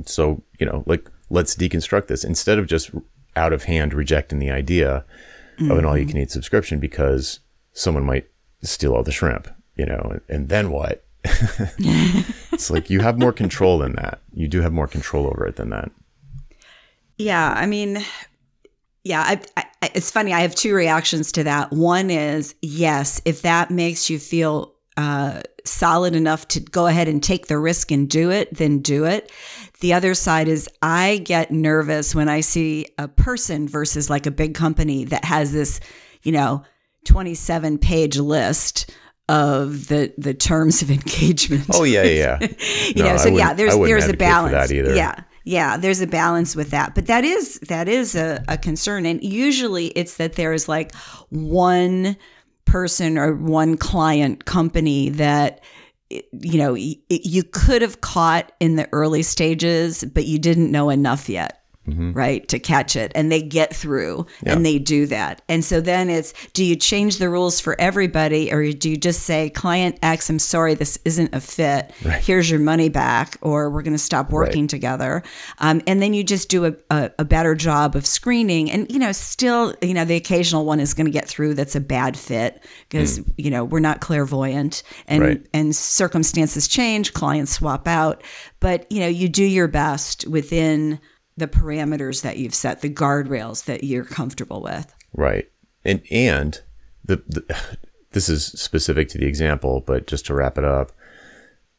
So, 0.07 0.43
you 0.59 0.65
know, 0.65 0.83
like, 0.87 1.11
let's 1.29 1.55
deconstruct 1.55 2.07
this 2.07 2.25
instead 2.25 2.59
of 2.59 2.67
just 2.67 2.91
out 3.37 3.53
of 3.53 3.65
hand 3.65 3.93
rejecting 3.93 4.39
the 4.39 4.51
idea 4.51 5.05
mm-hmm. 5.59 5.71
of 5.71 5.77
an 5.77 5.85
all 5.85 5.99
you 5.99 6.07
can 6.07 6.17
eat 6.17 6.31
subscription 6.31 6.81
because 6.81 7.41
someone 7.75 8.05
might 8.05 8.31
steal 8.63 8.95
all 8.95 9.03
the 9.03 9.13
shrimp, 9.13 9.49
you 9.77 9.85
know, 9.85 10.11
and, 10.11 10.21
and 10.29 10.49
then 10.49 10.71
what? 10.71 11.05
it's 12.61 12.71
like 12.71 12.91
you 12.91 13.01
have 13.01 13.19
more 13.19 13.33
control 13.33 13.79
than 13.79 13.95
that. 13.95 14.21
You 14.35 14.47
do 14.47 14.61
have 14.61 14.73
more 14.73 14.87
control 14.87 15.27
over 15.27 15.47
it 15.47 15.57
than 15.57 15.71
that. 15.71 15.91
Yeah. 17.17 17.55
I 17.57 17.65
mean, 17.65 18.05
yeah, 19.03 19.23
I, 19.23 19.41
I, 19.57 19.91
it's 19.95 20.11
funny. 20.11 20.35
I 20.35 20.41
have 20.41 20.55
two 20.55 20.75
reactions 20.75 21.33
to 21.33 21.45
that. 21.45 21.73
One 21.73 22.11
is 22.11 22.55
yes, 22.61 23.23
if 23.25 23.41
that 23.43 23.71
makes 23.71 24.11
you 24.11 24.19
feel 24.19 24.75
uh, 24.99 25.41
solid 25.65 26.15
enough 26.15 26.49
to 26.49 26.61
go 26.61 26.87
ahead 26.87 27.09
and 27.09 27.23
take 27.23 27.47
the 27.47 27.57
risk 27.57 27.91
and 27.91 28.11
do 28.11 28.31
it, 28.31 28.55
then 28.55 28.81
do 28.81 29.07
it. 29.07 29.33
The 29.81 29.95
other 29.95 30.13
side 30.13 30.47
is 30.47 30.69
I 30.83 31.23
get 31.25 31.51
nervous 31.51 32.15
when 32.15 32.29
I 32.29 32.41
see 32.41 32.89
a 32.99 33.09
person 33.09 33.69
versus 33.69 34.11
like 34.11 34.27
a 34.27 34.31
big 34.31 34.55
company 34.55 35.05
that 35.05 35.25
has 35.25 35.55
this, 35.55 35.81
you 36.23 36.33
know, 36.33 36.63
27 37.07 37.79
page 37.79 38.19
list 38.19 38.91
of 39.31 39.87
the 39.87 40.13
the 40.19 40.35
terms 40.35 40.83
of 40.83 40.91
engagement. 40.91 41.67
Oh 41.73 41.85
yeah, 41.85 42.03
yeah. 42.03 42.39
you 42.89 43.03
no, 43.03 43.11
know, 43.11 43.17
so 43.17 43.29
yeah, 43.29 43.55
there's 43.55 43.77
there's 43.77 44.09
a 44.09 44.17
balance. 44.17 44.73
Yeah 44.73 45.23
yeah 45.45 45.79
there's 45.79 46.03
a 46.03 46.07
balance 46.07 46.55
with 46.55 46.71
that 46.71 46.95
but 46.95 47.07
that 47.07 47.25
is 47.25 47.59
that 47.61 47.89
is 47.89 48.15
a, 48.15 48.45
a 48.47 48.59
concern 48.59 49.07
and 49.07 49.25
usually 49.25 49.87
it's 49.89 50.19
that 50.19 50.35
there 50.35 50.53
is 50.53 50.69
like 50.69 50.95
one 51.31 52.15
person 52.67 53.17
or 53.17 53.35
one 53.35 53.75
client 53.77 54.45
company 54.45 55.09
that 55.09 55.65
you 56.11 56.59
know 56.59 56.75
you 56.75 57.43
could 57.53 57.81
have 57.81 58.03
caught 58.03 58.53
in 58.61 58.77
the 58.77 58.87
early 58.93 59.23
stages 59.23 60.05
but 60.05 60.27
you 60.27 60.39
didn't 60.39 60.71
know 60.71 60.91
enough 60.91 61.29
yet 61.29 61.60
mm-hmm. 61.89 62.13
right, 62.13 62.47
to 62.49 62.59
catch 62.59 62.97
it. 62.97 63.13
And 63.15 63.31
they 63.31 63.43
get 63.43 63.75
through 63.75 64.27
yeah. 64.43 64.53
and 64.53 64.65
they 64.65 64.79
do 64.79 65.07
that. 65.07 65.43
And 65.49 65.65
so 65.65 65.81
then 65.81 66.11
it's 66.11 66.33
do 66.53 66.65
you 66.65 66.77
change 66.77 67.19
the 67.19 67.29
rules 67.29 67.61
for 67.61 67.81
everybody 67.81 68.53
or 68.53 68.73
do 68.73 68.91
you 68.91 68.97
just 68.97 69.23
say, 69.23 69.51
client 69.51 69.99
X, 70.03 70.29
I'm 70.31 70.39
sorry, 70.39 70.75
this 70.75 70.99
isn't 71.05 71.35
a 71.35 71.41
fit. 71.41 71.93
Right. 72.05 72.23
Here's 72.23 72.51
your 72.51 72.61
money 72.61 72.89
back, 72.89 73.37
or 73.41 73.71
we're 73.71 73.83
going 73.83 73.95
to 73.95 73.99
stop 73.99 74.31
working 74.31 74.63
right. 74.63 74.71
together. 74.71 75.23
Um, 75.59 75.83
and 75.87 76.03
then 76.03 76.15
you 76.15 76.25
just 76.25 76.49
do 76.49 76.67
a, 76.67 76.75
a, 76.91 77.11
a 77.21 77.25
better 77.25 77.55
job 77.55 77.97
of 77.97 78.07
screening. 78.07 78.71
And, 78.71 78.91
you 78.91 78.99
know, 78.99 79.13
still, 79.13 79.75
you 79.83 79.95
know, 79.95 80.05
the 80.05 80.17
occasional 80.17 80.65
one 80.65 80.81
is 80.81 80.95
going 80.95 81.07
to 81.07 81.13
get 81.13 81.29
through 81.29 81.55
that's 81.55 81.77
a 81.77 81.81
bad 81.81 82.17
fit 82.17 82.65
because, 82.89 83.19
mm. 83.19 83.33
you 83.37 83.51
know, 83.51 83.65
we're 83.65 83.81
not 83.81 84.01
clairvoyant 84.01 84.83
and, 85.07 85.23
right. 85.23 85.47
and 85.53 85.75
circumstances 85.75 86.69
change, 86.69 87.15
clients 87.15 87.53
swap 87.53 87.89
out. 87.89 88.23
But, 88.61 88.91
you 88.93 89.01
know, 89.01 89.09
you 89.09 89.29
do 89.29 89.45
your 89.45 89.69
best 89.69 90.27
within 90.27 91.01
the 91.41 91.49
parameters 91.49 92.23
that 92.23 92.39
you've 92.39 92.55
set, 92.55 92.83
the 92.83 92.91
guardrails 92.91 93.65
that 93.65 93.83
you're 93.83 94.05
comfortable 94.05 94.63
with. 94.63 94.95
Right. 95.13 95.51
And 95.85 96.03
and 96.11 96.61
the, 97.05 97.17
the 97.27 97.77
this 98.13 98.29
is 98.29 98.47
specific 98.47 99.09
to 99.09 99.19
the 99.19 99.27
example, 99.27 99.83
but 99.85 100.07
just 100.07 100.27
to 100.27 100.35
wrap 100.35 100.57
it 100.57 100.65
up, 100.65 100.93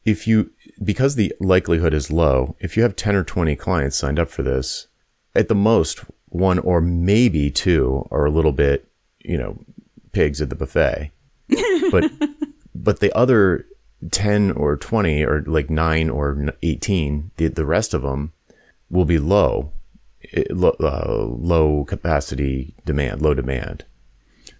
if 0.03 0.27
you 0.27 0.51
because 0.83 1.15
the 1.15 1.33
likelihood 1.39 1.93
is 1.93 2.11
low, 2.11 2.55
if 2.59 2.75
you 2.75 2.83
have 2.83 2.95
10 2.95 3.15
or 3.15 3.23
20 3.23 3.55
clients 3.55 3.97
signed 3.97 4.19
up 4.19 4.29
for 4.29 4.43
this, 4.43 4.87
at 5.35 5.47
the 5.47 5.55
most 5.55 6.03
one 6.29 6.59
or 6.59 6.81
maybe 6.81 7.51
two 7.51 8.07
are 8.09 8.25
a 8.25 8.31
little 8.31 8.51
bit, 8.51 8.87
you 9.19 9.37
know, 9.37 9.63
pigs 10.11 10.41
at 10.41 10.49
the 10.49 10.55
buffet. 10.55 11.11
but 11.91 12.11
but 12.73 12.99
the 12.99 13.15
other 13.15 13.67
10 14.09 14.51
or 14.53 14.75
20 14.77 15.23
or 15.23 15.43
like 15.45 15.69
9 15.69 16.09
or 16.09 16.55
18, 16.63 17.31
the 17.37 17.47
the 17.47 17.65
rest 17.65 17.93
of 17.93 18.01
them 18.01 18.33
will 18.91 19.05
be 19.05 19.17
low, 19.17 19.71
uh, 20.35 21.23
low 21.23 21.85
capacity 21.85 22.75
demand, 22.85 23.21
low 23.21 23.33
demand. 23.33 23.85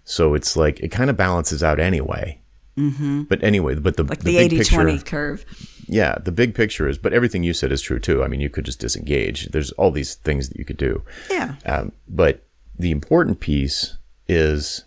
So 0.04 0.34
it's 0.34 0.56
like 0.56 0.80
it 0.80 0.88
kind 0.88 1.10
of 1.10 1.16
balances 1.16 1.62
out 1.62 1.78
anyway. 1.78 2.40
Mm-hmm. 2.76 3.22
But 3.24 3.44
anyway, 3.44 3.74
but 3.74 3.96
the 3.96 4.04
like 4.04 4.20
the, 4.20 4.32
the 4.32 4.38
80 4.38 4.58
picture, 4.58 4.74
20 4.74 4.98
curve. 5.00 5.44
Yeah, 5.86 6.16
the 6.24 6.32
big 6.32 6.54
picture 6.54 6.88
is, 6.88 6.96
but 6.96 7.12
everything 7.12 7.42
you 7.42 7.52
said 7.52 7.70
is 7.70 7.82
true 7.82 7.98
too. 7.98 8.24
I 8.24 8.28
mean, 8.28 8.40
you 8.40 8.48
could 8.48 8.64
just 8.64 8.80
disengage. 8.80 9.48
There's 9.48 9.72
all 9.72 9.90
these 9.90 10.14
things 10.14 10.48
that 10.48 10.56
you 10.58 10.64
could 10.64 10.78
do. 10.78 11.02
Yeah. 11.30 11.56
Um, 11.66 11.92
but 12.08 12.44
the 12.78 12.90
important 12.90 13.40
piece 13.40 13.98
is 14.26 14.84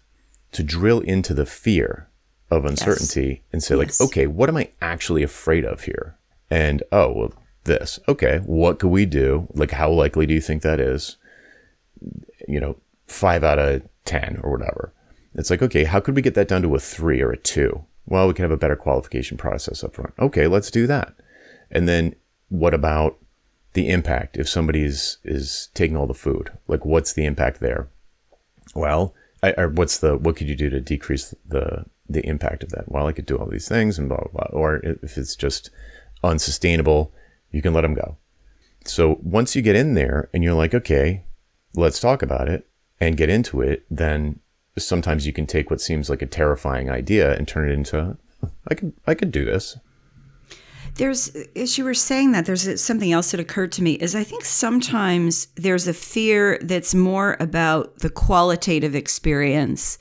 to 0.51 0.63
drill 0.63 1.01
into 1.01 1.33
the 1.33 1.45
fear 1.45 2.09
of 2.49 2.65
uncertainty 2.65 3.27
yes. 3.27 3.39
and 3.53 3.63
say, 3.63 3.75
yes. 3.77 3.99
like, 3.99 4.09
okay, 4.09 4.27
what 4.27 4.49
am 4.49 4.57
I 4.57 4.71
actually 4.81 5.21
afraid 5.21 5.63
of 5.63 5.83
here? 5.83 6.17
And 6.49 6.81
oh, 6.91 7.11
well, 7.11 7.33
this. 7.65 7.99
Okay, 8.07 8.39
what 8.45 8.79
could 8.79 8.89
we 8.89 9.05
do? 9.05 9.47
Like, 9.53 9.71
how 9.71 9.91
likely 9.91 10.25
do 10.25 10.33
you 10.33 10.41
think 10.41 10.61
that 10.61 10.79
is? 10.79 11.17
You 12.47 12.59
know, 12.59 12.77
five 13.07 13.43
out 13.43 13.59
of 13.59 13.83
10 14.05 14.39
or 14.43 14.51
whatever. 14.51 14.93
It's 15.33 15.49
like, 15.49 15.61
okay, 15.61 15.83
how 15.83 15.99
could 15.99 16.15
we 16.15 16.21
get 16.21 16.35
that 16.35 16.47
down 16.47 16.61
to 16.61 16.75
a 16.75 16.79
three 16.79 17.21
or 17.21 17.31
a 17.31 17.37
two? 17.37 17.85
Well, 18.05 18.27
we 18.27 18.33
can 18.33 18.43
have 18.43 18.51
a 18.51 18.57
better 18.57 18.75
qualification 18.75 19.37
process 19.37 19.83
up 19.83 19.95
front. 19.95 20.13
Okay, 20.19 20.47
let's 20.47 20.71
do 20.71 20.87
that. 20.87 21.13
And 21.69 21.87
then 21.87 22.15
what 22.49 22.73
about 22.73 23.17
the 23.73 23.89
impact 23.89 24.37
if 24.37 24.47
somebody 24.47 24.83
is, 24.83 25.17
is 25.23 25.69
taking 25.73 25.97
all 25.97 26.07
the 26.07 26.13
food? 26.13 26.51
Like, 26.67 26.85
what's 26.85 27.13
the 27.13 27.25
impact 27.25 27.59
there? 27.59 27.89
Well, 28.73 29.13
I, 29.43 29.53
or 29.57 29.69
what's 29.69 29.97
the, 29.97 30.17
what 30.17 30.35
could 30.37 30.47
you 30.47 30.55
do 30.55 30.69
to 30.69 30.79
decrease 30.79 31.33
the, 31.45 31.85
the 32.07 32.25
impact 32.25 32.63
of 32.63 32.69
that? 32.69 32.89
Well, 32.89 33.07
I 33.07 33.11
could 33.11 33.25
do 33.25 33.37
all 33.37 33.49
these 33.49 33.67
things 33.67 33.99
and 33.99 34.07
blah, 34.07 34.17
blah, 34.17 34.47
blah. 34.47 34.59
Or 34.59 34.77
if 34.77 35.17
it's 35.17 35.35
just 35.35 35.69
unsustainable, 36.23 37.11
you 37.55 37.61
can 37.61 37.73
let 37.73 37.81
them 37.81 37.93
go. 37.93 38.17
So 38.83 39.19
once 39.23 39.55
you 39.55 39.61
get 39.61 39.77
in 39.77 39.93
there 39.93 40.29
and 40.33 40.43
you're 40.43 40.53
like, 40.53 40.73
okay, 40.73 41.23
let's 41.73 42.01
talk 42.01 42.21
about 42.21 42.49
it 42.49 42.67
and 42.99 43.15
get 43.15 43.29
into 43.29 43.61
it, 43.61 43.85
then 43.89 44.41
sometimes 44.77 45.25
you 45.25 45.31
can 45.31 45.47
take 45.47 45.71
what 45.71 45.79
seems 45.79 46.09
like 46.09 46.21
a 46.21 46.27
terrifying 46.27 46.89
idea 46.89 47.33
and 47.35 47.47
turn 47.47 47.69
it 47.69 47.73
into, 47.73 48.17
I 48.67 48.75
could, 48.75 48.93
I 49.07 49.15
could 49.15 49.31
do 49.31 49.45
this. 49.45 49.77
There's, 50.95 51.35
as 51.55 51.77
you 51.77 51.85
were 51.85 51.93
saying 51.93 52.33
that, 52.33 52.45
there's 52.45 52.81
something 52.81 53.11
else 53.11 53.31
that 53.31 53.39
occurred 53.39 53.71
to 53.73 53.83
me 53.83 53.93
is 53.93 54.15
I 54.15 54.23
think 54.23 54.43
sometimes 54.43 55.47
there's 55.55 55.87
a 55.87 55.93
fear 55.93 56.59
that's 56.61 56.93
more 56.93 57.37
about 57.39 57.99
the 57.99 58.09
qualitative 58.09 58.95
experience 58.95 59.97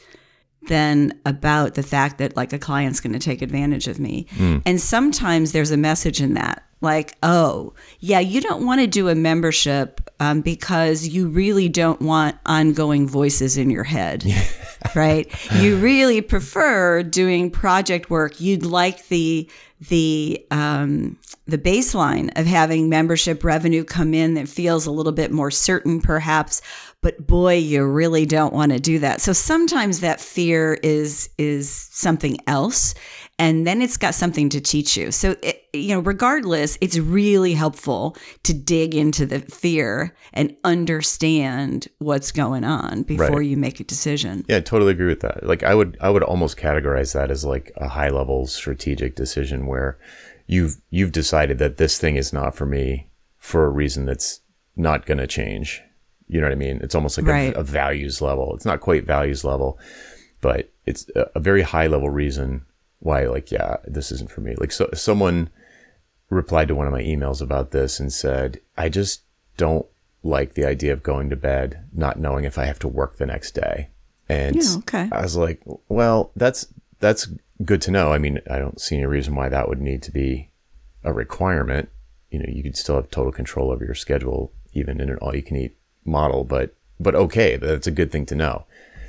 than 0.69 1.19
about 1.27 1.75
the 1.75 1.83
fact 1.83 2.19
that 2.19 2.37
like 2.37 2.53
a 2.53 2.59
client's 2.59 3.01
going 3.01 3.13
to 3.13 3.19
take 3.19 3.43
advantage 3.43 3.89
of 3.89 3.99
me. 3.99 4.27
Mm. 4.37 4.63
And 4.67 4.81
sometimes 4.81 5.53
there's 5.53 5.71
a 5.71 5.77
message 5.77 6.21
in 6.21 6.35
that 6.35 6.65
like, 6.85 7.17
oh, 7.25 7.73
yeah, 7.99 8.21
you 8.21 8.41
don't 8.41 8.65
want 8.65 8.81
to 8.81 8.87
do 8.87 9.09
a 9.09 9.15
membership 9.17 10.01
um, 10.21 10.43
because 10.43 11.09
you 11.09 11.27
really 11.29 11.69
don't 11.69 12.01
want 12.01 12.37
ongoing 12.47 13.09
voices 13.09 13.57
in 13.57 13.71
your 13.71 13.83
head, 13.83 14.25
right? 14.95 15.29
You 15.55 15.77
really 15.77 16.21
prefer 16.21 17.03
doing 17.03 17.51
project 17.51 18.11
work. 18.11 18.41
You'd 18.41 18.67
like 18.67 19.07
the 19.09 19.49
the 19.89 20.45
um, 20.51 21.17
the 21.47 21.59
baseline 21.59 22.31
of 22.39 22.47
having 22.47 22.89
membership 22.89 23.45
revenue 23.45 23.85
come 23.85 24.15
in 24.15 24.35
that 24.35 24.49
feels 24.49 24.87
a 24.87 24.91
little 24.91 25.13
bit 25.13 25.31
more 25.31 25.51
certain, 25.51 26.01
perhaps. 26.01 26.61
But 27.05 27.27
boy, 27.27 27.57
you 27.57 27.85
really 27.85 28.25
don't 28.25 28.55
want 28.55 28.73
to 28.73 28.81
do 28.81 28.99
that. 29.01 29.21
So 29.21 29.35
sometimes 29.35 30.01
that 30.01 30.23
fear 30.23 30.79
is 30.83 31.29
is 31.37 31.71
something 31.93 32.39
else, 32.47 32.95
and 33.39 33.67
then 33.67 33.83
it's 33.83 33.99
got 33.99 34.15
something 34.15 34.49
to 34.49 34.59
teach 34.59 34.97
you. 34.97 35.11
So, 35.11 35.37
it, 35.43 35.65
you 35.75 35.89
know, 35.89 36.01
regardless, 36.01 36.79
it's 36.81 36.97
really 36.97 37.53
helpful 37.53 38.17
to 38.45 38.55
dig 38.55 38.95
into 38.95 39.27
the 39.27 39.41
fear 39.41 40.17
and 40.33 40.57
understand 40.65 41.89
what's 41.99 42.33
going 42.33 42.65
on 42.65 43.03
before 43.03 43.37
right. 43.37 43.47
you 43.47 43.59
make 43.59 43.81
a 43.81 43.85
decision. 43.85 44.43
Yeah, 44.49 44.57
I 44.57 44.61
totally 44.61 44.93
agree 44.93 45.09
with 45.09 45.21
that. 45.21 45.45
Like 45.45 45.63
I 45.63 45.75
would 45.75 45.99
I 46.01 46.09
would 46.09 46.23
almost 46.23 46.57
categorize 46.57 47.13
that 47.13 47.31
as 47.31 47.45
like 47.45 47.71
a 47.77 47.89
high 47.89 48.09
level 48.09 48.47
strategic 48.47 49.15
decision 49.15 49.67
where 49.67 49.99
you've 50.47 50.81
you've 50.89 51.13
decided 51.13 51.59
that 51.59 51.77
this 51.77 51.99
thing 51.99 52.17
is 52.17 52.33
not 52.33 52.55
for 52.55 52.65
me 52.65 53.11
for 53.37 53.67
a 53.67 53.71
reason 53.71 54.07
that's 54.07 54.41
not 54.75 55.05
going 55.05 55.19
to 55.19 55.27
change. 55.27 55.83
You 56.29 56.41
know 56.41 56.47
what 56.47 56.53
I 56.53 56.57
mean? 56.57 56.81
It's 56.83 56.95
almost 56.95 57.19
like 57.19 57.27
right. 57.27 57.55
a, 57.55 57.61
a, 57.61 57.63
values 57.63 58.23
level. 58.23 58.55
It's 58.55 58.65
not 58.65 58.81
quite 58.81 59.05
values 59.05 59.45
level, 59.45 59.79
but 60.41 60.71
it's 60.87 61.09
a, 61.15 61.31
a 61.35 61.41
very 61.41 61.63
high 61.63 61.87
level 61.87 62.11
reason 62.11 62.65
why 63.05 63.27
like 63.27 63.53
yeah 63.53 63.77
this 63.85 64.11
isn't 64.11 64.31
for 64.31 64.41
me 64.41 64.55
like 64.59 64.73
so 64.73 64.89
someone 64.95 65.49
replied 66.31 66.69
to 66.69 66.75
one 66.75 66.87
of 66.87 66.93
my 66.93 67.03
emails 67.03 67.43
about 67.43 67.71
this 67.71 68.01
and 68.01 68.13
said 68.13 68.59
i 68.79 68.89
just 68.89 69.23
don't 69.57 69.87
like 70.23 70.55
the 70.55 70.65
idea 70.65 70.93
of 70.93 71.03
going 71.03 71.29
to 71.29 71.37
bed 71.37 71.85
not 71.93 72.19
knowing 72.19 72.45
if 72.45 72.59
i 72.59 72.65
have 72.65 72.79
to 72.79 72.89
work 72.89 73.19
the 73.19 73.27
next 73.27 73.53
day 73.53 73.89
and 74.29 74.57
Yeah, 74.57 74.77
okay. 74.79 75.09
i 75.13 75.23
was 75.23 75.37
like 75.37 75.61
well 75.89 76.33
that's 76.35 76.67
that's 76.99 77.29
good 77.65 77.83
to 77.83 77.91
know 77.91 78.11
i 78.13 78.19
mean 78.19 78.41
i 78.51 78.59
don't 78.59 78.81
see 78.81 78.97
any 78.97 79.07
reason 79.07 79.35
why 79.35 79.51
that 79.51 79.69
would 79.69 79.83
need 79.83 80.03
to 80.03 80.11
be 80.11 80.51
a 81.05 81.13
requirement 81.13 81.91
you 82.31 82.39
know 82.39 82.47
you 82.49 82.63
could 82.63 82.77
still 82.77 82.97
have 82.97 83.11
total 83.11 83.33
control 83.33 83.71
over 83.71 83.85
your 83.85 83.95
schedule 83.95 84.51
even 84.73 84.99
in 84.99 85.11
an 85.11 85.19
all 85.19 85.37
you 85.37 85.43
can 85.43 85.57
eat 85.57 85.77
model 86.05 86.45
but 86.45 86.75
but 87.01 87.15
okay 87.15 87.57
that's 87.57 87.87
a 87.87 87.91
good 87.91 88.13
thing 88.13 88.27
to 88.27 88.35
know 88.35 88.65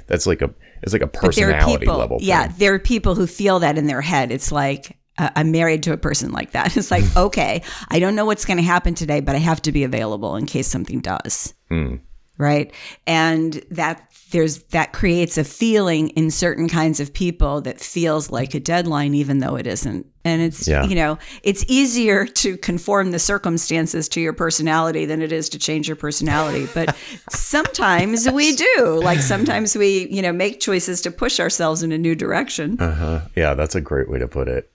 that's 0.07 0.27
like 0.27 0.41
a 0.41 0.53
it's 0.83 0.93
like 0.93 1.01
a 1.01 1.07
personality 1.07 1.79
people, 1.79 1.97
level 1.97 2.17
yeah, 2.21 2.47
there 2.47 2.73
are 2.73 2.79
people 2.79 3.15
who 3.15 3.25
feel 3.25 3.59
that 3.59 3.77
in 3.77 3.87
their 3.87 4.01
head. 4.01 4.31
It's 4.31 4.51
like 4.51 4.97
uh, 5.17 5.29
I'm 5.35 5.51
married 5.51 5.83
to 5.83 5.93
a 5.93 5.97
person 5.97 6.31
like 6.31 6.51
that. 6.51 6.75
It's 6.77 6.91
like, 6.91 7.03
okay, 7.17 7.63
I 7.89 7.99
don't 7.99 8.15
know 8.15 8.25
what's 8.25 8.45
going 8.45 8.57
to 8.57 8.63
happen 8.63 8.93
today, 8.93 9.19
but 9.19 9.35
I 9.35 9.39
have 9.39 9.61
to 9.63 9.71
be 9.71 9.83
available 9.83 10.35
in 10.35 10.45
case 10.45 10.67
something 10.67 10.99
does. 10.99 11.53
Hmm. 11.69 11.95
Right, 12.37 12.73
and 13.07 13.53
that 13.71 14.11
there's 14.31 14.63
that 14.69 14.91
creates 14.91 15.37
a 15.37 15.43
feeling 15.45 16.09
in 16.09 16.29
certain 16.31 16.67
kinds 16.67 16.99
of 16.99 17.13
people 17.13 17.61
that 17.61 17.79
feels 17.79 18.29
like 18.29 18.53
a 18.53 18.59
deadline, 18.59 19.13
even 19.13 19.39
though 19.39 19.55
it 19.55 19.65
isn't. 19.65 20.05
And 20.25 20.41
it's 20.41 20.67
Yeah. 20.67 20.83
you 20.85 20.95
know 20.95 21.17
it's 21.43 21.63
easier 21.69 22.25
to 22.25 22.57
conform 22.57 23.11
the 23.11 23.19
circumstances 23.19 24.09
to 24.09 24.19
your 24.19 24.33
personality 24.33 25.05
than 25.05 25.21
it 25.21 25.31
is 25.31 25.47
to 25.49 25.59
change 25.59 25.87
your 25.87 25.95
personality. 25.95 26.67
But 26.73 26.93
sometimes 27.29 28.29
we 28.29 28.53
do. 28.55 28.99
Like 29.01 29.19
sometimes 29.19 29.77
we 29.77 30.07
you 30.09 30.21
know 30.21 30.33
make 30.33 30.59
choices 30.59 30.99
to 31.01 31.11
push 31.11 31.39
ourselves 31.39 31.83
in 31.83 31.93
a 31.93 31.97
new 31.97 32.15
direction. 32.15 32.75
Uh-huh. 32.81 33.21
Yeah, 33.35 33.53
that's 33.53 33.75
a 33.75 33.81
great 33.81 34.09
way 34.09 34.19
to 34.19 34.27
put 34.27 34.49
it. 34.49 34.69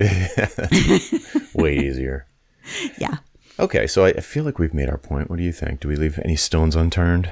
Way 1.54 1.78
easier. 1.78 2.26
Yeah. 2.98 3.18
Okay, 3.58 3.86
so 3.86 4.04
I 4.04 4.12
feel 4.14 4.44
like 4.44 4.58
we've 4.58 4.74
made 4.74 4.88
our 4.88 4.98
point. 4.98 5.30
What 5.30 5.36
do 5.36 5.44
you 5.44 5.52
think? 5.52 5.80
Do 5.80 5.88
we 5.88 5.96
leave 5.96 6.18
any 6.24 6.36
stones 6.36 6.74
unturned? 6.74 7.30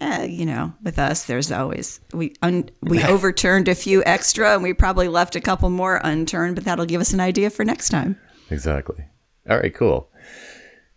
Uh, 0.00 0.26
you 0.28 0.46
know, 0.46 0.72
with 0.82 0.98
us, 0.98 1.24
there's 1.26 1.52
always 1.52 2.00
we 2.14 2.34
un, 2.40 2.70
we 2.80 3.02
overturned 3.14 3.68
a 3.68 3.74
few 3.74 4.02
extra, 4.06 4.54
and 4.54 4.62
we 4.62 4.72
probably 4.72 5.08
left 5.08 5.36
a 5.36 5.40
couple 5.40 5.68
more 5.68 6.00
unturned, 6.02 6.54
but 6.54 6.64
that'll 6.64 6.86
give 6.86 7.00
us 7.02 7.12
an 7.12 7.20
idea 7.20 7.50
for 7.50 7.64
next 7.64 7.90
time. 7.90 8.18
Exactly. 8.50 9.04
All 9.48 9.58
right, 9.58 9.74
cool. 9.74 10.08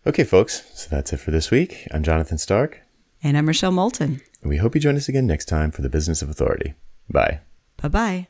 Okay, 0.08 0.24
folks, 0.24 0.64
so 0.74 0.88
that's 0.90 1.12
it 1.12 1.18
for 1.18 1.32
this 1.32 1.52
week. 1.52 1.88
I'm 1.92 2.04
Jonathan 2.04 2.38
Stark, 2.38 2.82
And 3.22 3.38
I'm 3.38 3.48
Rochelle 3.48 3.72
Moulton. 3.72 4.22
and 4.42 4.50
we 4.50 4.58
hope 4.58 4.76
you 4.76 4.82
join 4.82 4.96
us 4.96 5.10
again 5.10 5.28
next 5.28 5.46
time 5.46 5.72
for 5.72 5.82
the 5.82 5.90
Business 5.90 6.22
of 6.22 6.30
Authority. 6.30 6.74
Bye. 7.10 7.40
Bye 7.82 7.88
bye. 7.90 8.28